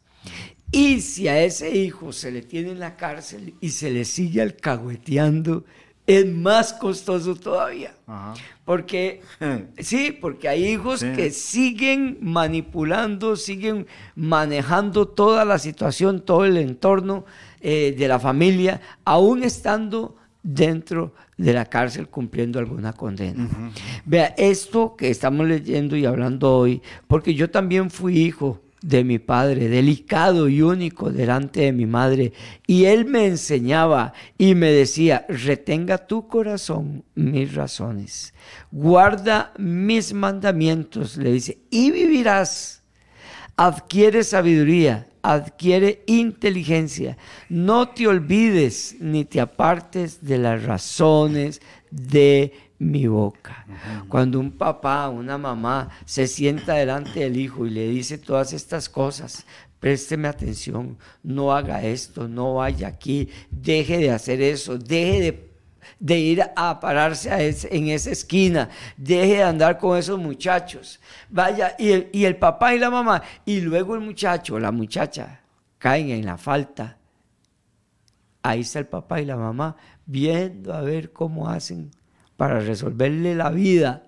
Y 0.71 1.01
si 1.01 1.27
a 1.27 1.41
ese 1.43 1.75
hijo 1.75 2.11
se 2.11 2.31
le 2.31 2.41
tiene 2.41 2.71
en 2.71 2.79
la 2.79 2.95
cárcel 2.97 3.53
y 3.61 3.69
se 3.69 3.89
le 3.89 4.03
sigue 4.05 4.41
alcahueteando, 4.41 5.63
es 6.05 6.25
más 6.25 6.73
costoso 6.73 7.35
todavía. 7.35 7.93
Ajá. 8.05 8.33
Porque, 8.65 9.21
sí, 9.79 10.11
porque 10.19 10.49
hay 10.49 10.65
hijos 10.67 10.99
Sí. 11.01 11.07
que 11.15 11.31
siguen 11.31 12.17
manipulando, 12.21 13.35
siguen 13.35 13.87
manejando 14.15 15.07
toda 15.07 15.45
la 15.45 15.57
situación, 15.59 16.21
todo 16.23 16.45
el 16.45 16.57
entorno 16.57 17.25
eh, 17.61 17.95
de 17.97 18.07
la 18.07 18.19
familia, 18.19 18.81
aún 19.05 19.43
estando 19.43 20.15
dentro 20.43 21.13
de 21.37 21.53
la 21.53 21.65
cárcel 21.65 22.07
cumpliendo 22.07 22.57
alguna 22.59 22.93
condena. 22.93 23.47
Vea, 24.05 24.33
esto 24.37 24.95
que 24.95 25.09
estamos 25.09 25.45
leyendo 25.47 25.95
y 25.95 26.05
hablando 26.05 26.55
hoy, 26.57 26.81
porque 27.07 27.33
yo 27.35 27.49
también 27.49 27.89
fui 27.89 28.17
hijo 28.19 28.61
de 28.81 29.03
mi 29.03 29.19
padre, 29.19 29.69
delicado 29.69 30.47
y 30.47 30.61
único 30.61 31.11
delante 31.11 31.61
de 31.61 31.73
mi 31.73 31.85
madre, 31.85 32.33
y 32.65 32.85
él 32.85 33.05
me 33.05 33.25
enseñaba 33.25 34.13
y 34.37 34.55
me 34.55 34.71
decía, 34.71 35.25
retenga 35.29 36.07
tu 36.07 36.27
corazón 36.27 37.03
mis 37.15 37.53
razones, 37.55 38.33
guarda 38.71 39.53
mis 39.57 40.13
mandamientos, 40.13 41.17
le 41.17 41.31
dice, 41.31 41.59
y 41.69 41.91
vivirás. 41.91 42.83
Adquiere 43.59 44.23
sabiduría, 44.23 45.07
adquiere 45.23 46.03
inteligencia. 46.05 47.17
No 47.49 47.89
te 47.89 48.07
olvides 48.07 48.97
ni 48.99 49.25
te 49.25 49.41
apartes 49.41 50.23
de 50.23 50.37
las 50.37 50.63
razones 50.63 51.59
de 51.89 52.53
mi 52.79 53.07
boca. 53.07 53.65
Cuando 54.07 54.39
un 54.39 54.51
papá, 54.51 55.09
una 55.09 55.37
mamá 55.37 55.89
se 56.05 56.27
sienta 56.27 56.73
delante 56.73 57.21
del 57.21 57.37
hijo 57.37 57.65
y 57.65 57.71
le 57.71 57.87
dice 57.87 58.17
todas 58.17 58.53
estas 58.53 58.87
cosas, 58.89 59.45
présteme 59.79 60.27
atención, 60.27 60.97
no 61.23 61.53
haga 61.53 61.83
esto, 61.83 62.27
no 62.27 62.55
vaya 62.55 62.87
aquí, 62.87 63.29
deje 63.51 63.97
de 63.97 64.11
hacer 64.11 64.41
eso, 64.41 64.77
deje 64.77 65.21
de 65.21 65.47
de 65.99 66.19
ir 66.19 66.43
a 66.55 66.79
pararse 66.79 67.31
a 67.31 67.41
ese- 67.41 67.73
en 67.75 67.87
esa 67.87 68.11
esquina, 68.11 68.69
deje 68.97 69.35
de 69.37 69.43
andar 69.43 69.77
con 69.79 69.97
esos 69.97 70.19
muchachos, 70.19 70.99
vaya, 71.29 71.75
y 71.79 71.91
el, 71.91 72.09
y 72.11 72.25
el 72.25 72.35
papá 72.35 72.75
y 72.75 72.79
la 72.79 72.91
mamá, 72.91 73.23
y 73.45 73.61
luego 73.61 73.95
el 73.95 74.01
muchacho 74.01 74.55
o 74.55 74.59
la 74.59 74.71
muchacha 74.71 75.39
caen 75.79 76.09
en 76.09 76.25
la 76.25 76.37
falta. 76.37 76.97
Ahí 78.43 78.61
está 78.61 78.79
el 78.79 78.87
papá 78.87 79.21
y 79.21 79.25
la 79.25 79.37
mamá 79.37 79.75
viendo 80.05 80.73
a 80.73 80.81
ver 80.81 81.11
cómo 81.13 81.49
hacen 81.49 81.89
para 82.37 82.59
resolverle 82.59 83.35
la 83.35 83.49
vida 83.49 84.03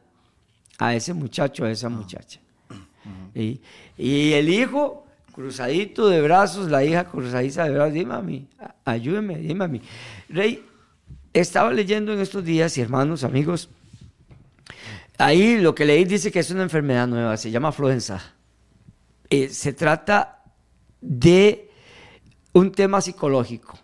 a 0.77 0.95
ese 0.95 1.13
muchacho, 1.13 1.65
a 1.65 1.71
esa 1.71 1.89
muchacha. 1.89 2.39
Y, 3.35 3.59
y 3.97 4.33
el 4.33 4.49
hijo 4.49 5.05
cruzadito 5.33 6.07
de 6.09 6.21
brazos, 6.21 6.69
la 6.69 6.83
hija 6.83 7.05
cruzadita 7.05 7.63
de 7.65 7.71
brazos, 7.71 7.93
dime 7.93 8.13
mami, 8.13 8.47
a- 8.59 8.75
ayúdeme, 8.85 9.37
dime 9.37 9.55
mami. 9.55 9.81
Rey, 10.29 10.63
estaba 11.33 11.71
leyendo 11.71 12.13
en 12.13 12.19
estos 12.19 12.43
días, 12.43 12.77
y 12.77 12.81
hermanos, 12.81 13.23
amigos, 13.23 13.69
ahí 15.17 15.57
lo 15.59 15.75
que 15.75 15.85
leí 15.85 16.05
dice 16.05 16.31
que 16.31 16.39
es 16.39 16.51
una 16.51 16.63
enfermedad 16.63 17.07
nueva, 17.07 17.37
se 17.37 17.51
llama 17.51 17.69
afluenza. 17.69 18.21
Eh, 19.29 19.49
se 19.49 19.73
trata 19.73 20.43
de 21.01 21.69
un 22.53 22.71
tema 22.71 22.99
psicológico 23.01 23.77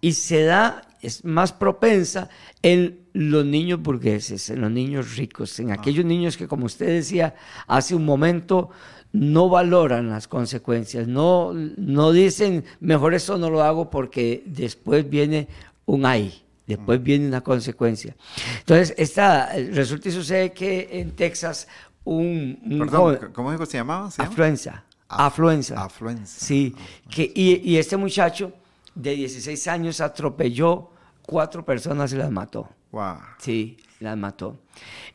y 0.00 0.12
se 0.14 0.44
da, 0.44 0.82
es 1.02 1.24
más 1.24 1.52
propensa 1.52 2.28
en 2.62 3.00
los 3.12 3.44
niños 3.44 3.80
burgueses, 3.82 4.50
en 4.50 4.60
los 4.60 4.70
niños 4.70 5.16
ricos, 5.16 5.58
en 5.60 5.70
aquellos 5.72 6.04
niños 6.04 6.36
que, 6.36 6.46
como 6.48 6.66
usted 6.66 6.86
decía 6.86 7.34
hace 7.66 7.94
un 7.94 8.04
momento, 8.04 8.70
no 9.12 9.48
valoran 9.48 10.10
las 10.10 10.28
consecuencias, 10.28 11.08
no, 11.08 11.52
no 11.54 12.12
dicen, 12.12 12.64
mejor 12.80 13.14
eso 13.14 13.38
no 13.38 13.48
lo 13.50 13.62
hago 13.62 13.90
porque 13.90 14.42
después 14.46 15.08
viene 15.08 15.48
un 15.86 16.04
ay, 16.04 16.42
después 16.66 17.02
viene 17.02 17.26
una 17.26 17.40
consecuencia. 17.40 18.14
Entonces, 18.58 18.94
esta, 18.98 19.50
resulta 19.72 20.10
y 20.10 20.12
sucede 20.12 20.52
que 20.52 20.88
en 20.92 21.12
Texas 21.12 21.66
un, 22.04 22.58
un 22.64 22.78
Perdón, 22.80 23.00
joven- 23.16 23.32
¿cómo 23.32 23.50
dijo 23.52 23.64
se 23.66 23.78
llamaba? 23.78 24.10
¿Se 24.10 24.18
llama? 24.22 24.30
afluenza, 24.32 24.84
Af- 25.08 25.26
afluenza. 25.26 25.82
afluenza. 25.82 26.44
Sí, 26.44 26.74
que, 27.10 27.32
y, 27.34 27.62
y 27.64 27.76
este 27.78 27.96
muchacho 27.96 28.52
de 28.98 29.14
16 29.14 29.68
años 29.68 30.00
atropelló 30.00 30.90
cuatro 31.22 31.64
personas 31.64 32.12
y 32.12 32.16
las 32.16 32.30
mató. 32.30 32.68
Wow. 32.90 33.16
Sí, 33.38 33.76
las 34.00 34.16
mató. 34.16 34.58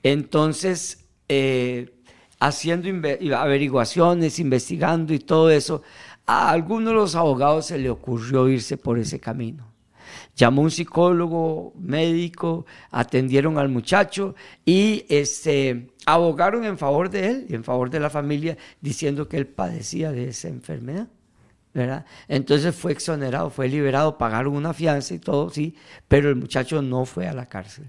Entonces, 0.04 1.06
eh, 1.28 1.94
haciendo 2.40 2.88
inve- 2.90 3.34
averiguaciones, 3.34 4.40
investigando 4.40 5.14
y 5.14 5.20
todo 5.20 5.50
eso, 5.50 5.82
a 6.26 6.50
algunos 6.52 6.90
de 6.90 6.94
los 6.96 7.16
abogados 7.16 7.66
se 7.68 7.78
le 7.80 7.90
ocurrió 7.90 8.48
irse 8.48 8.78
por 8.78 9.00
ese 9.00 9.20
camino. 9.20 9.72
Llamó 10.36 10.62
un 10.62 10.72
psicólogo, 10.72 11.74
médico, 11.78 12.66
atendieron 12.92 13.58
al 13.58 13.70
muchacho 13.70 14.36
y 14.66 15.06
este, 15.10 15.90
abogaron 16.06 16.64
en 16.66 16.78
favor 16.78 17.10
de 17.10 17.28
él 17.28 17.46
y 17.50 17.56
en 17.56 17.64
favor 17.64 17.90
de 17.90 18.00
la 18.00 18.10
familia, 18.10 18.58
diciendo 18.82 19.28
que 19.28 19.38
él 19.38 19.48
padecía 19.48 20.12
de 20.12 20.30
esa 20.30 20.48
enfermedad. 20.48 21.08
Entonces 22.28 22.76
fue 22.76 22.92
exonerado, 22.92 23.50
fue 23.50 23.68
liberado, 23.68 24.18
pagaron 24.18 24.56
una 24.56 24.74
fianza 24.74 25.14
y 25.14 25.20
todo, 25.20 25.50
sí, 25.50 25.76
pero 26.08 26.30
el 26.30 26.36
muchacho 26.36 26.82
no 26.82 27.06
fue 27.06 27.28
a 27.28 27.34
la 27.34 27.48
cárcel. 27.48 27.86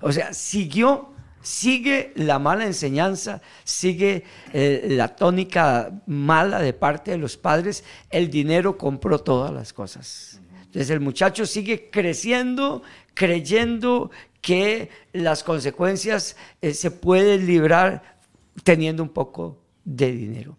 O 0.00 0.12
sea, 0.12 0.32
siguió, 0.34 1.12
sigue 1.40 2.12
la 2.16 2.38
mala 2.38 2.66
enseñanza, 2.66 3.40
sigue 3.64 4.24
eh, 4.52 4.88
la 4.90 5.16
tónica 5.16 6.02
mala 6.06 6.60
de 6.60 6.72
parte 6.72 7.12
de 7.12 7.18
los 7.18 7.36
padres, 7.36 7.82
el 8.10 8.30
dinero 8.30 8.76
compró 8.76 9.18
todas 9.18 9.52
las 9.52 9.72
cosas. 9.72 10.40
Entonces 10.66 10.90
el 10.90 11.00
muchacho 11.00 11.46
sigue 11.46 11.88
creciendo, 11.90 12.82
creyendo 13.14 14.10
que 14.42 14.90
las 15.12 15.42
consecuencias 15.42 16.36
eh, 16.60 16.74
se 16.74 16.90
pueden 16.90 17.46
librar 17.46 18.18
teniendo 18.64 19.02
un 19.02 19.08
poco 19.08 19.58
de 19.96 20.12
dinero. 20.12 20.58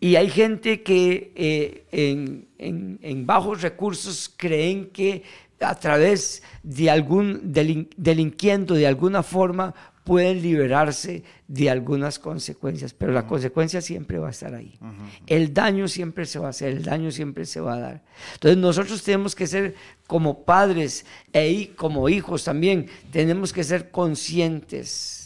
Y 0.00 0.16
hay 0.16 0.28
gente 0.28 0.82
que 0.82 1.32
eh, 1.34 1.86
en, 1.92 2.46
en- 2.58 2.98
en 3.02 3.26
bajos 3.26 3.62
recursos 3.62 4.30
creen 4.36 4.90
que 4.92 5.22
a 5.60 5.74
través 5.74 6.42
de 6.62 6.90
algún 6.90 7.52
delin- 7.52 7.88
delinquiendo 7.96 8.74
de 8.74 8.86
alguna 8.86 9.22
forma 9.22 9.74
pueden 10.04 10.40
liberarse 10.40 11.24
de 11.48 11.68
algunas 11.70 12.18
consecuencias, 12.20 12.92
pero 12.94 13.10
la 13.12 13.26
consecuencia 13.26 13.80
siempre 13.80 14.18
va 14.18 14.28
a 14.28 14.30
estar 14.30 14.54
ahí. 14.54 14.78
El 15.26 15.52
daño 15.54 15.88
siempre 15.88 16.26
se 16.26 16.38
va 16.38 16.46
a 16.48 16.50
hacer, 16.50 16.68
el 16.74 16.84
daño 16.84 17.10
siempre 17.10 17.44
se 17.46 17.60
va 17.60 17.74
a 17.74 17.78
dar. 17.80 18.04
Entonces 18.34 18.58
nosotros 18.58 19.02
tenemos 19.02 19.34
que 19.34 19.46
ser 19.48 19.74
como 20.06 20.44
padres 20.44 21.06
e 21.32 21.50
hi- 21.50 21.66
como 21.74 22.08
hijos 22.08 22.44
también, 22.44 22.86
tenemos 23.10 23.52
que 23.52 23.64
ser 23.64 23.90
conscientes 23.90 25.25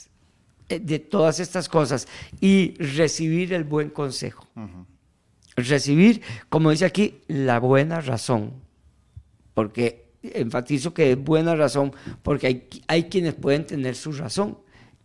de 0.79 0.99
todas 0.99 1.41
estas 1.41 1.69
cosas 1.69 2.07
y 2.41 2.75
recibir 2.79 3.53
el 3.53 3.65
buen 3.65 3.91
consejo. 3.91 4.47
Recibir, 5.57 6.23
como 6.49 6.71
dice 6.71 6.85
aquí, 6.85 7.21
la 7.27 7.59
buena 7.59 8.01
razón. 8.01 8.53
Porque 9.55 10.11
enfatizo 10.23 10.95
que 10.95 11.13
es 11.13 11.19
buena 11.23 11.55
razón, 11.55 11.93
porque 12.23 12.47
hay, 12.47 12.69
hay 12.87 13.05
quienes 13.05 13.35
pueden 13.35 13.67
tener 13.67 13.97
su 13.97 14.13
razón 14.13 14.59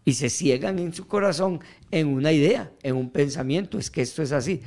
y 0.04 0.14
se 0.14 0.30
ciegan 0.30 0.78
en 0.80 0.94
su 0.94 1.08
corazón 1.08 1.62
en 1.90 2.08
una 2.08 2.32
idea, 2.32 2.72
en 2.84 2.96
un 2.96 3.10
pensamiento, 3.10 3.80
es 3.80 3.90
que 3.90 4.02
esto 4.02 4.22
es 4.22 4.32
así, 4.32 4.62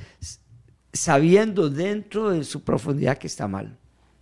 sabiendo 0.92 1.70
dentro 1.70 2.30
de 2.30 2.44
su 2.44 2.64
profundidad 2.64 3.18
que 3.18 3.28
está 3.28 3.46
mal. 3.46 3.78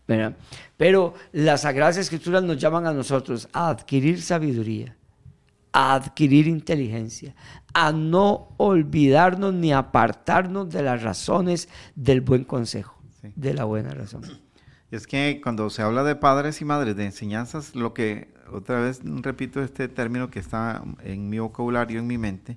¿verdad? 0.06 0.36
Pero 0.76 1.14
las 1.32 1.62
Sagradas 1.62 1.96
Escrituras 1.96 2.42
nos 2.42 2.58
llaman 2.58 2.86
a 2.86 2.92
nosotros 2.92 3.48
a 3.52 3.70
adquirir 3.70 4.22
sabiduría, 4.22 4.95
a 5.72 5.94
adquirir 5.94 6.46
inteligencia, 6.46 7.34
a 7.74 7.92
no 7.92 8.48
olvidarnos 8.56 9.52
ni 9.54 9.72
apartarnos 9.72 10.70
de 10.70 10.82
las 10.82 11.02
razones 11.02 11.68
del 11.94 12.20
buen 12.20 12.44
consejo, 12.44 12.96
Sí. 13.20 13.32
de 13.34 13.54
la 13.54 13.64
buena 13.64 13.90
razón. 13.90 14.22
Es 14.90 15.06
que 15.06 15.40
cuando 15.42 15.68
se 15.68 15.82
habla 15.82 16.04
de 16.04 16.16
padres 16.16 16.60
y 16.60 16.64
madres, 16.64 16.96
de 16.96 17.04
enseñanzas, 17.04 17.74
lo 17.74 17.92
que, 17.92 18.32
otra 18.52 18.80
vez 18.80 19.00
repito 19.04 19.62
este 19.62 19.88
término 19.88 20.30
que 20.30 20.38
está 20.38 20.82
en 21.02 21.28
mi 21.28 21.38
vocabulario, 21.38 21.98
en 21.98 22.06
mi 22.06 22.18
mente, 22.18 22.56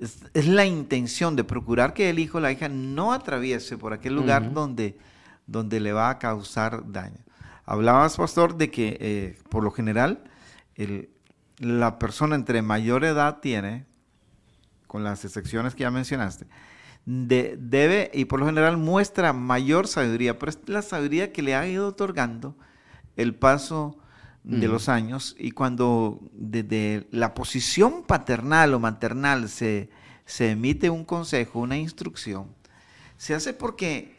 es, 0.00 0.46
la 0.48 0.66
intención 0.66 1.36
de 1.36 1.44
procurar 1.44 1.94
que 1.94 2.10
el 2.10 2.18
hijo 2.18 2.38
o 2.38 2.40
la 2.40 2.50
hija 2.50 2.68
no 2.68 3.12
atraviese 3.12 3.78
por 3.78 3.92
aquel 3.92 4.14
lugar 4.14 4.52
donde, 4.52 4.98
donde 5.46 5.78
le 5.78 5.92
va 5.92 6.10
a 6.10 6.18
causar 6.18 6.90
daño. 6.90 7.18
Hablabas, 7.64 8.16
pastor, 8.16 8.56
de 8.56 8.70
que 8.70 8.96
eh, 9.00 9.38
por 9.48 9.62
lo 9.62 9.70
general 9.70 10.24
la 11.62 11.98
persona 11.98 12.34
entre 12.34 12.60
mayor 12.60 13.04
edad 13.04 13.38
tiene, 13.40 13.86
con 14.86 15.04
las 15.04 15.24
excepciones 15.24 15.74
que 15.74 15.82
ya 15.82 15.90
mencionaste, 15.90 16.46
debe 17.06 18.10
y 18.12 18.26
por 18.26 18.40
lo 18.40 18.46
general 18.46 18.76
muestra 18.76 19.32
mayor 19.32 19.86
sabiduría, 19.86 20.38
pero 20.38 20.50
es 20.50 20.58
la 20.66 20.82
sabiduría 20.82 21.32
que 21.32 21.42
le 21.42 21.54
ha 21.54 21.66
ido 21.66 21.88
otorgando 21.88 22.56
el 23.16 23.34
paso 23.34 23.96
de 24.44 24.66
los 24.66 24.88
años 24.88 25.36
y 25.38 25.52
cuando 25.52 26.20
desde 26.32 27.06
la 27.12 27.32
posición 27.32 28.02
paternal 28.02 28.74
o 28.74 28.80
maternal 28.80 29.48
se, 29.48 29.88
se 30.26 30.50
emite 30.50 30.90
un 30.90 31.04
consejo, 31.04 31.60
una 31.60 31.76
instrucción, 31.76 32.48
se 33.16 33.34
hace 33.34 33.52
porque 33.52 34.16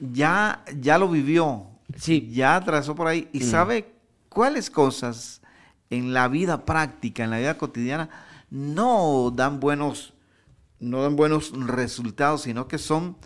ya, 0.00 0.64
ya 0.80 0.96
lo 0.96 1.10
vivió, 1.10 1.66
sí. 1.98 2.30
ya 2.32 2.56
atravesó 2.56 2.94
por 2.94 3.08
ahí 3.08 3.28
y 3.32 3.42
sabe 3.42 3.92
cuáles 4.30 4.70
cosas 4.70 5.42
en 5.90 6.12
la 6.12 6.28
vida 6.28 6.64
práctica, 6.64 7.24
en 7.24 7.30
la 7.30 7.38
vida 7.38 7.58
cotidiana, 7.58 8.08
no 8.50 9.32
dan 9.34 9.60
buenos, 9.60 10.14
no 10.80 11.02
dan 11.02 11.16
buenos 11.16 11.52
resultados, 11.52 12.42
sino 12.42 12.68
que 12.68 12.78
son, 12.78 13.16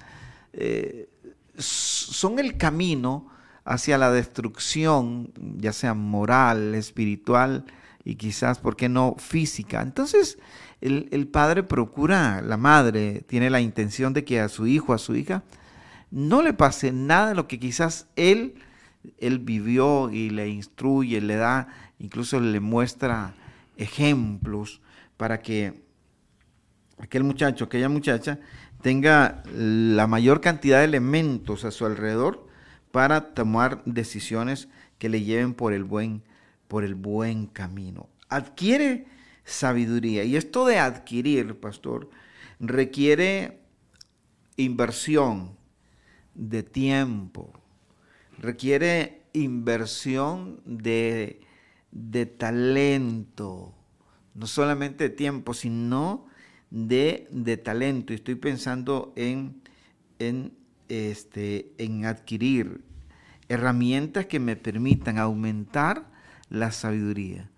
eh, 0.53 1.09
son 1.57 2.39
el 2.39 2.57
camino 2.57 3.29
hacia 3.65 3.99
la 3.99 4.11
destrucción, 4.11 5.33
ya 5.59 5.73
sea 5.73 5.95
moral, 5.95 6.75
espiritual 6.75 7.65
y 8.05 8.17
quizás, 8.17 8.59
¿por 8.59 8.77
qué 8.77 8.89
no, 8.89 9.15
física? 9.19 9.83
Entonces, 9.83 10.39
el, 10.81 11.29
padre 11.29 11.63
procura, 11.63 12.41
la 12.41 12.57
madre 12.57 13.23
tiene 13.27 13.51
la 13.51 13.61
intención 13.61 14.13
de 14.13 14.25
que 14.25 14.41
a 14.41 14.49
su 14.49 14.67
hijo, 14.67 14.95
a 14.95 14.99
su 14.99 15.15
hija, 15.15 15.45
no 16.11 16.43
le 16.43 16.55
pase 16.55 16.93
nada 16.93 17.29
de 17.29 17.35
lo 17.35 17.47
que 17.47 17.61
quizás 17.61 18.09
él, 18.17 18.55
él 19.19 19.39
vivió 19.39 20.11
y 20.11 20.31
le 20.31 20.49
instruye, 20.49 21.21
le 21.21 21.37
da, 21.37 21.69
incluso 22.01 22.41
le 22.41 22.59
muestra 22.59 23.35
ejemplos 23.77 24.81
para 25.17 25.41
que 25.41 25.81
aquel 26.99 27.23
muchacho, 27.23 27.67
aquella 27.67 27.89
muchacha 27.89 28.41
tenga 28.83 29.43
la 29.55 30.07
mayor 30.07 30.41
cantidad 30.41 30.79
de 30.79 30.87
elementos 30.87 31.65
a 31.65 31.71
su 31.71 31.87
alrededor 31.87 32.49
para 32.91 33.35
tomar 33.35 33.83
decisiones 33.85 34.69
que 34.99 35.09
le 35.09 35.23
lleven 35.23 35.55
por 35.55 35.73
el 35.73 35.85
buen, 35.85 36.23
por 36.67 36.85
el 36.85 36.95
buen 36.95 37.47
camino. 37.47 38.09
Adquiere 38.29 39.07
sabiduría. 39.45 40.25
Y 40.25 40.37
esto 40.37 40.67
de 40.67 40.79
adquirir, 40.79 41.59
pastor, 41.59 42.11
requiere 42.59 43.61
inversión 44.57 45.57
de 46.35 46.63
tiempo, 46.63 47.53
requiere 48.39 49.23
inversión 49.33 50.61
de, 50.65 51.41
de 51.93 52.27
talento, 52.27 53.75
no 54.35 54.47
solamente 54.47 55.05
de 55.05 55.11
tiempo, 55.11 55.55
sino 55.55 56.27
de, 56.71 57.27
de 57.31 57.57
talento. 57.57 58.13
Estoy 58.13 58.37
pensando 58.37 59.13
en, 59.17 59.61
en 60.19 60.53
este, 60.89 61.73
en 61.79 62.05
adquirir 62.05 62.83
herramientas 63.49 64.27
que 64.27 64.39
me 64.39 64.57
permitan 64.57 65.19
aumentar 65.19 66.07
la 66.49 66.71
sabiduría. 66.71 67.51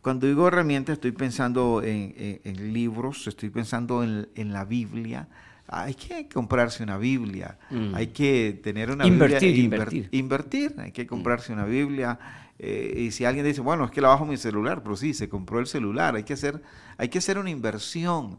Cuando 0.00 0.26
digo 0.26 0.48
herramientas 0.48 0.94
estoy 0.94 1.12
pensando 1.12 1.82
en, 1.84 2.72
libros, 2.72 3.26
estoy 3.26 3.50
pensando 3.50 4.02
en, 4.02 4.52
la 4.52 4.64
Biblia. 4.64 5.28
Hay 5.68 5.94
que 5.94 6.28
comprarse 6.28 6.82
una 6.82 6.96
Biblia, 6.96 7.58
mm. 7.70 7.94
hay 7.94 8.08
que 8.08 8.58
tener 8.62 8.90
una 8.90 9.04
Biblia. 9.04 9.24
Invertir, 9.38 10.08
invertir. 10.10 10.74
hay 10.78 10.90
que 10.90 11.06
comprarse 11.06 11.52
una 11.52 11.64
Biblia. 11.64 12.18
Eh, 12.62 13.04
y 13.06 13.10
si 13.10 13.24
alguien 13.24 13.46
dice, 13.46 13.62
bueno, 13.62 13.86
es 13.86 13.90
que 13.90 14.02
la 14.02 14.08
bajo 14.08 14.26
mi 14.26 14.36
celular, 14.36 14.82
pero 14.82 14.94
sí, 14.94 15.14
se 15.14 15.30
compró 15.30 15.60
el 15.60 15.66
celular. 15.66 16.14
Hay 16.14 16.24
que 16.24 16.34
hacer, 16.34 16.60
hay 16.98 17.08
que 17.08 17.16
hacer 17.16 17.38
una 17.38 17.48
inversión 17.48 18.36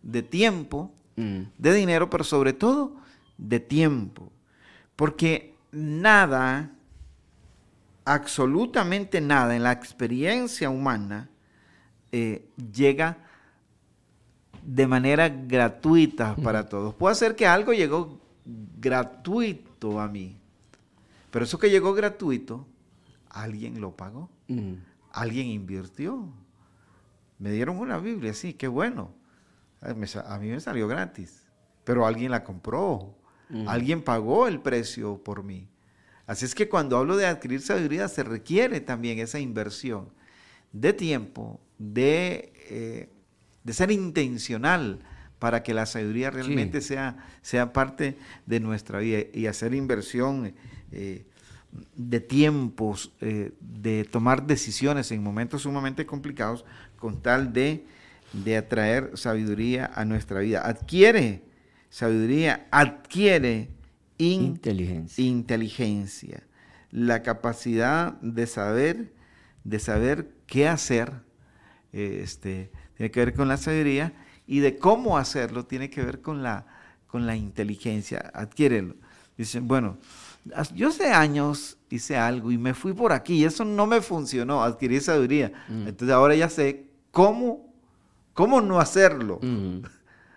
de 0.00 0.22
tiempo, 0.22 0.92
mm. 1.16 1.40
de 1.58 1.74
dinero, 1.74 2.08
pero 2.08 2.22
sobre 2.22 2.52
todo 2.52 2.94
de 3.36 3.58
tiempo. 3.58 4.30
Porque 4.94 5.56
nada, 5.72 6.70
absolutamente 8.04 9.20
nada 9.20 9.56
en 9.56 9.64
la 9.64 9.72
experiencia 9.72 10.70
humana 10.70 11.28
eh, 12.12 12.46
llega 12.72 13.18
de 14.62 14.86
manera 14.86 15.28
gratuita 15.28 16.36
para 16.36 16.68
todos. 16.68 16.94
Puede 16.94 17.16
ser 17.16 17.34
que 17.34 17.48
algo 17.48 17.72
llegó 17.72 18.20
gratuito 18.78 19.98
a 20.00 20.06
mí, 20.06 20.36
pero 21.32 21.44
eso 21.44 21.58
que 21.58 21.70
llegó 21.70 21.92
gratuito, 21.92 22.68
alguien 23.34 23.80
lo 23.80 23.96
pagó, 23.96 24.30
alguien 25.12 25.46
invirtió. 25.48 26.32
Me 27.38 27.50
dieron 27.52 27.78
una 27.78 27.98
Biblia, 27.98 28.32
sí, 28.32 28.54
qué 28.54 28.68
bueno. 28.68 29.12
A 29.80 29.92
mí 30.38 30.48
me 30.48 30.60
salió 30.60 30.88
gratis, 30.88 31.44
pero 31.84 32.06
alguien 32.06 32.30
la 32.30 32.42
compró, 32.44 33.14
Alguien 33.66 34.02
pagó 34.02 34.48
el 34.48 34.60
precio 34.60 35.22
por 35.22 35.42
mí. 35.44 35.68
Así 36.26 36.44
es 36.44 36.54
que 36.54 36.68
cuando 36.68 36.96
hablo 36.96 37.16
de 37.16 37.26
adquirir 37.26 37.60
sabiduría 37.60 38.08
se 38.08 38.24
requiere 38.24 38.80
también 38.80 39.18
esa 39.18 39.38
inversión 39.38 40.08
de 40.72 40.92
tiempo, 40.92 41.60
de, 41.78 42.52
eh, 42.70 43.10
de 43.62 43.72
ser 43.72 43.90
intencional 43.90 45.00
para 45.38 45.62
que 45.62 45.74
la 45.74 45.84
sabiduría 45.84 46.30
realmente 46.30 46.80
sea, 46.80 47.18
sea 47.42 47.72
parte 47.72 48.16
de 48.46 48.60
nuestra 48.60 49.00
vida 49.00 49.20
y 49.32 49.46
hacer 49.46 49.74
inversión 49.74 50.54
eh, 50.90 51.26
de 51.96 52.20
tiempos, 52.20 53.12
eh, 53.20 53.52
de 53.60 54.04
tomar 54.04 54.46
decisiones 54.46 55.10
en 55.10 55.22
momentos 55.22 55.62
sumamente 55.62 56.06
complicados 56.06 56.64
con 56.96 57.20
tal 57.20 57.52
de, 57.52 57.84
de 58.32 58.56
atraer 58.56 59.12
sabiduría 59.14 59.90
a 59.94 60.04
nuestra 60.04 60.40
vida. 60.40 60.66
Adquiere 60.66 61.42
Sabiduría 61.94 62.66
adquiere 62.72 63.70
inteligencia. 64.18 65.24
inteligencia, 65.24 66.42
la 66.90 67.22
capacidad 67.22 68.14
de 68.20 68.48
saber, 68.48 69.12
de 69.62 69.78
saber 69.78 70.34
qué 70.48 70.66
hacer, 70.66 71.12
este, 71.92 72.72
tiene 72.96 73.12
que 73.12 73.20
ver 73.20 73.32
con 73.32 73.46
la 73.46 73.58
sabiduría, 73.58 74.12
y 74.44 74.58
de 74.58 74.76
cómo 74.76 75.18
hacerlo 75.18 75.66
tiene 75.66 75.88
que 75.88 76.02
ver 76.02 76.20
con 76.20 76.42
la, 76.42 76.66
con 77.06 77.28
la 77.28 77.36
inteligencia, 77.36 78.18
adquiérelo. 78.34 78.96
Dicen, 79.38 79.68
bueno, 79.68 79.98
yo 80.74 80.88
hace 80.88 81.10
años 81.10 81.78
hice 81.90 82.16
algo 82.16 82.50
y 82.50 82.58
me 82.58 82.74
fui 82.74 82.92
por 82.92 83.12
aquí 83.12 83.34
y 83.34 83.44
eso 83.44 83.64
no 83.64 83.86
me 83.86 84.00
funcionó, 84.00 84.62
adquirí 84.62 85.00
sabiduría. 85.00 85.52
Mm. 85.68 85.88
Entonces 85.88 86.14
ahora 86.14 86.34
ya 86.34 86.48
sé 86.48 86.86
cómo, 87.10 87.72
cómo 88.32 88.60
no 88.60 88.80
hacerlo. 88.80 89.38
Mm. 89.42 89.80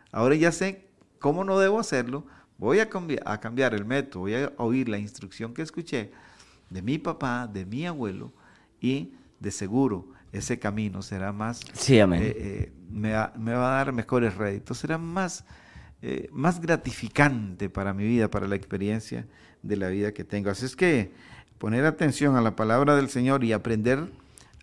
Ahora 0.09 0.35
ya 0.35 0.53
sé 0.53 0.87
¿Cómo 1.19 1.43
no 1.43 1.59
debo 1.59 1.79
hacerlo? 1.79 2.25
Voy 2.57 2.79
a, 2.79 2.89
a 3.25 3.39
cambiar 3.39 3.73
el 3.73 3.85
método, 3.85 4.21
voy 4.21 4.35
a 4.35 4.51
oír 4.57 4.89
la 4.89 4.97
instrucción 4.97 5.53
que 5.53 5.61
escuché 5.61 6.11
de 6.69 6.81
mi 6.81 6.97
papá, 6.97 7.47
de 7.47 7.65
mi 7.65 7.85
abuelo, 7.85 8.33
y 8.81 9.13
de 9.39 9.51
seguro 9.51 10.07
ese 10.31 10.59
camino 10.59 11.01
será 11.01 11.31
más, 11.31 11.61
sí, 11.73 11.99
amén. 11.99 12.21
Eh, 12.21 12.35
eh, 12.37 12.71
me, 12.89 13.11
va, 13.11 13.31
a 13.35 13.77
dar 13.77 13.93
mejores 13.93 14.35
réditos, 14.35 14.77
será 14.77 14.97
más, 14.97 15.45
eh, 16.01 16.29
más 16.31 16.59
gratificante 16.59 17.69
para 17.69 17.93
mi 17.93 18.05
vida, 18.05 18.29
para 18.29 18.47
la 18.47 18.55
experiencia 18.55 19.25
de 19.67 19.77
la 19.77 19.89
vida 19.89 20.13
que 20.13 20.23
tengo. 20.23 20.49
Así 20.49 20.65
es 20.65 20.75
que 20.75 21.11
poner 21.57 21.85
atención 21.85 22.35
a 22.35 22.41
la 22.41 22.55
palabra 22.55 22.95
del 22.95 23.09
Señor 23.09 23.43
y 23.43 23.53
aprender, 23.53 24.05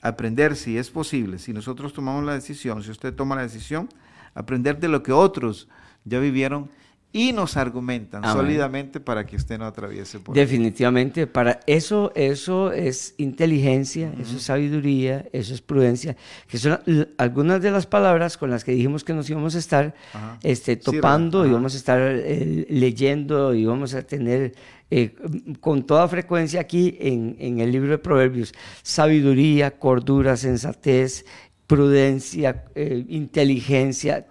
aprender 0.00 0.56
si 0.56 0.78
es 0.78 0.90
posible, 0.90 1.38
si 1.38 1.52
nosotros 1.52 1.92
tomamos 1.92 2.24
la 2.24 2.34
decisión, 2.34 2.82
si 2.82 2.90
usted 2.90 3.14
toma 3.14 3.36
la 3.36 3.42
decisión, 3.42 3.88
aprender 4.34 4.78
de 4.78 4.88
lo 4.88 5.02
que 5.02 5.12
otros 5.12 5.68
ya 6.04 6.18
vivieron 6.18 6.70
y 7.14 7.32
nos 7.32 7.56
argumentan 7.56 8.24
sólidamente 8.24 8.98
para 8.98 9.24
que 9.24 9.36
usted 9.36 9.56
no 9.56 9.66
atraviese 9.66 10.18
por 10.18 10.34
Definitivamente, 10.34 11.28
para 11.28 11.60
eso, 11.64 12.10
eso 12.16 12.72
es 12.72 13.14
inteligencia, 13.18 14.12
eso 14.20 14.36
es 14.36 14.42
sabiduría, 14.42 15.24
eso 15.32 15.54
es 15.54 15.60
prudencia, 15.62 16.16
que 16.48 16.58
son 16.58 16.80
algunas 17.16 17.62
de 17.62 17.70
las 17.70 17.86
palabras 17.86 18.36
con 18.36 18.50
las 18.50 18.64
que 18.64 18.72
dijimos 18.72 19.04
que 19.04 19.14
nos 19.14 19.30
íbamos 19.30 19.54
a 19.54 19.58
estar 19.58 19.94
este, 20.42 20.74
topando, 20.74 21.46
y 21.46 21.50
íbamos 21.50 21.74
a 21.74 21.76
estar 21.76 22.00
eh, 22.02 22.66
leyendo, 22.68 23.54
y 23.54 23.64
vamos 23.64 23.94
a 23.94 24.02
tener 24.02 24.54
eh, 24.96 25.12
con 25.60 25.82
toda 25.82 26.06
frecuencia 26.06 26.60
aquí 26.60 26.96
en, 27.00 27.34
en 27.40 27.58
el 27.58 27.72
libro 27.72 27.90
de 27.90 27.98
Proverbios, 27.98 28.54
sabiduría, 28.82 29.72
cordura, 29.72 30.36
sensatez, 30.36 31.24
prudencia, 31.66 32.64
eh, 32.76 33.04
inteligencia, 33.08 34.26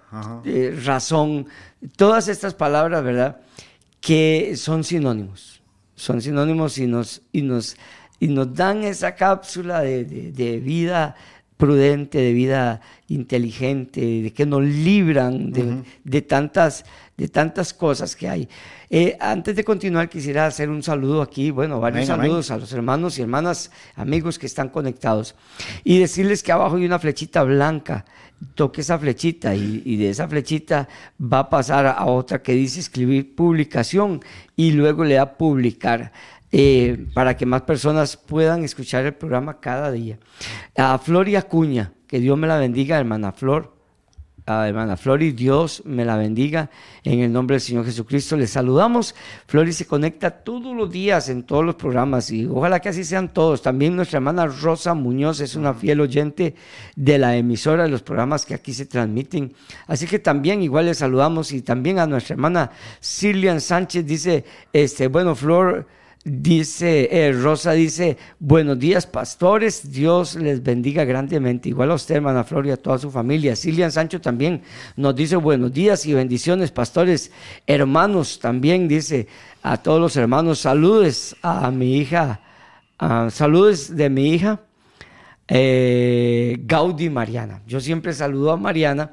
eh, 0.45 0.79
razón, 0.85 1.47
todas 1.97 2.29
estas 2.29 2.53
palabras, 2.53 3.03
¿verdad? 3.03 3.41
Que 3.99 4.55
son 4.55 4.85
sinónimos, 4.85 5.61
son 5.95 6.21
sinónimos 6.21 6.77
y 6.77 6.87
nos, 6.87 7.23
y 7.33 7.41
nos, 7.41 7.75
y 8.21 8.27
nos 8.27 8.53
dan 8.53 8.85
esa 8.85 9.15
cápsula 9.15 9.81
de, 9.81 10.61
vida 10.63 11.15
prudente, 11.57 12.19
de 12.19 12.31
vida 12.31 12.79
inteligente, 13.09 13.99
de 13.99 14.33
que 14.33 14.45
nos 14.45 14.63
libran 14.63 15.51
de, 15.51 16.21
tantas, 16.21 16.85
de 17.17 17.27
tantas 17.27 17.73
cosas 17.73 18.15
que 18.15 18.27
hay. 18.27 18.49
Eh, 18.89 19.17
antes 19.19 19.55
de 19.55 19.63
continuar, 19.63 20.09
quisiera 20.09 20.45
hacer 20.45 20.69
un 20.69 20.83
saludo 20.83 21.21
aquí, 21.21 21.51
bueno, 21.51 21.79
varios 21.79 22.07
saludos 22.07 22.51
a 22.51 22.57
los 22.57 22.71
hermanos 22.73 23.17
y 23.17 23.21
hermanas, 23.21 23.71
amigos 23.95 24.39
que 24.39 24.45
están 24.45 24.69
conectados, 24.69 25.35
y 25.83 25.99
decirles 25.99 26.43
que 26.43 26.51
abajo 26.51 26.75
hay 26.77 26.85
una 26.85 26.99
flechita 26.99 27.43
blanca. 27.43 28.05
Toque 28.55 28.81
esa 28.81 28.99
flechita 28.99 29.55
y, 29.55 29.81
y 29.85 29.95
de 29.95 30.09
esa 30.09 30.27
flechita 30.27 30.89
va 31.21 31.39
a 31.39 31.49
pasar 31.49 31.87
a 31.87 32.05
otra 32.05 32.41
que 32.41 32.51
dice 32.51 32.81
escribir 32.81 33.35
publicación 33.35 34.19
y 34.57 34.71
luego 34.71 35.05
le 35.05 35.15
da 35.15 35.37
publicar. 35.37 36.11
Eh, 36.55 37.07
para 37.15 37.35
que 37.35 37.47
más 37.47 37.63
personas 37.63 38.15
puedan 38.15 38.63
escuchar 38.63 39.03
el 39.05 39.15
programa 39.15 39.59
cada 39.59 39.91
día. 39.91 40.19
A 40.77 40.99
Flor 40.99 41.27
y 41.27 41.35
Acuña, 41.35 41.93
que 42.05 42.19
Dios 42.19 42.37
me 42.37 42.45
la 42.45 42.59
bendiga, 42.59 42.99
hermana 42.99 43.31
Flor. 43.31 43.73
A 44.45 44.67
hermana 44.67 44.97
Flori, 44.97 45.31
Dios 45.31 45.83
me 45.85 46.03
la 46.03 46.17
bendiga 46.17 46.69
en 47.05 47.21
el 47.21 47.31
nombre 47.31 47.53
del 47.53 47.61
Señor 47.61 47.85
Jesucristo. 47.85 48.35
Les 48.35 48.49
saludamos. 48.49 49.15
Flori 49.47 49.71
se 49.71 49.85
conecta 49.85 50.31
todos 50.31 50.75
los 50.75 50.91
días 50.91 51.29
en 51.29 51.43
todos 51.43 51.63
los 51.63 51.75
programas 51.75 52.29
y 52.29 52.45
ojalá 52.45 52.81
que 52.81 52.89
así 52.89 53.05
sean 53.05 53.33
todos. 53.33 53.61
También 53.61 53.95
nuestra 53.95 54.17
hermana 54.17 54.45
Rosa 54.47 54.95
Muñoz 54.95 55.39
es 55.39 55.55
una 55.55 55.73
fiel 55.73 56.01
oyente 56.01 56.55
de 56.97 57.17
la 57.17 57.37
emisora 57.37 57.83
de 57.83 57.89
los 57.89 58.03
programas 58.03 58.45
que 58.45 58.53
aquí 58.53 58.73
se 58.73 58.85
transmiten. 58.85 59.53
Así 59.87 60.07
que 60.07 60.19
también 60.19 60.61
igual 60.61 60.87
les 60.87 60.97
saludamos 60.97 61.53
y 61.53 61.61
también 61.61 61.99
a 61.99 62.05
nuestra 62.05 62.33
hermana 62.33 62.71
Silian 62.99 63.61
Sánchez 63.61 64.05
dice, 64.05 64.43
este, 64.73 65.07
bueno, 65.07 65.35
Flor 65.35 65.87
Dice, 66.25 67.09
eh, 67.11 67.33
Rosa 67.33 67.73
dice, 67.73 68.17
buenos 68.39 68.79
días 68.79 69.05
pastores, 69.05 69.91
Dios 69.91 70.35
les 70.35 70.63
bendiga 70.63 71.03
grandemente. 71.03 71.67
Igual 71.67 71.91
a 71.91 71.95
usted, 71.95 72.15
hermana 72.15 72.45
Flor, 72.45 72.65
y 72.65 72.71
a 72.71 72.77
toda 72.77 72.97
su 72.97 73.11
familia. 73.11 73.57
Silvia 73.57 73.91
Sancho 73.91 74.21
también 74.21 74.61
nos 74.95 75.13
dice 75.17 75.35
buenos 75.35 75.73
días 75.73 76.05
y 76.05 76.13
bendiciones, 76.13 76.71
pastores, 76.71 77.29
hermanos 77.67 78.39
también, 78.39 78.87
dice 78.87 79.27
a 79.63 79.75
todos 79.75 79.99
los 79.99 80.15
hermanos, 80.15 80.59
saludes 80.59 81.35
a 81.41 81.69
mi 81.71 81.97
hija, 81.97 82.39
saludes 83.29 83.93
de 83.93 84.09
mi 84.09 84.33
hija, 84.33 84.61
eh, 85.49 86.55
Gaudi 86.61 87.09
Mariana. 87.09 87.61
Yo 87.67 87.81
siempre 87.81 88.13
saludo 88.13 88.53
a 88.53 88.57
Mariana 88.57 89.11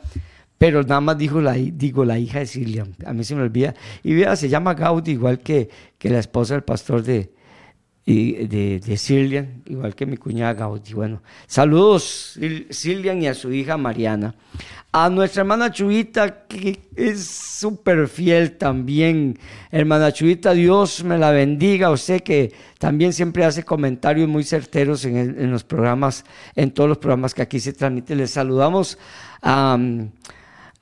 pero 0.61 0.83
nada 0.83 1.01
más 1.01 1.17
dijo 1.17 1.41
la, 1.41 1.55
digo, 1.55 2.05
la 2.05 2.19
hija 2.19 2.41
de 2.41 2.47
Silvia, 2.47 2.87
a 3.07 3.15
mí 3.15 3.25
se 3.25 3.35
me 3.35 3.41
olvida. 3.41 3.75
Y 4.03 4.13
vea, 4.13 4.37
se 4.37 4.51
llama 4.51 4.75
Gaudi, 4.75 5.13
igual 5.13 5.39
que, 5.39 5.71
que 5.97 6.11
la 6.11 6.19
esposa 6.19 6.53
del 6.53 6.65
pastor 6.65 7.03
de, 7.03 7.33
de, 8.05 8.79
de 8.79 9.49
igual 9.65 9.95
que 9.95 10.05
mi 10.05 10.19
cuñada 10.19 10.53
Gaudi. 10.53 10.93
Bueno, 10.93 11.23
saludos 11.47 12.39
Silvian 12.69 13.23
y 13.23 13.29
a 13.29 13.33
su 13.33 13.51
hija 13.51 13.79
Mariana. 13.79 14.35
A 14.93 15.09
nuestra 15.09 15.41
hermana 15.41 15.73
Chuita, 15.73 16.47
que 16.47 16.79
es 16.95 17.27
súper 17.27 18.07
fiel 18.07 18.59
también. 18.59 19.39
Hermana 19.71 20.13
Chuita, 20.13 20.53
Dios 20.53 21.03
me 21.05 21.17
la 21.17 21.31
bendiga. 21.31 21.91
Usted 21.91 22.21
que 22.23 22.53
también 22.79 23.15
siempre 23.15 23.47
hace 23.47 23.63
comentarios 23.63 24.29
muy 24.29 24.45
certeros 24.45 25.07
en, 25.07 25.17
en 25.17 25.51
los 25.51 25.65
programas, 25.65 26.27
en 26.55 26.71
todos 26.73 26.91
los 26.91 26.99
programas 26.99 27.33
que 27.33 27.41
aquí 27.41 27.61
se 27.61 27.73
transmiten. 27.73 28.19
Les 28.19 28.33
saludamos 28.33 28.99
a... 29.41 29.79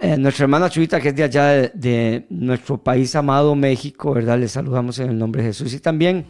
Eh, 0.01 0.17
nuestra 0.17 0.45
hermana 0.45 0.71
Chuita, 0.71 1.01
que 1.01 1.09
es 1.09 1.17
de 1.17 1.25
allá 1.25 1.49
de, 1.75 2.25
nuestro 2.31 2.79
país 2.79 3.17
amado 3.17 3.57
México, 3.57 4.15
¿verdad? 4.15 4.39
Le 4.39 4.47
saludamos 4.47 4.97
en 5.01 5.11
el 5.11 5.19
nombre 5.19 5.43
de 5.43 5.49
Jesús. 5.49 5.75
Y 5.75 5.81
también 5.81 6.27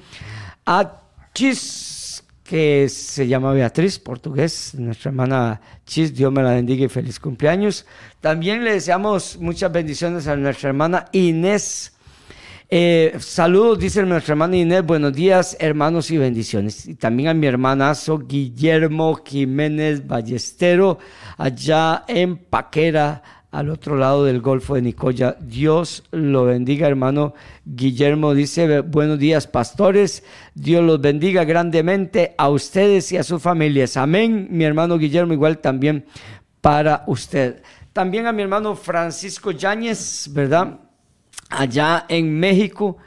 a 0.64 1.02
Chis, 1.34 2.24
que 2.42 2.88
se 2.88 3.28
llama 3.28 3.52
Beatriz, 3.52 3.98
portugués, 3.98 4.74
nuestra 4.74 5.10
hermana 5.10 5.60
Chis, 5.84 6.14
Dios 6.14 6.32
me 6.32 6.42
la 6.42 6.52
bendiga 6.52 6.86
y 6.86 6.88
feliz 6.88 7.20
cumpleaños. 7.20 7.84
También 8.22 8.64
le 8.64 8.72
deseamos 8.72 9.36
muchas 9.38 9.70
bendiciones 9.70 10.26
a 10.28 10.36
nuestra 10.36 10.70
hermana 10.70 11.04
Inés. 11.12 11.92
Eh, 12.70 13.16
saludos, 13.18 13.78
dice 13.78 14.02
nuestra 14.02 14.32
hermana 14.32 14.56
Inés, 14.56 14.84
buenos 14.84 15.12
días 15.12 15.58
hermanos 15.60 16.10
y 16.10 16.16
bendiciones. 16.16 16.86
Y 16.86 16.94
también 16.94 17.28
a 17.28 17.34
mi 17.34 17.46
hermanazo 17.46 18.18
Guillermo 18.18 19.20
Jiménez 19.24 20.06
Ballestero, 20.06 20.98
allá 21.36 22.04
en 22.08 22.38
Paquera, 22.38 23.22
al 23.50 23.70
otro 23.70 23.96
lado 23.96 24.24
del 24.24 24.40
Golfo 24.40 24.74
de 24.74 24.82
Nicoya. 24.82 25.36
Dios 25.40 26.04
lo 26.10 26.44
bendiga, 26.44 26.86
hermano 26.86 27.34
Guillermo. 27.64 28.34
Dice, 28.34 28.80
buenos 28.80 29.18
días, 29.18 29.46
pastores. 29.46 30.22
Dios 30.54 30.84
los 30.84 31.00
bendiga 31.00 31.44
grandemente 31.44 32.34
a 32.36 32.50
ustedes 32.50 33.10
y 33.12 33.16
a 33.16 33.22
sus 33.22 33.42
familias. 33.42 33.96
Amén, 33.96 34.48
mi 34.50 34.64
hermano 34.64 34.98
Guillermo, 34.98 35.32
igual 35.32 35.58
también 35.58 36.04
para 36.60 37.04
usted. 37.06 37.62
También 37.92 38.26
a 38.26 38.32
mi 38.32 38.42
hermano 38.42 38.76
Francisco 38.76 39.50
Yáñez, 39.50 40.28
¿verdad? 40.32 40.78
Allá 41.48 42.04
en 42.08 42.38
México. 42.38 42.98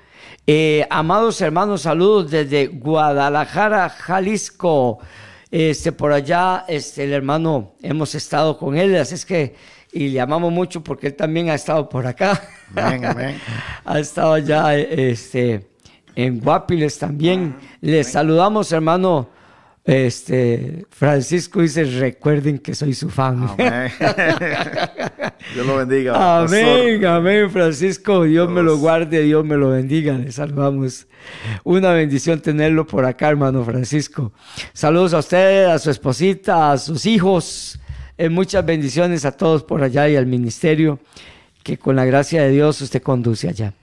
Eh, 0.48 0.88
amados 0.90 1.40
hermanos, 1.42 1.84
saludos 1.84 2.32
desde 2.32 2.68
Guadalajara, 2.68 3.90
Jalisco. 3.90 5.00
Este, 5.52 5.92
por 5.92 6.14
allá, 6.14 6.66
este, 6.68 7.04
el 7.04 7.14
hermano, 7.14 7.76
hemos 7.82 8.16
estado 8.16 8.58
con 8.58 8.78
él, 8.78 8.96
así 8.96 9.16
es 9.16 9.26
que 9.26 9.54
y 9.94 10.10
le 10.10 10.22
amamos 10.22 10.52
mucho 10.52 10.84
porque 10.84 11.08
él 11.08 11.16
también 11.16 11.50
ha 11.50 11.56
estado 11.56 11.90
por 11.90 12.08
acá. 12.08 12.42
ha 13.86 14.00
estado 14.00 14.34
allá 14.34 14.76
este, 14.76 15.68
en 16.16 16.40
Guapiles 16.40 16.98
también. 16.98 17.56
Le 17.82 18.04
saludamos, 18.04 18.72
hermano. 18.72 19.30
Este, 19.84 20.86
Francisco 20.92 21.60
dice, 21.60 21.84
recuerden 21.84 22.60
que 22.60 22.76
soy 22.76 22.94
su 22.94 23.10
fan. 23.10 23.50
Dios 25.54 25.66
lo 25.66 25.78
bendiga. 25.78 26.42
Amén, 26.42 27.04
amén, 27.06 27.50
Francisco. 27.50 28.24
Dios 28.24 28.50
me 28.50 28.62
lo 28.62 28.78
guarde, 28.78 29.24
Dios 29.24 29.44
me 29.44 29.58
lo 29.58 29.72
bendiga. 29.72 30.14
Le 30.14 30.32
saludamos. 30.32 31.08
Una 31.64 31.92
bendición 31.94 32.40
tenerlo 32.40 32.86
por 32.86 33.06
acá, 33.06 33.30
hermano 33.30 33.66
Francisco. 33.66 34.32
Saludos 34.72 35.14
a 35.16 35.20
usted, 35.20 35.66
a 35.66 35.80
su 35.80 35.90
esposita, 35.90 36.72
a 36.72 36.78
sus 36.78 37.06
hijos 37.06 37.80
eh, 38.18 38.30
muchas 38.30 38.66
bendiciones 38.66 39.26
a 39.26 39.32
todos 39.32 39.64
por 39.64 39.84
allá 39.84 40.08
y 40.10 40.16
al 40.16 40.26
ministerio 40.26 41.00
que 41.64 41.78
con 41.78 41.96
la 41.96 42.06
gracia 42.06 42.44
de 42.44 42.50
Dios 42.50 42.82
usted 42.82 43.02
conduce 43.02 43.50
allá. 43.50 43.74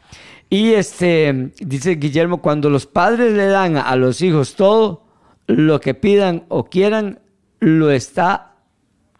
Y 0.51 0.73
este, 0.73 1.53
dice 1.61 1.97
Guillermo, 1.97 2.41
cuando 2.41 2.71
los 2.71 2.87
padres 2.87 3.35
le 3.35 3.47
dan 3.47 3.77
a 3.77 3.95
los 3.97 4.23
hijos 4.23 4.55
todo 4.55 5.05
lo 5.47 5.81
que 5.81 5.95
pidan 5.95 6.45
o 6.49 6.65
quieran, 6.65 7.21
lo 7.61 7.91
está 7.91 8.55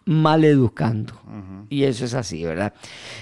mal 0.05 0.43
educando. 0.43 1.13
Y 1.69 1.83
eso 1.83 2.05
es 2.05 2.15
así, 2.15 2.43
¿verdad? 2.43 2.73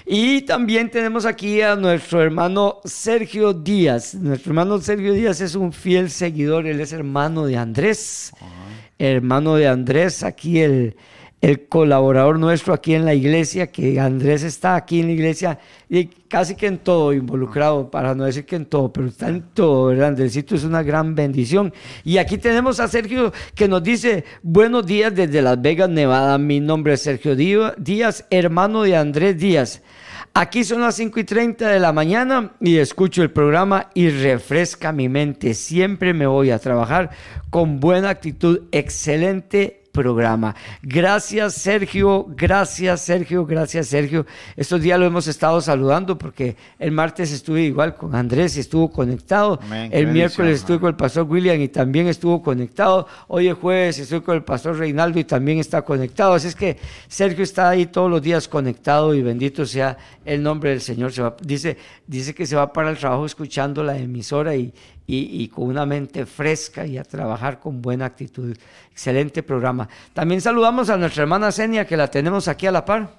Y 0.06 0.44
también 0.44 0.90
tenemos 0.90 1.26
aquí 1.26 1.62
a 1.62 1.76
nuestro 1.76 2.22
hermano 2.22 2.80
Sergio 2.86 3.52
Díaz. 3.52 4.16
Nuestro 4.16 4.52
hermano 4.52 4.80
Sergio 4.80 5.12
Díaz 5.12 5.42
es 5.42 5.56
un 5.56 5.74
fiel 5.74 6.10
seguidor, 6.10 6.66
él 6.66 6.80
es 6.80 6.94
hermano 6.94 7.46
de 7.46 7.58
Andrés. 7.58 8.32
Hermano 8.98 9.56
de 9.56 9.68
Andrés, 9.68 10.24
aquí 10.24 10.62
el, 10.62 10.96
el 11.48 11.66
colaborador 11.70 12.38
nuestro 12.40 12.74
aquí 12.74 12.94
en 12.94 13.06
la 13.06 13.14
iglesia, 13.14 13.68
que 13.68 14.02
Andrés 14.02 14.44
está 14.44 14.76
aquí 14.76 15.00
en 15.00 15.06
la 15.06 15.14
iglesia 15.14 15.60
y 15.90 16.08
casi 16.08 16.56
que 16.56 16.68
en 16.68 16.78
todo 16.78 17.14
involucrado, 17.14 17.90
para 17.90 18.14
no 18.14 18.26
decir 18.26 18.46
que 18.46 18.58
en 18.58 18.66
todo, 18.66 18.92
pero 18.92 19.08
está 19.08 19.30
en 19.30 19.44
todo, 19.54 19.86
¿verdad? 19.86 20.10
Andresito 20.10 20.56
es 20.56 20.66
una 20.66 20.84
gran 20.84 21.16
bendición. 21.16 21.74
Y 22.04 22.18
aquí 22.18 22.38
tenemos 22.38 22.82
a 22.82 22.90
Sergio 22.90 23.32
que 23.56 23.70
nos 23.70 23.82
dice, 23.82 24.26
buenos 24.44 24.86
días 24.86 25.16
desde 25.16 25.42
Las 25.42 25.62
Vegas, 25.62 25.90
Nevada. 25.90 26.38
Mi 26.38 26.60
nombre 26.60 26.96
es 26.96 27.04
Sergio 27.04 27.34
Díaz, 27.34 28.26
hermano 28.30 28.82
de 28.82 28.98
Andrés 28.98 29.38
Díaz. 29.38 29.82
Aquí 30.34 30.66
son 30.66 30.82
las 30.82 30.96
5 30.96 31.18
y 31.22 31.24
30 31.24 31.70
de 31.70 31.80
la 31.80 31.94
mañana 31.94 32.56
y 32.60 32.76
escucho 32.76 33.24
el 33.24 33.32
programa 33.32 33.90
y 33.94 34.10
refresca 34.10 34.92
mi 34.92 35.08
mente. 35.08 35.54
Siempre 35.54 36.14
me 36.14 36.28
voy 36.28 36.52
a 36.52 36.60
trabajar 36.60 37.12
con 37.50 37.80
buena 37.80 38.10
actitud, 38.10 38.64
excelente 38.74 39.87
programa. 39.98 40.56
Gracias 40.84 41.56
Sergio, 41.56 42.28
gracias 42.30 43.02
Sergio, 43.02 43.48
gracias 43.48 43.88
Sergio. 43.88 44.28
Estos 44.56 44.80
días 44.80 45.00
lo 45.00 45.08
hemos 45.08 45.26
estado 45.26 45.60
saludando 45.60 46.20
porque 46.20 46.56
el 46.78 46.92
martes 46.92 47.32
estuve 47.32 47.64
igual 47.64 47.96
con 47.96 48.14
Andrés 48.14 48.58
y 48.58 48.60
estuvo 48.60 48.92
conectado. 48.92 49.60
el 49.72 50.08
miércoles 50.08 50.60
estuve 50.60 50.80
con 50.80 50.90
el 50.90 50.96
pastor 50.96 51.26
William 51.28 51.60
y 51.60 51.68
también 51.70 52.08
estuvo 52.08 52.44
conectado. 52.44 53.08
Hoy 53.28 53.48
es 53.48 53.56
jueves 53.56 53.98
estuve 53.98 54.22
con 54.22 54.36
el 54.36 54.44
pastor 54.44 54.78
Reinaldo 54.78 55.18
y 55.18 55.24
también 55.24 55.58
está 55.58 55.82
conectado. 55.82 56.34
Así 56.34 56.48
es 56.48 56.56
que 56.56 56.78
Sergio 57.08 57.44
está 57.44 57.68
ahí 57.70 57.88
todos 57.88 58.12
los 58.12 58.22
días 58.22 58.48
conectado 58.48 59.16
y 59.16 59.24
bendito 59.24 59.66
sea 59.66 59.98
el 60.24 60.44
nombre 60.44 60.70
del 60.70 60.82
Señor. 60.82 61.12
Se 61.12 61.24
dice, 61.42 61.76
dice 62.06 62.36
que 62.36 62.46
se 62.46 62.56
va 62.56 62.72
para 62.72 62.92
el 62.92 62.98
trabajo 62.98 63.26
escuchando 63.26 63.84
la 63.84 63.98
emisora 63.98 64.56
y, 64.56 64.72
y, 65.10 65.48
con 65.48 65.66
una 65.66 65.86
mente 65.86 66.26
fresca 66.26 66.86
y 66.86 66.98
a 66.98 67.04
trabajar 67.04 67.60
con 67.60 67.82
buena 67.82 68.06
actitud. 68.06 68.56
Excelente 68.92 69.42
programa. 69.42 69.88
También 70.14 70.42
saludamos 70.42 70.90
a 70.90 70.98
nuestra 70.98 71.24
hermana 71.24 71.52
Senia, 71.52 71.88
que 71.88 71.96
la 71.96 72.12
tenemos 72.12 72.48
aquí 72.50 72.68
a 72.68 72.72
la 72.72 72.84
par. 72.84 73.10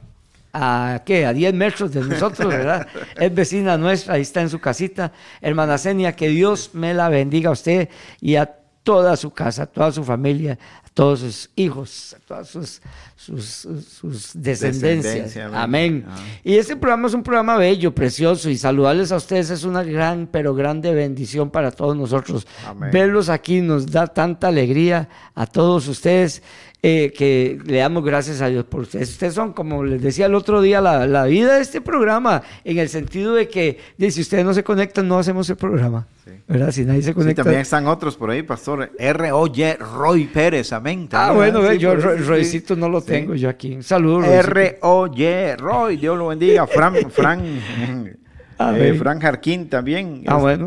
¿A 0.52 1.02
qué? 1.04 1.24
A 1.24 1.32
10 1.32 1.54
metros 1.54 1.92
de 1.92 2.02
nosotros, 2.02 2.48
¿verdad? 2.48 2.86
es 3.16 3.34
vecina 3.34 3.78
nuestra, 3.78 4.14
ahí 4.14 4.22
está 4.22 4.42
en 4.42 4.50
su 4.50 4.58
casita. 4.58 5.12
Hermana 5.40 5.78
Senia, 5.78 6.14
que 6.14 6.28
Dios 6.28 6.70
me 6.74 6.92
la 6.92 7.08
bendiga 7.08 7.50
a 7.50 7.52
usted 7.52 7.88
y 8.20 8.36
a 8.36 8.46
toda 8.82 9.16
su 9.16 9.30
casa, 9.30 9.64
a 9.64 9.66
toda 9.66 9.92
su 9.92 10.04
familia, 10.04 10.58
todos 10.98 11.20
sus 11.20 11.48
hijos, 11.54 12.16
todas 12.26 12.48
sus, 12.48 12.82
sus, 13.14 13.44
sus 13.44 14.32
descendencias. 14.34 15.04
Descendencia, 15.04 15.46
amén. 15.46 16.02
amén. 16.02 16.04
Ah. 16.08 16.16
Y 16.42 16.56
este 16.56 16.74
programa 16.74 17.06
es 17.06 17.14
un 17.14 17.22
programa 17.22 17.56
bello, 17.56 17.94
precioso, 17.94 18.50
y 18.50 18.58
saludarles 18.58 19.12
a 19.12 19.16
ustedes 19.16 19.48
es 19.50 19.62
una 19.62 19.84
gran, 19.84 20.26
pero 20.26 20.56
grande 20.56 20.92
bendición 20.92 21.50
para 21.50 21.70
todos 21.70 21.96
nosotros. 21.96 22.48
Amén. 22.66 22.90
Verlos 22.92 23.28
aquí 23.28 23.60
nos 23.60 23.86
da 23.86 24.08
tanta 24.08 24.48
alegría 24.48 25.08
a 25.36 25.46
todos 25.46 25.86
ustedes. 25.86 26.42
Eh, 26.82 27.12
que 27.16 27.58
le 27.64 27.78
damos 27.78 28.04
gracias 28.04 28.40
a 28.40 28.46
Dios 28.48 28.64
por 28.64 28.82
ustedes. 28.82 29.10
Ustedes 29.10 29.34
son, 29.34 29.52
como 29.52 29.82
les 29.84 30.00
decía 30.00 30.26
el 30.26 30.34
otro 30.34 30.60
día, 30.62 30.80
la, 30.80 31.06
la 31.08 31.24
vida 31.24 31.56
de 31.56 31.60
este 31.62 31.80
programa, 31.80 32.42
en 32.64 32.78
el 32.78 32.88
sentido 32.88 33.34
de 33.34 33.48
que 33.48 33.78
de, 33.96 34.10
si 34.12 34.20
ustedes 34.20 34.44
no 34.44 34.54
se 34.54 34.62
conectan, 34.62 35.08
no 35.08 35.18
hacemos 35.18 35.50
el 35.50 35.56
programa. 35.56 36.06
Sí. 36.24 36.30
¿Verdad? 36.46 36.70
Si 36.70 36.84
nadie 36.84 37.02
se 37.02 37.08
Sí, 37.10 37.14
conecta. 37.14 37.42
también 37.42 37.62
están 37.62 37.86
otros 37.88 38.16
por 38.16 38.30
ahí, 38.30 38.42
pastor. 38.42 38.92
R.O.Y. 38.98 39.72
Roy 39.74 40.26
Pérez, 40.26 40.72
amén. 40.72 41.08
ah, 41.12 41.32
bueno, 41.34 41.68
Sí, 41.70 41.78
yo 41.78 41.96
Roy- 41.96 42.18
sí. 42.18 42.24
Roycito 42.24 42.76
no 42.76 42.88
lo 42.88 43.00
Sí. 43.00 43.06
tengo 43.08 43.34
yo 43.34 43.48
aquí. 43.48 43.82
Saludos. 43.82 44.26
R.O.Y. 44.26 45.56
Roy, 45.56 45.96
Dios 45.96 46.16
lo 46.16 46.28
bendiga. 46.28 46.66
Fran, 46.66 46.94
Fran, 47.10 47.40
eh, 48.60 48.94
Fran 48.98 49.20
Jarquín 49.20 49.68
también. 49.68 50.22
Ah, 50.26 50.36
bueno. 50.36 50.64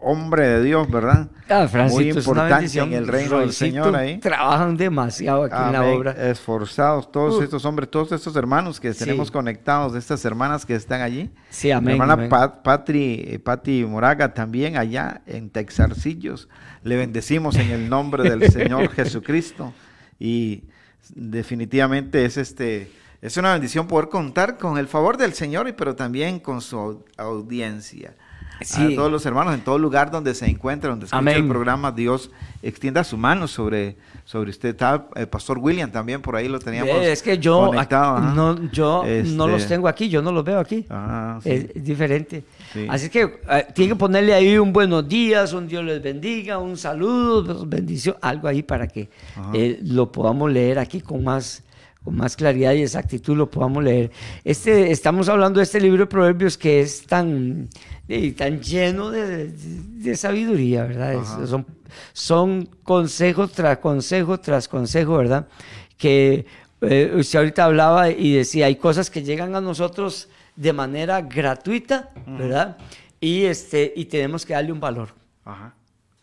Hombre 0.00 0.46
de 0.46 0.62
Dios, 0.62 0.90
¿verdad? 0.90 1.28
Ah, 1.48 1.66
Francito, 1.68 2.00
Muy 2.02 2.08
importante 2.10 2.78
en 2.80 2.92
el 2.92 3.06
reino 3.08 3.38
del 3.40 3.52
Señor 3.52 3.94
ahí. 3.96 4.18
Trabajan 4.18 4.76
demasiado 4.76 5.44
aquí 5.44 5.54
en 5.56 5.72
la 5.72 5.84
obra. 5.84 6.12
Esforzados 6.12 7.10
todos 7.10 7.36
Uh. 7.36 7.42
estos 7.42 7.64
hombres, 7.64 7.90
todos 7.90 8.12
estos 8.12 8.36
hermanos 8.36 8.78
que 8.78 8.92
Sí. 8.92 9.00
tenemos 9.00 9.30
conectados, 9.30 9.94
estas 9.96 10.24
hermanas 10.24 10.66
que 10.66 10.74
están 10.74 11.00
allí. 11.02 11.30
Sí, 11.50 11.68
Mi 11.68 11.72
amén. 11.72 11.92
hermana 11.94 12.12
amén. 12.14 12.28
Pat- 12.28 12.62
Patri, 12.62 13.40
Pati 13.44 13.84
Moraga 13.84 14.32
también 14.34 14.76
allá 14.76 15.22
en 15.26 15.50
Texarcillos. 15.50 16.48
Le 16.82 16.96
bendecimos 16.96 17.56
en 17.56 17.70
el 17.70 17.88
nombre 17.88 18.28
del 18.28 18.50
Señor 18.52 18.88
Jesucristo. 18.90 19.72
Y 20.18 20.64
definitivamente 21.14 22.24
es 22.24 22.36
este 22.36 22.90
es 23.22 23.36
una 23.38 23.52
bendición 23.54 23.88
poder 23.88 24.08
contar 24.08 24.56
con 24.58 24.78
el 24.78 24.86
favor 24.88 25.16
del 25.16 25.32
Señor, 25.32 25.74
pero 25.76 25.96
también 25.96 26.38
con 26.38 26.60
su 26.60 26.76
au- 26.76 27.04
audiencia. 27.16 28.14
Sí. 28.62 28.94
A 28.94 28.96
todos 28.96 29.10
los 29.12 29.24
hermanos 29.26 29.54
en 29.54 29.60
todo 29.60 29.78
lugar 29.78 30.10
donde 30.10 30.34
se 30.34 30.46
encuentren, 30.46 30.92
donde 30.92 31.06
escuche 31.06 31.18
Amén. 31.18 31.36
el 31.36 31.48
programa, 31.48 31.92
Dios 31.92 32.30
extienda 32.62 33.04
su 33.04 33.16
mano 33.16 33.46
sobre, 33.48 33.96
sobre 34.24 34.50
usted. 34.50 34.70
Está 34.70 35.06
el 35.14 35.28
pastor 35.28 35.58
William 35.58 35.90
también 35.90 36.22
por 36.22 36.36
ahí 36.36 36.48
lo 36.48 36.58
teníamos. 36.58 36.96
Es 36.96 37.22
que 37.22 37.38
yo, 37.38 37.66
conectado, 37.66 38.16
aquí- 38.16 38.26
ajá. 38.26 38.34
no, 38.34 38.70
yo 38.72 39.02
no 39.04 39.06
Este, 39.06 39.36
los 39.52 39.66
tengo 39.66 39.88
aquí, 39.88 40.08
yo 40.08 40.22
no 40.22 40.32
los 40.32 40.44
veo 40.44 40.58
aquí. 40.58 40.86
Ah, 40.88 41.38
sí. 41.42 41.50
Es, 41.50 41.84
diferente. 41.84 42.44
Sí. 42.72 42.86
Así 42.88 43.08
que 43.10 43.40
eh, 43.50 43.66
tiene 43.74 43.92
que 43.92 43.96
ponerle 43.96 44.32
ahí 44.34 44.56
un 44.58 44.72
buenos 44.72 45.06
días, 45.06 45.52
un 45.52 45.68
Dios 45.68 45.84
les 45.84 46.02
bendiga, 46.02 46.58
un 46.58 46.76
saludo, 46.76 47.66
bendición, 47.66 48.16
algo 48.20 48.48
ahí 48.48 48.62
para 48.62 48.88
que 48.88 49.08
eh, 49.54 49.78
lo 49.82 50.10
podamos 50.10 50.50
leer 50.50 50.78
aquí 50.78 51.00
con 51.00 51.22
más, 51.22 51.62
con 52.02 52.16
más 52.16 52.36
claridad 52.36 52.72
y 52.72 52.82
exactitud, 52.82 53.36
lo 53.36 53.50
podamos 53.50 53.84
leer. 53.84 54.10
Este, 54.44 54.90
estamos 54.90 55.28
hablando 55.28 55.58
de 55.60 55.64
este 55.64 55.80
libro 55.80 55.98
de 55.98 56.06
Proverbios 56.06 56.56
que 56.56 56.80
es 56.80 57.06
tan, 57.06 57.68
eh, 58.08 58.32
tan 58.32 58.60
lleno 58.60 59.10
de, 59.10 59.48
de- 59.48 59.52
de 59.52 60.16
sabiduría, 60.16 60.84
¿verdad? 60.84 61.14
Es- 61.14 61.48
son, 61.50 61.66
son 62.12 62.66
consejos 62.82 63.52
tras 63.52 63.78
consejo 63.78 64.38
tras 64.40 64.68
consejo, 64.68 65.16
¿verdad? 65.16 65.48
Que 65.96 66.46
eh, 66.82 67.12
usted 67.16 67.38
ahorita 67.38 67.64
hablaba 67.64 68.10
y 68.10 68.34
decía, 68.34 68.66
hay 68.66 68.76
cosas 68.76 69.10
que 69.10 69.22
llegan 69.22 69.54
a 69.56 69.60
nosotros 69.60 70.28
de 70.56 70.72
manera 70.72 71.20
gratuita, 71.22 72.10
¿verdad? 72.26 72.76
Y, 73.20 73.44
este, 73.44 73.92
y 73.96 74.04
tenemos 74.06 74.44
que 74.46 74.52
darle 74.54 74.72
un 74.72 74.80
valor. 74.80 75.08
Ajá. 75.44 75.74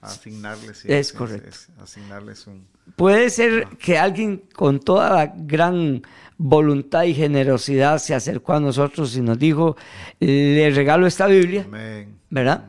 Asignarles. 0.01 0.79
sí, 0.79 0.88
Es 0.91 1.13
correcto. 1.13 1.49
es 1.49 1.69
asignarles 1.81 2.45
un. 2.47 2.67
Puede 2.97 3.29
ser 3.29 3.65
que 3.79 3.97
alguien 3.97 4.43
con 4.53 4.79
toda 4.79 5.09
la 5.09 5.34
gran 5.36 6.01
voluntad 6.46 7.04
y 7.04 7.14
generosidad 7.14 8.00
se 8.00 8.14
acercó 8.14 8.52
a 8.52 8.60
nosotros 8.60 9.16
y 9.16 9.22
nos 9.22 9.39
dijo, 9.39 9.78
le 10.20 10.70
regalo 10.72 11.08
esta 11.08 11.26
Biblia, 11.26 11.64
Amén. 11.66 12.18
¿verdad? 12.30 12.66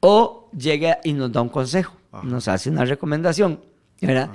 O 0.00 0.50
llega 0.56 0.98
y 1.04 1.12
nos 1.12 1.30
da 1.30 1.42
un 1.42 1.50
consejo, 1.50 1.94
Ajá. 2.10 2.26
nos 2.26 2.48
hace 2.48 2.70
una 2.70 2.86
recomendación, 2.86 3.60
¿verdad? 4.00 4.30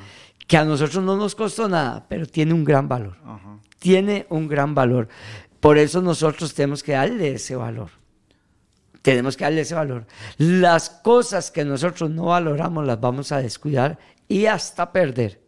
Que 0.45 0.57
a 0.57 0.63
nosotros 0.63 1.03
no 1.03 1.17
nos 1.17 1.33
costó 1.33 1.67
nada, 1.67 2.05
pero 2.07 2.27
tiene 2.27 2.53
un 2.53 2.63
gran 2.63 2.87
valor. 2.87 3.17
Ajá. 3.25 3.57
Tiene 3.79 4.27
un 4.29 4.47
gran 4.47 4.75
valor. 4.75 5.07
Por 5.59 5.79
eso 5.79 5.99
nosotros 5.99 6.53
tenemos 6.53 6.83
que 6.83 6.91
darle 6.91 7.33
ese 7.33 7.55
valor. 7.55 7.89
Tenemos 9.01 9.35
que 9.35 9.43
darle 9.45 9.61
ese 9.61 9.73
valor. 9.73 10.05
Las 10.37 10.91
cosas 10.91 11.49
que 11.49 11.65
nosotros 11.65 12.11
no 12.11 12.25
valoramos 12.25 12.85
las 12.85 13.01
vamos 13.01 13.31
a 13.31 13.41
descuidar 13.41 13.97
y 14.27 14.45
hasta 14.45 14.91
perder. 14.91 15.41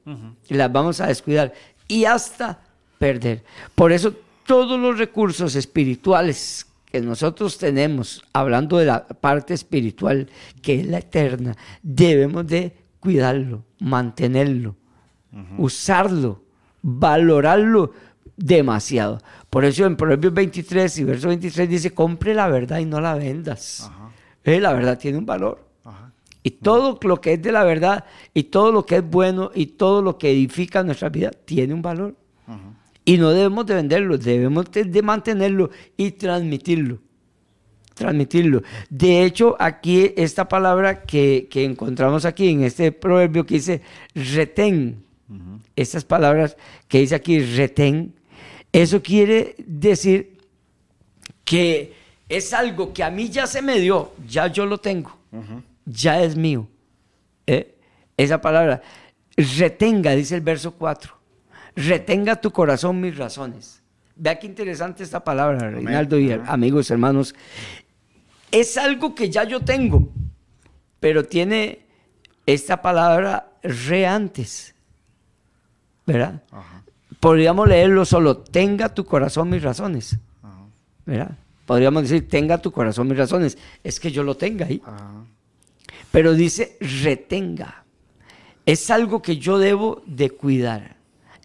Las 0.49 0.71
vamos 0.71 0.99
a 0.99 1.07
descuidar 1.07 1.53
y 1.87 2.05
hasta 2.05 2.59
perder. 2.97 3.43
Por 3.73 3.91
eso 3.91 4.13
todos 4.45 4.79
los 4.79 4.97
recursos 4.97 5.55
espirituales 5.55 6.67
que 6.85 7.01
nosotros 7.01 7.57
tenemos, 7.57 8.23
hablando 8.31 8.77
de 8.77 8.85
la 8.85 9.05
parte 9.07 9.53
espiritual, 9.53 10.29
que 10.61 10.79
es 10.79 10.87
la 10.87 10.99
eterna, 10.99 11.55
debemos 11.81 12.47
de 12.47 12.73
cuidarlo, 12.99 13.63
mantenerlo, 13.79 14.75
usarlo, 15.57 16.43
valorarlo 16.81 17.91
demasiado. 18.37 19.19
Por 19.49 19.65
eso 19.65 19.85
en 19.85 19.95
Proverbios 19.95 20.33
23 20.33 20.97
y 20.99 21.03
verso 21.03 21.27
23 21.27 21.69
dice, 21.69 21.93
compre 21.93 22.33
la 22.33 22.47
verdad 22.47 22.79
y 22.79 22.85
no 22.85 23.01
la 23.01 23.15
vendas. 23.15 23.91
Eh, 24.43 24.59
la 24.59 24.73
verdad 24.73 24.97
tiene 24.97 25.17
un 25.17 25.25
valor. 25.25 25.65
Y 26.43 26.51
todo 26.51 26.99
lo 27.01 27.19
que 27.19 27.33
es 27.33 27.41
de 27.41 27.51
la 27.51 27.63
verdad 27.63 28.05
y 28.33 28.43
todo 28.43 28.71
lo 28.71 28.85
que 28.85 28.97
es 28.97 29.09
bueno 29.09 29.49
y 29.55 29.65
todo 29.65 30.03
lo 30.03 30.19
que 30.19 30.31
edifica 30.31 30.83
nuestra 30.83 31.09
vida 31.09 31.31
tiene 31.31 31.73
un 31.73 31.81
valor. 31.81 32.15
Y 33.05 33.17
no 33.17 33.29
debemos 33.29 33.65
de 33.67 33.75
venderlo, 33.75 34.17
debemos 34.17 34.71
de, 34.71 34.83
de 34.83 35.01
mantenerlo 35.01 35.69
y 35.95 36.11
transmitirlo. 36.11 36.99
Transmitirlo. 37.93 38.63
De 38.89 39.23
hecho, 39.23 39.55
aquí 39.59 40.11
esta 40.17 40.49
palabra 40.49 41.03
que, 41.03 41.47
que 41.49 41.63
encontramos 41.63 42.25
aquí 42.25 42.49
en 42.49 42.63
este 42.63 42.91
proverbio 42.91 43.45
que 43.45 43.55
dice 43.55 43.81
retén, 44.15 45.05
estas 45.75 46.03
palabras 46.03 46.57
que 46.87 46.99
dice 46.99 47.15
aquí 47.15 47.39
retén, 47.39 48.13
eso 48.71 49.01
quiere 49.01 49.55
decir 49.59 50.37
que 51.45 51.93
es 52.27 52.53
algo 52.53 52.91
que 52.91 53.03
a 53.03 53.09
mí 53.09 53.29
ya 53.29 53.47
se 53.47 53.61
me 53.61 53.79
dio, 53.79 54.13
ya 54.27 54.47
yo 54.47 54.65
lo 54.65 54.79
tengo, 54.79 55.15
ya 55.85 56.21
es 56.21 56.35
mío. 56.35 56.67
¿Eh? 57.47 57.75
Esa 58.17 58.41
palabra, 58.41 58.81
retenga, 59.37 60.11
dice 60.15 60.35
el 60.35 60.41
verso 60.41 60.71
4, 60.73 61.14
retenga 61.75 62.39
tu 62.39 62.51
corazón 62.51 63.01
mis 63.01 63.17
razones. 63.17 63.81
Vea 64.15 64.39
qué 64.39 64.47
interesante 64.47 65.03
esta 65.03 65.23
palabra, 65.23 65.69
Reinaldo 65.69 66.17
y 66.17 66.31
amigos, 66.31 66.89
hermanos. 66.89 67.35
Es 68.51 68.77
algo 68.77 69.13
que 69.13 69.29
ya 69.29 69.43
yo 69.43 69.59
tengo, 69.59 70.07
pero 70.99 71.25
tiene 71.25 71.85
esta 72.45 72.81
palabra 72.81 73.51
re 73.61 74.05
antes, 74.05 74.73
¿verdad? 76.05 76.43
Ajá. 76.51 76.83
Podríamos 77.19 77.67
leerlo 77.67 78.05
solo, 78.05 78.37
tenga 78.37 78.93
tu 78.93 79.03
corazón 79.05 79.49
mis 79.49 79.63
razones, 79.63 80.17
Ajá. 80.41 80.65
¿verdad? 81.05 81.37
Podríamos 81.65 82.03
decir, 82.03 82.29
tenga 82.29 82.59
tu 82.59 82.71
corazón 82.71 83.07
mis 83.07 83.17
razones, 83.17 83.57
es 83.83 83.99
que 83.99 84.11
yo 84.11 84.23
lo 84.23 84.37
tenga 84.37 84.67
ahí. 84.67 84.81
Ajá. 84.85 85.25
Pero 86.11 86.33
dice 86.33 86.77
retenga. 86.79 87.83
Es 88.65 88.89
algo 88.89 89.21
que 89.21 89.37
yo 89.37 89.59
debo 89.59 90.01
de 90.05 90.29
cuidar. 90.29 90.95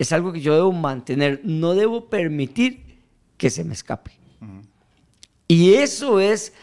Es 0.00 0.12
algo 0.12 0.32
que 0.32 0.40
yo 0.40 0.54
debo 0.54 0.72
mantener. 0.72 1.42
No 1.44 1.74
debo 1.74 2.08
permitir 2.08 3.02
que 3.36 3.50
se 3.50 3.64
me 3.64 3.74
escape. 3.74 4.12
Y 5.46 5.74
eso 5.74 6.20
es 6.20 6.54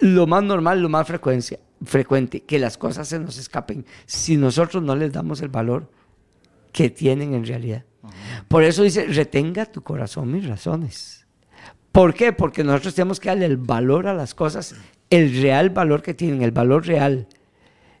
lo 0.00 0.26
más 0.26 0.42
normal, 0.42 0.82
lo 0.82 0.88
más 0.88 1.06
frecuencia, 1.06 1.60
frecuente, 1.84 2.40
que 2.40 2.58
las 2.58 2.76
cosas 2.76 3.06
se 3.06 3.20
nos 3.20 3.38
escapen 3.38 3.86
si 4.06 4.36
nosotros 4.36 4.82
no 4.82 4.96
les 4.96 5.12
damos 5.12 5.40
el 5.40 5.50
valor 5.50 5.88
que 6.72 6.90
tienen 6.90 7.32
en 7.32 7.46
realidad. 7.46 7.84
Por 8.48 8.64
eso 8.64 8.82
dice, 8.82 9.06
retenga 9.06 9.66
tu 9.66 9.82
corazón 9.82 10.32
mis 10.32 10.44
razones. 10.44 11.26
¿Por 11.92 12.12
qué? 12.12 12.32
Porque 12.32 12.64
nosotros 12.64 12.96
tenemos 12.96 13.20
que 13.20 13.28
darle 13.28 13.46
el 13.46 13.56
valor 13.56 14.08
a 14.08 14.14
las 14.14 14.34
cosas, 14.34 14.74
el 15.10 15.40
real 15.40 15.70
valor 15.70 16.02
que 16.02 16.14
tienen, 16.14 16.42
el 16.42 16.50
valor 16.50 16.86
real. 16.86 17.28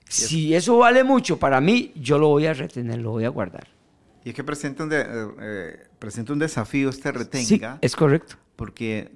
Si 0.08 0.52
eso 0.52 0.78
vale 0.78 1.04
mucho 1.04 1.38
para 1.38 1.60
mí, 1.60 1.92
yo 1.94 2.18
lo 2.18 2.28
voy 2.28 2.46
a 2.46 2.54
retener, 2.54 2.98
lo 2.98 3.12
voy 3.12 3.24
a 3.24 3.28
guardar. 3.28 3.77
Y 4.24 4.30
es 4.30 4.34
que 4.34 4.44
presenta 4.44 4.82
un, 4.84 4.88
de- 4.90 5.06
eh, 5.40 5.86
presenta 5.98 6.32
un 6.32 6.38
desafío 6.38 6.88
este 6.90 7.10
Sí, 7.12 7.18
retenga, 7.18 7.78
es 7.80 7.96
correcto. 7.96 8.36
porque 8.56 9.10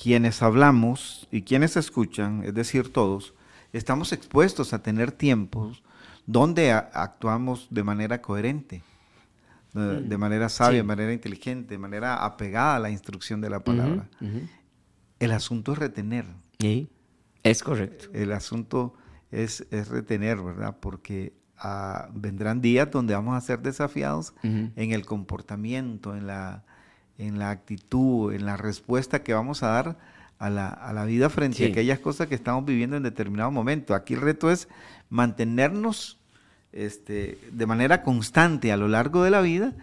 quienes 0.00 0.42
hablamos 0.42 1.26
y 1.30 1.42
quienes 1.42 1.76
escuchan, 1.76 2.42
es 2.44 2.54
decir, 2.54 2.92
todos, 2.92 3.34
estamos 3.72 4.12
expuestos 4.12 4.72
a 4.72 4.82
tener 4.82 5.12
tiempos 5.12 5.82
donde 6.26 6.72
actuamos 6.72 7.66
de 7.70 7.82
manera 7.82 8.22
coherente, 8.22 8.82
de, 9.72 10.00
de 10.02 10.18
manera 10.18 10.48
sabia, 10.48 10.70
Mm. 10.70 10.72
Sí. 10.72 10.76
de 10.78 10.82
manera 10.84 11.12
inteligente, 11.12 11.74
de 11.74 11.78
manera 11.78 12.24
apegada 12.24 12.76
a 12.76 12.78
la 12.78 12.90
instrucción 12.90 13.40
de 13.40 13.50
la 13.50 13.60
palabra. 13.60 14.08
El 15.18 15.32
asunto 15.32 15.72
es 15.72 15.78
retener. 15.78 16.24
Sí, 16.58 16.88
es 17.42 17.62
correcto. 17.62 18.06
El 18.12 18.32
asunto 18.32 18.94
es, 19.30 19.66
es 19.70 19.88
retener, 19.88 20.40
¿verdad? 20.42 20.76
Porque 20.80 21.32
a- 21.60 22.08
vendrán 22.14 22.60
días 22.60 22.90
donde 22.90 23.14
vamos 23.14 23.36
a 23.36 23.40
ser 23.40 23.60
desafiados 23.60 24.32
en 24.42 24.72
el 24.92 25.04
comportamiento, 25.06 26.16
en 26.16 26.26
la, 26.26 26.62
en 27.18 27.38
la 27.38 27.50
actitud, 27.50 28.32
en 28.32 28.46
la 28.46 28.56
respuesta 28.56 29.22
que 29.22 29.34
vamos 29.34 29.62
a 29.62 29.68
dar 29.68 29.98
a 30.38 30.48
la, 30.48 30.68
a 30.68 30.92
la 30.94 31.04
vida 31.04 31.28
frente 31.28 31.58
Sí. 31.58 31.64
a 31.64 31.68
aquellas 31.68 31.98
cosas 31.98 32.26
que 32.28 32.34
estamos 32.34 32.64
viviendo 32.64 32.96
en 32.96 33.02
determinado 33.02 33.50
momento. 33.50 33.94
Aquí 33.94 34.14
el 34.14 34.22
reto 34.22 34.50
es 34.50 34.68
mantenernos 35.10 36.18
este, 36.72 37.38
de 37.52 37.66
manera 37.66 38.02
constante 38.02 38.72
a 38.72 38.76
lo 38.78 38.88
largo 38.88 39.22
de 39.22 39.30
la 39.30 39.40
vida 39.42 39.74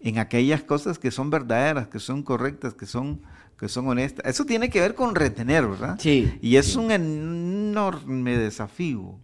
en 0.00 0.18
aquellas 0.18 0.62
cosas 0.62 0.98
que 0.98 1.10
son 1.10 1.30
verdaderas, 1.30 1.86
que 1.86 1.98
son 2.00 2.22
correctas, 2.24 2.74
que 2.74 2.84
son, 2.86 3.22
que 3.58 3.68
son 3.68 3.86
honestas. 3.88 4.26
Eso 4.26 4.44
tiene 4.44 4.68
que 4.68 4.80
ver 4.80 4.94
con 4.94 5.14
retener, 5.14 5.66
¿verdad? 5.66 5.96
Sí, 6.00 6.36
Y 6.42 6.56
es 6.56 6.72
sí. 6.72 6.78
un 6.78 6.90
enorme 6.90 8.36
desafío 8.36 9.14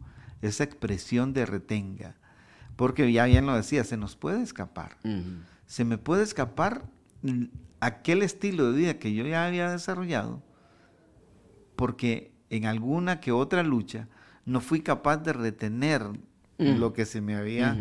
esa 0.42 0.64
expresión 0.64 1.32
de 1.32 1.46
retenga, 1.46 2.14
porque 2.76 3.10
ya 3.12 3.24
bien 3.26 3.46
lo 3.46 3.54
decía, 3.56 3.84
se 3.84 3.96
nos 3.96 4.16
puede 4.16 4.42
escapar. 4.42 4.96
Se 5.66 5.84
me 5.84 5.98
puede 5.98 6.22
escapar 6.22 6.84
mm, 7.22 7.44
aquel 7.80 8.22
estilo 8.22 8.70
de 8.72 8.78
vida 8.78 8.98
que 8.98 9.12
yo 9.14 9.26
ya 9.26 9.46
había 9.46 9.70
desarrollado, 9.70 10.42
porque 11.76 12.32
en 12.50 12.66
alguna 12.66 13.20
que 13.20 13.32
otra 13.32 13.62
lucha 13.62 14.08
no 14.44 14.60
fui 14.60 14.80
capaz 14.80 15.18
de 15.18 15.32
retener 15.32 16.02
Mm. 16.60 16.80
lo 16.80 16.92
que 16.92 17.06
se 17.06 17.20
me 17.20 17.36
había 17.36 17.76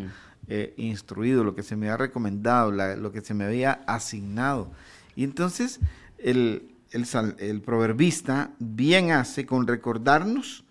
eh, 0.50 0.76
instruido, 0.78 1.44
lo 1.44 1.56
que 1.56 1.64
se 1.64 1.76
me 1.76 1.88
había 1.88 1.98
recomendado, 1.98 2.72
la- 2.72 2.96
lo 2.96 3.12
que 3.12 3.22
se 3.22 3.34
me 3.34 3.44
había 3.44 3.82
asignado. 3.88 4.72
Y 5.16 5.24
entonces 5.24 5.80
el, 6.20 6.76
el 6.92 7.06
el 7.40 7.62
proverbista 7.62 8.52
bien 8.60 9.10
hace 9.12 9.48
con 9.48 9.66
recordarnos 9.66 10.64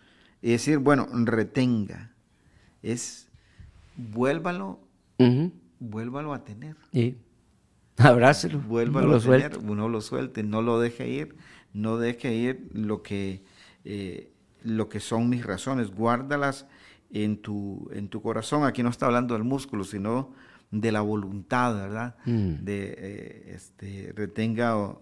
y 0.46 0.50
decir, 0.52 0.78
bueno, 0.78 1.08
retenga, 1.10 2.12
es 2.80 3.28
vuélvalo, 3.96 4.78
vuélvalo 5.80 6.32
a 6.32 6.44
tener. 6.44 6.76
Y 6.92 7.16
abrácelo. 7.96 8.60
Vuélvalo 8.60 9.08
no 9.08 9.12
lo 9.14 9.18
a 9.18 9.20
tener, 9.22 9.40
suelte. 9.54 9.74
no 9.74 9.88
lo 9.88 10.00
suelte, 10.00 10.42
no 10.44 10.62
lo 10.62 10.78
deje 10.78 11.08
ir, 11.08 11.34
no 11.72 11.98
deje 11.98 12.32
ir 12.32 12.68
lo 12.72 13.02
que, 13.02 13.42
eh, 13.84 14.30
lo 14.62 14.88
que 14.88 15.00
son 15.00 15.28
mis 15.28 15.44
razones, 15.44 15.90
guárdalas 15.90 16.68
en 17.10 17.42
tu, 17.42 17.90
en 17.92 18.06
tu 18.06 18.22
corazón. 18.22 18.62
Aquí 18.62 18.84
no 18.84 18.90
está 18.90 19.06
hablando 19.06 19.34
del 19.34 19.42
músculo, 19.42 19.82
sino 19.82 20.32
de 20.70 20.92
la 20.92 21.00
voluntad, 21.00 21.74
¿verdad? 21.74 22.14
Mm. 22.24 22.64
De, 22.64 22.94
eh, 22.96 23.52
este, 23.52 24.12
retenga 24.14 24.96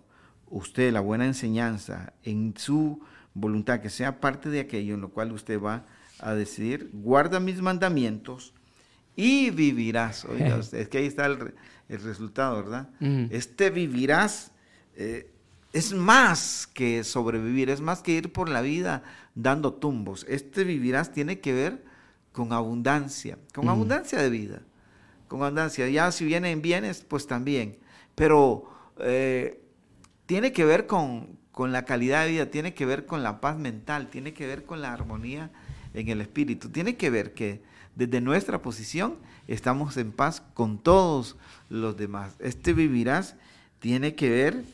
usted 0.47 0.91
la 0.91 1.01
buena 1.01 1.27
enseñanza 1.27 2.15
en 2.23 2.55
su 2.57 3.03
voluntad, 3.35 3.81
que 3.81 3.91
sea 3.91 4.21
parte 4.21 4.49
de 4.49 4.61
aquello 4.61 4.95
en 4.95 5.01
lo 5.01 5.11
cual 5.11 5.33
usted 5.33 5.61
va 5.61 5.85
a 6.21 6.35
decidir, 6.35 6.91
guarda 6.93 7.41
mis 7.41 7.61
mandamientos 7.61 8.55
y 9.17 9.51
vivirás. 9.51 10.25
Oiga 10.25 10.57
usted, 10.57 10.79
es 10.79 10.89
que 10.89 10.99
ahí 10.99 11.07
está 11.07 11.27
el, 11.27 11.55
el 11.89 12.03
resultado, 12.03 12.57
¿verdad? 12.57 12.89
Mm. 13.01 13.27
Este 13.31 13.71
vivirás 13.71 14.53
eh, 14.97 15.31
es 15.73 15.93
más 15.93 16.69
que 16.73 17.03
sobrevivir, 17.05 17.69
es 17.69 17.81
más 17.81 18.01
que 18.01 18.13
ir 18.13 18.33
por 18.33 18.49
la 18.49 18.61
vida 18.61 19.03
dando 19.35 19.75
tumbos. 19.75 20.25
Este 20.29 20.65
vivirás 20.65 21.13
tiene 21.13 21.41
que 21.41 21.53
ver 21.53 21.85
con 22.33 22.53
abundancia, 22.53 23.39
con 23.53 23.69
abundancia 23.69 24.21
de 24.21 24.31
vida, 24.31 24.63
con 25.29 25.43
abundancia. 25.43 25.89
Ya 25.89 26.11
si 26.13 26.25
vienen 26.25 26.63
bienes, 26.63 27.05
pues 27.07 27.27
también. 27.27 27.79
Pero 28.15 28.71
eh, 28.99 29.61
tiene 30.27 30.53
que 30.53 30.65
ver 30.65 30.87
con, 30.87 31.39
con 31.55 31.71
la 31.71 31.85
calidad 31.85 32.25
de 32.25 32.33
vida, 32.33 32.51
tiene 32.51 32.75
que 32.75 32.85
ver 32.85 33.07
con 33.07 33.23
la 33.23 33.41
paz 33.41 33.57
mental, 33.57 34.09
tiene 34.11 34.35
que 34.35 34.47
ver 34.47 34.65
con 34.65 34.83
la 34.83 34.93
armonía 34.93 35.51
en 35.95 36.09
el 36.09 36.21
espíritu, 36.21 36.69
tiene 36.69 36.97
que 36.97 37.11
ver 37.11 37.33
que 37.33 37.63
desde 37.95 38.21
nuestra 38.21 38.61
posición 38.61 39.15
estamos 39.47 39.97
en 39.97 40.11
paz 40.11 40.43
con 40.55 40.79
todos 40.79 41.37
los 41.71 41.97
demás. 41.97 42.35
Este 42.41 42.73
vivirás 42.73 43.37
tiene 43.79 44.17
que 44.17 44.31
ver 44.31 44.65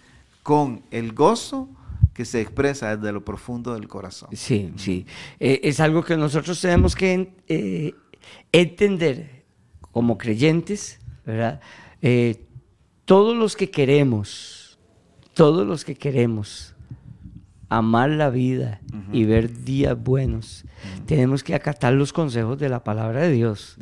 con 0.42 0.82
el 0.90 1.12
gozo 1.12 1.68
que 2.14 2.24
se 2.24 2.40
expresa 2.40 2.96
desde 2.96 3.12
lo 3.12 3.24
profundo 3.26 3.74
del 3.74 3.86
corazón. 3.86 4.30
Sí, 4.32 4.72
sí. 4.76 5.06
Eh, 5.38 5.60
es 5.64 5.80
algo 5.80 6.02
que 6.02 6.16
nosotros 6.16 6.58
tenemos 6.60 6.96
que 6.96 7.34
eh, 7.46 7.94
entender 8.52 9.44
como 9.92 10.16
creyentes, 10.16 10.98
¿verdad? 11.26 11.60
Eh, 12.00 12.46
todos 13.04 13.36
los 13.36 13.54
que 13.54 13.70
queremos, 13.70 14.59
todos 15.40 15.66
los 15.66 15.86
que 15.86 15.94
queremos 15.94 16.74
amar 17.70 18.10
la 18.10 18.28
vida 18.28 18.82
y 19.10 19.24
ver 19.24 19.64
días 19.64 19.98
buenos, 19.98 20.66
tenemos 21.06 21.42
que 21.42 21.54
acatar 21.54 21.94
los 21.94 22.12
consejos 22.12 22.58
de 22.58 22.68
la 22.68 22.84
palabra 22.84 23.22
de 23.22 23.30
Dios, 23.30 23.78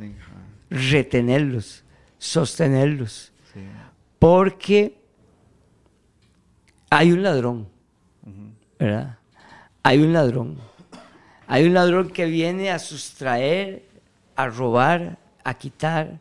retenerlos, 0.71 1.83
sostenerlos, 2.17 3.33
Sí. 3.53 3.59
porque 4.21 5.01
hay 6.91 7.11
un 7.11 7.25
ladrón, 7.25 7.67
¿verdad? 8.79 9.19
Hay 9.83 9.99
un 10.01 10.13
ladrón. 10.13 10.59
Hay 11.49 11.67
un 11.67 11.75
ladrón 11.75 12.11
que 12.11 12.27
viene 12.27 12.71
a 12.71 12.79
sustraer, 12.79 13.85
a 14.37 14.47
robar, 14.47 15.19
a 15.43 15.55
quitar 15.55 16.21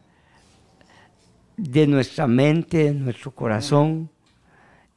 de 1.57 1.85
nuestra 1.85 2.25
mente, 2.25 2.85
de 2.85 2.93
nuestro 2.95 3.29
corazón, 3.29 4.09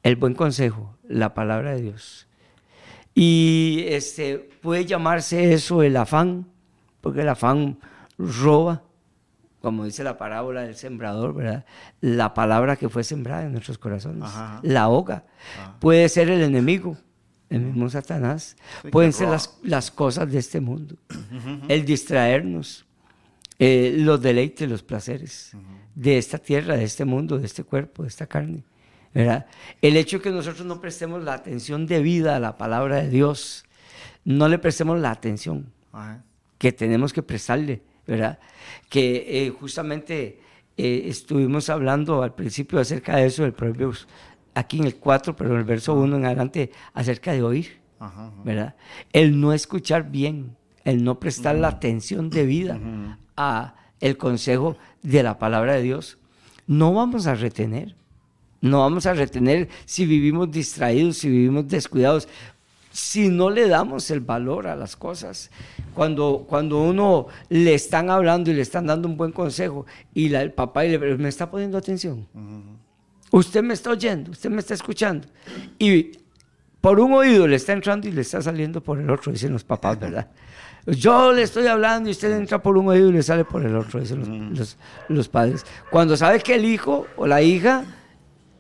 el 0.03 0.17
buen 0.17 0.35
consejo, 0.35 0.97
la 1.09 1.35
palabra 1.35 1.75
de 1.75 1.83
Dios. 1.83 2.27
Y 3.15 3.85
este, 3.89 4.39
puede 4.39 4.87
llamarse 4.87 5.53
eso 5.53 5.83
el 5.83 5.97
afán, 5.97 6.47
porque 7.01 7.23
el 7.23 7.29
afán 7.29 7.79
roba, 8.19 8.83
como 9.61 9.85
dice 9.85 10.05
la 10.05 10.17
parábola 10.17 10.63
del 10.63 10.75
sembrador, 10.75 11.35
¿verdad? 11.35 11.65
La 12.01 12.33
palabra 12.35 12.77
que 12.77 12.89
fue 12.89 13.05
sembrada 13.05 13.45
en 13.45 13.53
nuestros 13.53 13.79
corazones, 13.79 14.23
Ajá. 14.23 14.61
la 14.63 14.83
ahoga. 14.83 15.25
Puede 15.81 16.09
ser 16.09 16.31
el 16.31 16.43
enemigo, 16.43 16.97
el 17.51 17.61
mismo 17.61 17.91
Satanás. 17.91 18.57
Sí, 18.83 18.89
Pueden 18.89 19.13
ser 19.13 19.29
las, 19.29 19.59
las 19.63 19.91
cosas 19.91 20.31
de 20.31 20.39
este 20.39 20.61
mundo, 20.61 20.97
el 21.69 21.85
distraernos, 21.85 22.87
eh, 23.59 23.95
los 23.99 24.23
deleites, 24.23 24.69
los 24.69 24.83
placeres 24.83 25.53
de 25.95 26.17
esta 26.17 26.39
tierra, 26.39 26.77
de 26.77 26.85
este 26.85 27.05
mundo, 27.05 27.39
de 27.39 27.45
este 27.45 27.65
cuerpo, 27.65 28.03
de 28.05 28.09
esta 28.09 28.27
carne. 28.27 28.65
¿Verdad? 29.15 29.47
El 29.83 29.97
hecho 29.97 30.19
de 30.19 30.23
que 30.25 30.31
nosotros 30.31 30.67
no 30.67 30.81
prestemos 30.81 31.23
la 31.23 31.35
atención 31.35 31.87
debida 31.87 32.37
a 32.37 32.41
la 32.41 32.57
palabra 32.57 32.97
de 32.97 33.09
Dios, 33.09 33.65
no 34.25 34.49
le 34.49 34.59
prestemos 34.59 34.99
la 35.01 35.11
atención 35.11 35.73
Ajá. 35.93 36.23
que 36.59 36.73
tenemos 36.73 37.13
que 37.13 37.23
prestarle, 37.23 37.83
¿verdad? 38.07 38.39
Que 38.89 39.47
eh, 39.47 39.51
justamente 39.51 40.41
eh, 40.77 41.05
estuvimos 41.07 41.69
hablando 41.71 42.23
al 42.23 42.35
principio 42.35 42.79
acerca 42.79 43.17
de 43.17 43.27
eso, 43.27 43.43
del 43.43 43.53
Proverbios, 43.53 44.07
aquí 44.55 44.79
en 44.79 44.85
el 44.85 44.97
4, 44.97 45.37
pero 45.37 45.51
en 45.53 45.59
el 45.59 45.65
verso 45.65 45.95
1 45.95 46.17
en 46.17 46.25
adelante, 46.27 46.71
acerca 46.95 47.33
de 47.33 47.43
oír, 47.43 47.81
Ajá, 47.99 48.29
ajá. 48.29 48.43
¿verdad? 48.45 48.77
El 49.13 49.41
no 49.41 49.53
escuchar 49.53 50.11
bien, 50.11 50.57
el 50.85 51.05
no 51.05 51.21
prestar 51.21 51.57
la 51.57 51.69
atención 51.69 52.31
debida 52.31 52.79
a 53.37 53.75
el 54.01 54.17
consejo 54.17 54.77
de 55.03 55.23
la 55.23 55.39
palabra 55.39 55.75
de 55.75 55.83
Dios, 55.83 56.19
no 56.67 56.95
vamos 56.95 57.27
a 57.27 57.35
retener. 57.35 57.97
No 58.61 58.81
vamos 58.81 59.07
a 59.07 59.15
retener 59.15 59.69
si 59.87 60.05
vivimos 60.07 60.51
distraídos, 60.51 61.19
si 61.19 61.29
vivimos 61.29 61.67
descuidados, 61.69 62.29
si 62.93 63.29
no 63.29 63.49
le 63.51 63.69
damos 63.69 64.11
el 64.11 64.21
valor 64.21 64.67
a 64.67 64.77
las 64.77 64.97
cosas. 64.97 65.51
Cuando, 65.95 66.45
cuando 66.49 66.81
uno 66.83 67.27
le 67.49 67.75
están 67.75 68.11
hablando 68.11 68.51
y 68.51 68.55
le 68.55 68.63
están 68.63 68.87
dando 68.87 69.09
un 69.09 69.17
buen 69.17 69.33
consejo 69.33 69.87
y 70.13 70.29
la- 70.29 70.43
el 70.43 70.53
papá 70.53 70.85
y 70.85 70.91
le, 70.91 71.17
me 71.17 71.29
está 71.29 71.51
poniendo 71.51 71.79
atención. 71.79 72.27
Usted 73.31 73.63
me 73.63 73.75
está 73.75 73.91
oyendo, 73.91 74.33
usted 74.33 74.51
me 74.51 74.59
está 74.59 74.75
escuchando. 74.75 75.29
Y 75.79 76.13
por 76.81 76.99
un 76.99 77.13
oído 77.13 77.47
le 77.47 77.57
está 77.57 77.73
entrando 77.73 78.09
y 78.09 78.13
le 78.13 78.23
está 78.23 78.43
saliendo 78.43 78.83
por 78.83 78.99
el 78.99 79.09
otro, 79.09 79.31
dicen 79.33 79.53
los 79.53 79.63
papás, 79.65 79.99
¿verdad? 80.01 80.29
Yo 80.87 81.33
le 81.33 81.43
estoy 81.43 81.67
hablando 81.67 82.09
y 82.09 82.13
usted 82.13 82.33
entra 82.37 82.61
por 82.61 82.77
un 82.77 82.89
oído 82.89 83.09
y 83.11 83.13
le 83.13 83.23
sale 83.23 83.45
por 83.45 83.65
el 83.65 83.77
otro, 83.77 84.01
dicen 84.01 84.19
los, 84.51 84.59
los- 84.59 84.77
los 85.09 85.29
padres. 85.29 85.65
Cuando 85.91 86.17
sabe 86.17 86.41
que 86.41 86.55
el 86.57 86.65
hijo 86.65 87.07
o 87.17 87.27
la 87.27 87.41
hija 87.43 87.85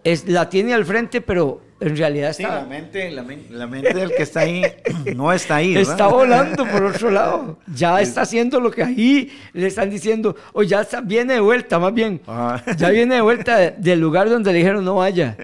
es, 0.05 0.26
la 0.28 0.48
tiene 0.48 0.74
al 0.74 0.84
frente, 0.84 1.20
pero 1.20 1.61
en 1.80 1.96
realidad 1.96 2.32
Sí, 2.34 2.42
está, 2.42 2.57
la 2.57 2.64
mente, 2.66 3.11
la, 3.11 3.22
men- 3.22 3.46
la 3.51 3.66
mente 3.66 3.94
del 3.94 4.11
que 4.14 4.22
está 4.22 4.40
ahí 4.40 4.62
no 5.16 5.32
está 5.32 5.57
ahí. 5.57 5.74
¿verdad? 5.74 5.92
está 5.92 6.07
volando 6.09 6.66
por 6.66 6.82
otro 6.84 7.11
lado. 7.11 7.59
Ya 7.74 8.01
está 8.01 8.22
haciendo 8.22 8.61
lo 8.61 8.70
que 8.70 8.82
ahí 8.82 9.30
le 9.55 9.66
están 9.66 9.88
diciendo, 9.90 10.36
o 10.53 10.62
ya 10.62 10.82
está- 10.82 11.01
viene 11.01 11.34
de 11.34 11.40
vuelta, 11.40 11.78
más 11.78 11.94
bien. 11.94 12.20
Ajá. 12.26 12.62
Ya 12.76 12.90
viene 12.90 13.14
de 13.16 13.20
vuelta 13.22 13.57
de- 13.57 13.70
del 13.78 14.01
lugar 14.01 14.28
donde 14.28 14.53
le 14.53 14.59
dijeron 14.59 14.84
no 14.84 14.96
vaya, 14.96 15.36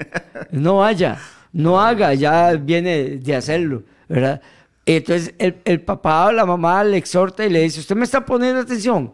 no 0.50 0.78
vaya, 0.78 1.18
no 1.52 1.80
haga, 1.80 2.12
ya 2.14 2.52
viene 2.52 3.16
de 3.18 3.34
hacerlo, 3.34 3.82
¿verdad? 4.09 4.40
Entonces 4.84 5.34
el, 5.38 5.57
el 5.64 5.80
papá 5.80 6.26
o 6.26 6.32
la 6.32 6.46
mamá 6.46 6.84
le 6.84 6.96
exhorta 6.98 7.44
y 7.44 7.50
le 7.50 7.62
dice, 7.62 7.80
usted 7.80 7.96
me 7.96 8.04
está 8.04 8.24
poniendo 8.24 8.61
atención, 8.61 9.12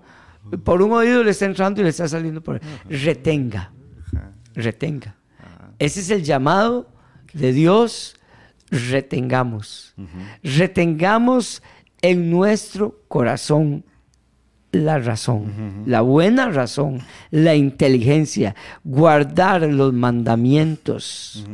por 0.65 0.83
un 0.83 0.93
oído 0.93 1.23
le 1.23 1.31
está 1.31 1.45
entrando 1.47 1.81
y 1.81 1.85
le 1.85 1.91
está 1.91 2.07
saliendo 2.09 2.43
por. 2.43 2.61
Retenga, 2.91 3.71
retenga. 4.55 5.15
Ese 5.83 5.99
es 5.99 6.11
el 6.11 6.23
llamado 6.23 6.87
de 7.33 7.53
Dios, 7.53 8.15
retengamos. 8.71 9.97
Retengamos 10.45 11.61
en 12.03 12.31
nuestro 12.31 13.01
corazón 13.09 13.85
la 14.71 15.01
razón, 15.01 15.83
la 15.87 16.01
buena 16.01 16.51
razón, 16.51 17.01
la 17.33 17.57
inteligencia, 17.57 18.55
guardar 18.85 19.63
los 19.63 19.93
mandamientos, 19.93 21.45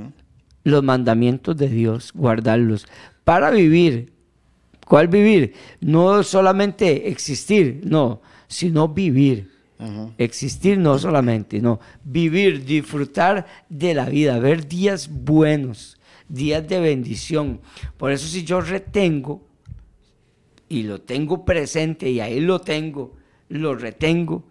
los 0.62 0.82
mandamientos 0.84 1.56
de 1.56 1.70
Dios, 1.70 2.12
guardarlos 2.14 2.86
para 3.24 3.50
vivir. 3.50 4.12
¿Cuál 4.86 5.08
vivir? 5.08 5.54
No 5.80 6.22
solamente 6.22 7.08
existir, 7.08 7.80
no, 7.82 8.20
sino 8.46 8.88
vivir. 8.88 9.57
Existir 10.18 10.76
no 10.76 10.98
solamente, 10.98 11.60
no, 11.60 11.78
vivir, 12.02 12.64
disfrutar 12.64 13.46
de 13.68 13.94
la 13.94 14.06
vida, 14.06 14.38
ver 14.40 14.66
días 14.66 15.08
buenos, 15.08 16.00
días 16.28 16.66
de 16.66 16.80
bendición. 16.80 17.60
Por 17.96 18.10
eso 18.10 18.26
si 18.26 18.44
yo 18.44 18.60
retengo 18.60 19.46
y 20.68 20.82
lo 20.82 21.00
tengo 21.00 21.44
presente 21.44 22.10
y 22.10 22.18
ahí 22.18 22.40
lo 22.40 22.60
tengo, 22.60 23.14
lo 23.48 23.76
retengo, 23.76 24.44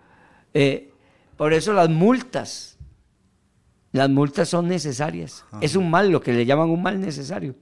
eh, 0.53 0.93
por 1.35 1.51
eso 1.51 1.73
las 1.73 1.89
multas, 1.89 2.77
las 3.91 4.09
multas 4.09 4.47
son 4.47 4.69
necesarias. 4.69 5.43
Es 5.59 5.75
un 5.75 5.89
mal, 5.89 6.09
lo 6.09 6.21
que 6.21 6.31
le 6.31 6.45
llaman 6.45 6.69
un 6.69 6.81
mal 6.81 7.01
necesario. 7.01 7.55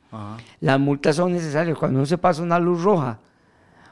Las 0.59 0.79
multas 0.79 1.15
son 1.15 1.33
necesarias. 1.33 1.77
Cuando 1.77 1.99
uno 1.99 2.05
se 2.05 2.17
pasa 2.17 2.43
una 2.43 2.59
luz 2.59 2.83
roja 2.83 3.19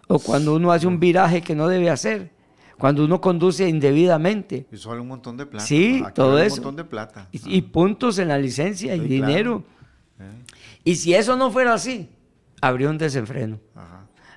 o 0.08 0.20
cuando 0.20 0.56
uno 0.56 0.72
hace 0.72 0.86
un 0.86 1.00
viraje 1.00 1.42
que 1.42 1.56
no 1.56 1.68
debe 1.68 1.90
hacer 1.90 2.33
cuando 2.84 3.06
uno 3.06 3.22
conduce 3.22 3.66
indebidamente. 3.70 4.66
Eso 4.70 4.90
vale 4.90 5.00
un 5.00 5.08
montón 5.08 5.38
de 5.38 5.46
plata. 5.46 5.66
Sí, 5.66 6.04
todo 6.14 6.38
eso. 6.38 6.56
Un 6.56 6.66
montón 6.66 6.76
de 6.76 6.84
plata. 6.84 7.30
Y, 7.32 7.62
puntos 7.62 8.20
en 8.20 8.28
la 8.28 8.38
licencia 8.38 8.94
y 8.94 9.00
dinero. 9.00 9.64
Y 10.84 10.96
si 10.96 11.14
eso 11.14 11.38
no 11.38 11.50
fuera 11.50 11.76
así, 11.76 12.10
habría 12.60 12.90
un 12.90 12.98
desenfreno. 12.98 13.58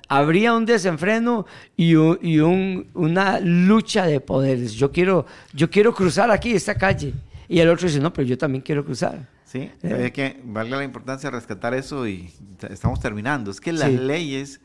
Habría 0.07 0.53
un 0.53 0.65
desenfreno 0.65 1.45
y, 1.75 1.95
una 1.95 3.41
lucha 3.41 4.05
de 4.05 4.21
poderes. 4.21 4.75
Yo 4.75 4.93
quiero, 4.93 5.25
yo 5.51 5.69
quiero 5.69 5.93
cruzar 5.93 6.31
aquí 6.31 6.53
esta 6.53 6.75
calle. 6.75 7.13
Y 7.49 7.59
el 7.59 7.67
otro 7.67 7.85
dice, 7.85 7.99
no, 7.99 8.13
pero 8.13 8.29
yo 8.29 8.37
también 8.37 8.61
quiero 8.61 8.85
cruzar. 8.85 9.27
Sí, 9.43 9.59
eh. 9.59 10.03
es 10.05 10.11
que 10.13 10.39
valga 10.45 10.77
la 10.77 10.85
importancia 10.85 11.29
rescatar 11.29 11.73
eso 11.73 12.07
y 12.07 12.31
estamos 12.69 13.01
terminando. 13.01 13.51
Es 13.51 13.59
que 13.59 13.73
las 13.73 13.91
leyes 13.91 14.61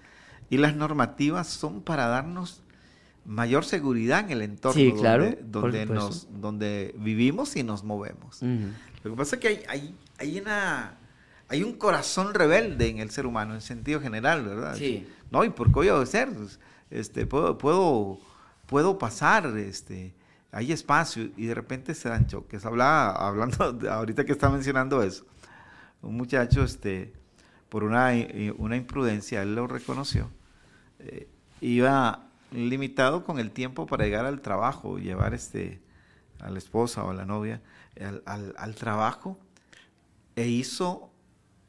y 0.50 0.58
las 0.58 0.76
normativas 0.76 1.48
son 1.48 1.80
para 1.80 2.06
darnos 2.06 2.61
mayor 3.24 3.64
seguridad 3.64 4.20
en 4.20 4.30
el 4.30 4.42
entorno 4.42 5.36
donde, 5.44 5.86
nos, 5.86 6.28
donde 6.40 6.94
vivimos 6.98 7.56
y 7.56 7.62
nos 7.62 7.84
movemos. 7.84 8.42
Lo 8.42 9.10
que 9.10 9.16
pasa 9.16 9.36
es 9.36 9.40
que 9.40 9.48
hay, 9.48 9.62
hay, 9.68 9.94
hay, 10.18 10.40
una, 10.40 10.98
hay 11.48 11.62
un 11.62 11.74
corazón 11.74 12.34
rebelde 12.34 12.88
en 12.88 12.98
el 12.98 13.10
ser 13.10 13.26
humano, 13.26 13.54
en 13.54 13.60
sentido 13.60 14.00
general, 14.00 14.44
¿verdad? 14.44 14.76
Sí. 14.76 15.06
No, 15.30 15.44
¿y 15.44 15.50
por 15.50 15.68
qué 15.68 15.72
voy 15.72 15.88
a 15.88 16.06
ser? 16.06 16.30
Este, 16.90 17.26
puedo, 17.26 17.56
puedo, 17.58 18.18
puedo 18.66 18.98
pasar, 18.98 19.46
este, 19.56 20.14
hay 20.50 20.72
espacio 20.72 21.30
y 21.36 21.46
de 21.46 21.54
repente 21.54 21.94
se 21.94 22.08
dan 22.08 22.26
choques. 22.26 22.64
Hablaba, 22.66 23.12
hablando, 23.26 23.78
ahorita 23.90 24.24
que 24.24 24.32
está 24.32 24.50
mencionando 24.50 25.02
eso, 25.02 25.24
un 26.02 26.16
muchacho, 26.16 26.62
este, 26.62 27.12
por 27.68 27.84
una, 27.84 28.14
eh, 28.14 28.52
una 28.58 28.76
imprudencia, 28.76 29.42
él 29.42 29.54
lo 29.54 29.66
reconoció, 29.66 30.28
eh, 30.98 31.28
iba 31.60 32.28
limitado 32.52 33.24
con 33.24 33.38
el 33.38 33.50
tiempo 33.50 33.86
para 33.86 34.04
llegar 34.04 34.26
al 34.26 34.40
trabajo, 34.40 34.98
llevar 34.98 35.34
este, 35.34 35.80
a 36.40 36.50
la 36.50 36.58
esposa 36.58 37.04
o 37.04 37.10
a 37.10 37.14
la 37.14 37.24
novia 37.24 37.60
al, 38.24 38.74
trabajo, 38.74 39.38
e 40.36 40.48
hizo 40.48 41.10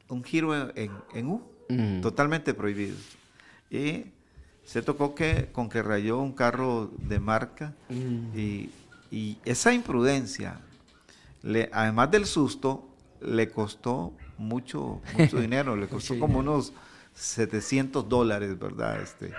un 0.08 0.24
giro 0.24 0.54
en, 0.76 1.26
U, 1.26 1.42
totalmente 2.00 2.54
prohibido. 2.54 2.96
Y 3.70 4.06
se 4.64 4.82
tocó 4.82 5.14
que, 5.14 5.50
con 5.52 5.68
que 5.68 5.82
rayó 5.82 6.18
un 6.18 6.32
carro 6.32 6.90
de 6.98 7.20
marca 7.20 7.74
y, 7.90 8.70
esa 9.44 9.72
imprudencia, 9.72 10.60
le, 11.42 11.70
además 11.72 12.10
del 12.10 12.26
susto, 12.26 12.88
le 13.20 13.48
costó 13.48 14.12
mucho, 14.38 15.00
mucho 15.16 15.38
dinero, 15.40 15.76
le 15.76 15.86
costó 15.86 16.18
como 16.18 16.40
unos 16.40 16.72
700 17.14 18.08
dólares, 18.08 18.58
¿verdad? 18.58 19.00
Este, 19.00 19.32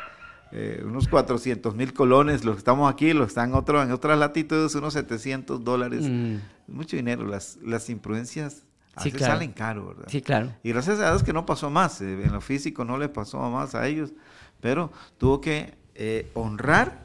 eh, 0.58 0.82
unos 0.86 1.10
400 1.10 1.76
mil 1.76 1.92
colones, 1.92 2.46
los 2.46 2.56
que 2.56 2.60
estamos 2.60 2.90
aquí, 2.90 3.12
los 3.12 3.26
que 3.26 3.32
están 3.32 3.54
otro, 3.54 3.84
en 3.84 3.92
otras 3.92 4.18
latitudes, 4.18 4.74
unos 4.76 4.94
700 4.94 5.62
dólares. 5.66 6.08
Mm. 6.10 6.38
Mucho 6.68 6.96
dinero, 6.96 7.28
las, 7.28 7.60
las 7.62 7.90
imprudencias 7.90 8.64
salen 9.20 9.52
caro, 9.52 9.88
¿verdad? 9.88 10.06
Sí, 10.08 10.22
claro. 10.22 10.54
Y 10.64 10.70
gracias 10.70 11.02
a 11.02 11.10
Dios 11.10 11.24
que 11.24 11.34
no 11.34 11.46
pasó 11.46 11.70
más, 11.70 12.00
eh, 12.00 12.24
en 12.24 12.32
lo 12.32 12.40
físico 12.40 12.86
no 12.86 12.98
le 12.98 13.10
pasó 13.10 13.38
más 13.50 13.76
a 13.76 13.86
ellos, 13.86 14.14
pero 14.62 14.94
tuvo 15.18 15.42
que 15.42 15.74
eh, 15.94 16.32
honrar 16.36 17.04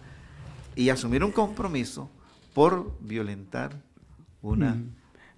y 0.77 0.91
asumir 0.91 1.25
un 1.25 1.33
compromiso 1.33 2.09
por 2.55 2.93
violentar 3.01 3.73
una... 4.43 4.75
Mm. 4.75 4.93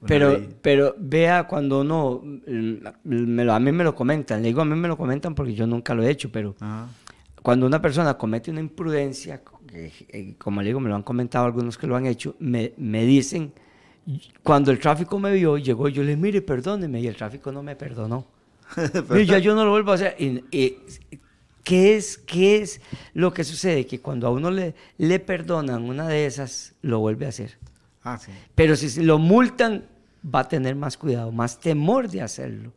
pero, 0.06 0.38
pero 0.60 0.94
vea 0.98 1.44
cuando 1.44 1.80
uno, 1.80 2.20
me 3.04 3.50
a 3.50 3.58
mí 3.58 3.72
me 3.72 3.84
lo 3.84 3.94
comentan, 3.94 4.42
le 4.42 4.48
digo 4.48 4.60
a 4.60 4.66
mí 4.66 4.76
me 4.76 4.88
lo 4.88 4.98
comentan 4.98 5.34
porque 5.34 5.54
yo 5.54 5.66
nunca 5.66 5.94
lo 5.94 6.02
he 6.02 6.10
hecho, 6.10 6.30
pero 6.30 6.54
cuando 7.42 7.66
una 7.66 7.82
persona 7.82 8.14
comete 8.14 8.50
una 8.50 8.60
imprudencia, 8.60 9.42
eh, 9.72 10.34
como 10.38 10.62
le 10.62 10.68
digo, 10.68 10.80
me 10.80 10.88
lo 10.88 10.94
han 10.94 11.02
comentado 11.02 11.44
algunos 11.44 11.76
que 11.76 11.86
lo 11.86 11.96
han 11.96 12.06
hecho, 12.06 12.36
me, 12.38 12.72
me 12.76 13.04
dicen, 13.04 13.52
cuando 14.42 14.70
el 14.70 14.78
tráfico 14.78 15.18
me 15.18 15.32
vio, 15.32 15.58
llegó, 15.58 15.88
yo 15.88 16.02
le 16.02 16.10
dije, 16.10 16.20
mire, 16.20 16.42
perdóneme, 16.42 17.00
y 17.00 17.06
el 17.06 17.16
tráfico 17.16 17.50
no 17.52 17.62
me 17.62 17.76
perdonó. 17.76 18.26
y 19.16 19.24
ya 19.26 19.38
yo 19.38 19.54
no 19.54 19.64
lo 19.64 19.72
vuelvo 19.72 19.92
a 19.92 19.96
hacer. 19.96 20.16
Y, 20.18 20.78
¿qué, 21.64 21.96
es, 21.96 22.18
¿Qué 22.18 22.62
es 22.62 22.80
lo 23.12 23.32
que 23.32 23.44
sucede? 23.44 23.86
Que 23.86 24.00
cuando 24.00 24.26
a 24.26 24.30
uno 24.30 24.50
le, 24.50 24.74
le 24.98 25.18
perdonan 25.18 25.82
una 25.84 26.08
de 26.08 26.26
esas, 26.26 26.74
lo 26.82 27.00
vuelve 27.00 27.26
a 27.26 27.30
hacer. 27.30 27.58
Ah, 28.04 28.18
sí. 28.18 28.32
Pero 28.54 28.76
si 28.76 29.02
lo 29.02 29.18
multan, 29.18 29.84
va 30.22 30.40
a 30.40 30.48
tener 30.48 30.74
más 30.76 30.96
cuidado, 30.96 31.32
más 31.32 31.60
temor 31.60 32.08
de 32.08 32.22
hacerlo. 32.22 32.72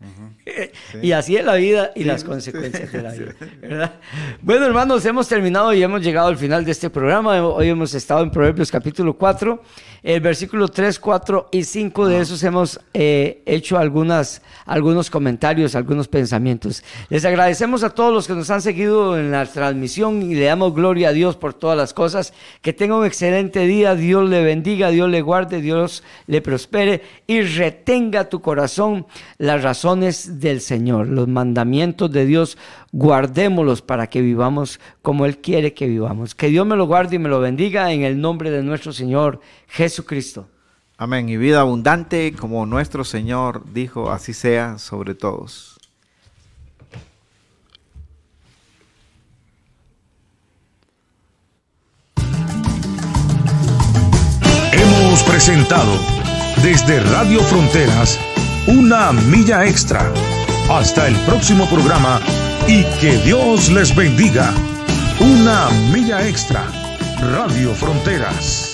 Y 1.02 1.12
así 1.12 1.36
es 1.36 1.44
la 1.44 1.54
vida 1.54 1.90
y 1.94 2.04
las 2.04 2.24
consecuencias 2.24 2.92
de 2.92 3.02
la 3.02 3.12
vida. 3.12 4.00
Bueno, 4.42 4.66
hermanos, 4.66 5.04
hemos 5.04 5.28
terminado 5.28 5.74
y 5.74 5.82
hemos 5.82 6.02
llegado 6.02 6.28
al 6.28 6.36
final 6.36 6.64
de 6.64 6.72
este 6.72 6.90
programa. 6.90 7.42
Hoy 7.42 7.68
hemos 7.68 7.94
estado 7.94 8.22
en 8.22 8.30
Proverbios 8.30 8.70
capítulo 8.70 9.14
4, 9.16 9.62
el 10.02 10.20
versículo 10.20 10.68
3, 10.68 10.98
4 10.98 11.48
y 11.52 11.64
5 11.64 12.06
de 12.06 12.20
esos 12.20 12.42
hemos 12.44 12.80
eh, 12.94 13.42
hecho 13.46 13.78
algunas, 13.78 14.42
algunos 14.64 15.10
comentarios, 15.10 15.74
algunos 15.74 16.08
pensamientos. 16.08 16.82
Les 17.10 17.24
agradecemos 17.24 17.82
a 17.82 17.90
todos 17.90 18.12
los 18.12 18.26
que 18.26 18.34
nos 18.34 18.50
han 18.50 18.62
seguido 18.62 19.18
en 19.18 19.30
la 19.30 19.44
transmisión 19.46 20.22
y 20.22 20.34
le 20.34 20.44
damos 20.44 20.74
gloria 20.74 21.08
a 21.08 21.12
Dios 21.12 21.36
por 21.36 21.54
todas 21.54 21.76
las 21.76 21.92
cosas. 21.92 22.32
Que 22.62 22.72
tenga 22.72 22.96
un 22.96 23.06
excelente 23.06 23.60
día, 23.66 23.94
Dios 23.94 24.28
le 24.28 24.42
bendiga, 24.42 24.90
Dios 24.90 25.08
le 25.08 25.20
guarde, 25.20 25.60
Dios 25.60 26.02
le 26.26 26.40
prospere 26.40 27.02
y 27.26 27.42
retenga 27.42 28.28
tu 28.28 28.40
corazón 28.40 29.06
la 29.38 29.58
razón 29.58 29.87
del 29.96 30.60
Señor, 30.60 31.08
los 31.08 31.28
mandamientos 31.28 32.10
de 32.12 32.26
Dios, 32.26 32.58
guardémoslos 32.92 33.82
para 33.82 34.08
que 34.08 34.20
vivamos 34.20 34.80
como 35.02 35.24
Él 35.24 35.38
quiere 35.38 35.74
que 35.74 35.86
vivamos. 35.86 36.34
Que 36.34 36.48
Dios 36.48 36.66
me 36.66 36.76
lo 36.76 36.86
guarde 36.86 37.16
y 37.16 37.18
me 37.18 37.28
lo 37.28 37.40
bendiga 37.40 37.92
en 37.92 38.02
el 38.02 38.20
nombre 38.20 38.50
de 38.50 38.62
nuestro 38.62 38.92
Señor 38.92 39.40
Jesucristo. 39.68 40.48
Amén. 40.98 41.28
Y 41.28 41.36
vida 41.36 41.60
abundante, 41.60 42.34
como 42.38 42.66
nuestro 42.66 43.04
Señor 43.04 43.64
dijo, 43.72 44.10
así 44.10 44.34
sea 44.34 44.78
sobre 44.78 45.14
todos. 45.14 45.78
Hemos 54.72 55.22
presentado 55.22 55.92
desde 56.62 57.00
Radio 57.00 57.40
Fronteras 57.40 58.18
una 58.68 59.12
milla 59.12 59.66
extra. 59.66 60.12
Hasta 60.70 61.08
el 61.08 61.16
próximo 61.20 61.66
programa 61.70 62.20
y 62.66 62.84
que 63.00 63.16
Dios 63.24 63.70
les 63.70 63.96
bendiga. 63.96 64.52
Una 65.20 65.70
milla 65.90 66.26
extra. 66.28 66.66
Radio 67.32 67.74
Fronteras. 67.74 68.67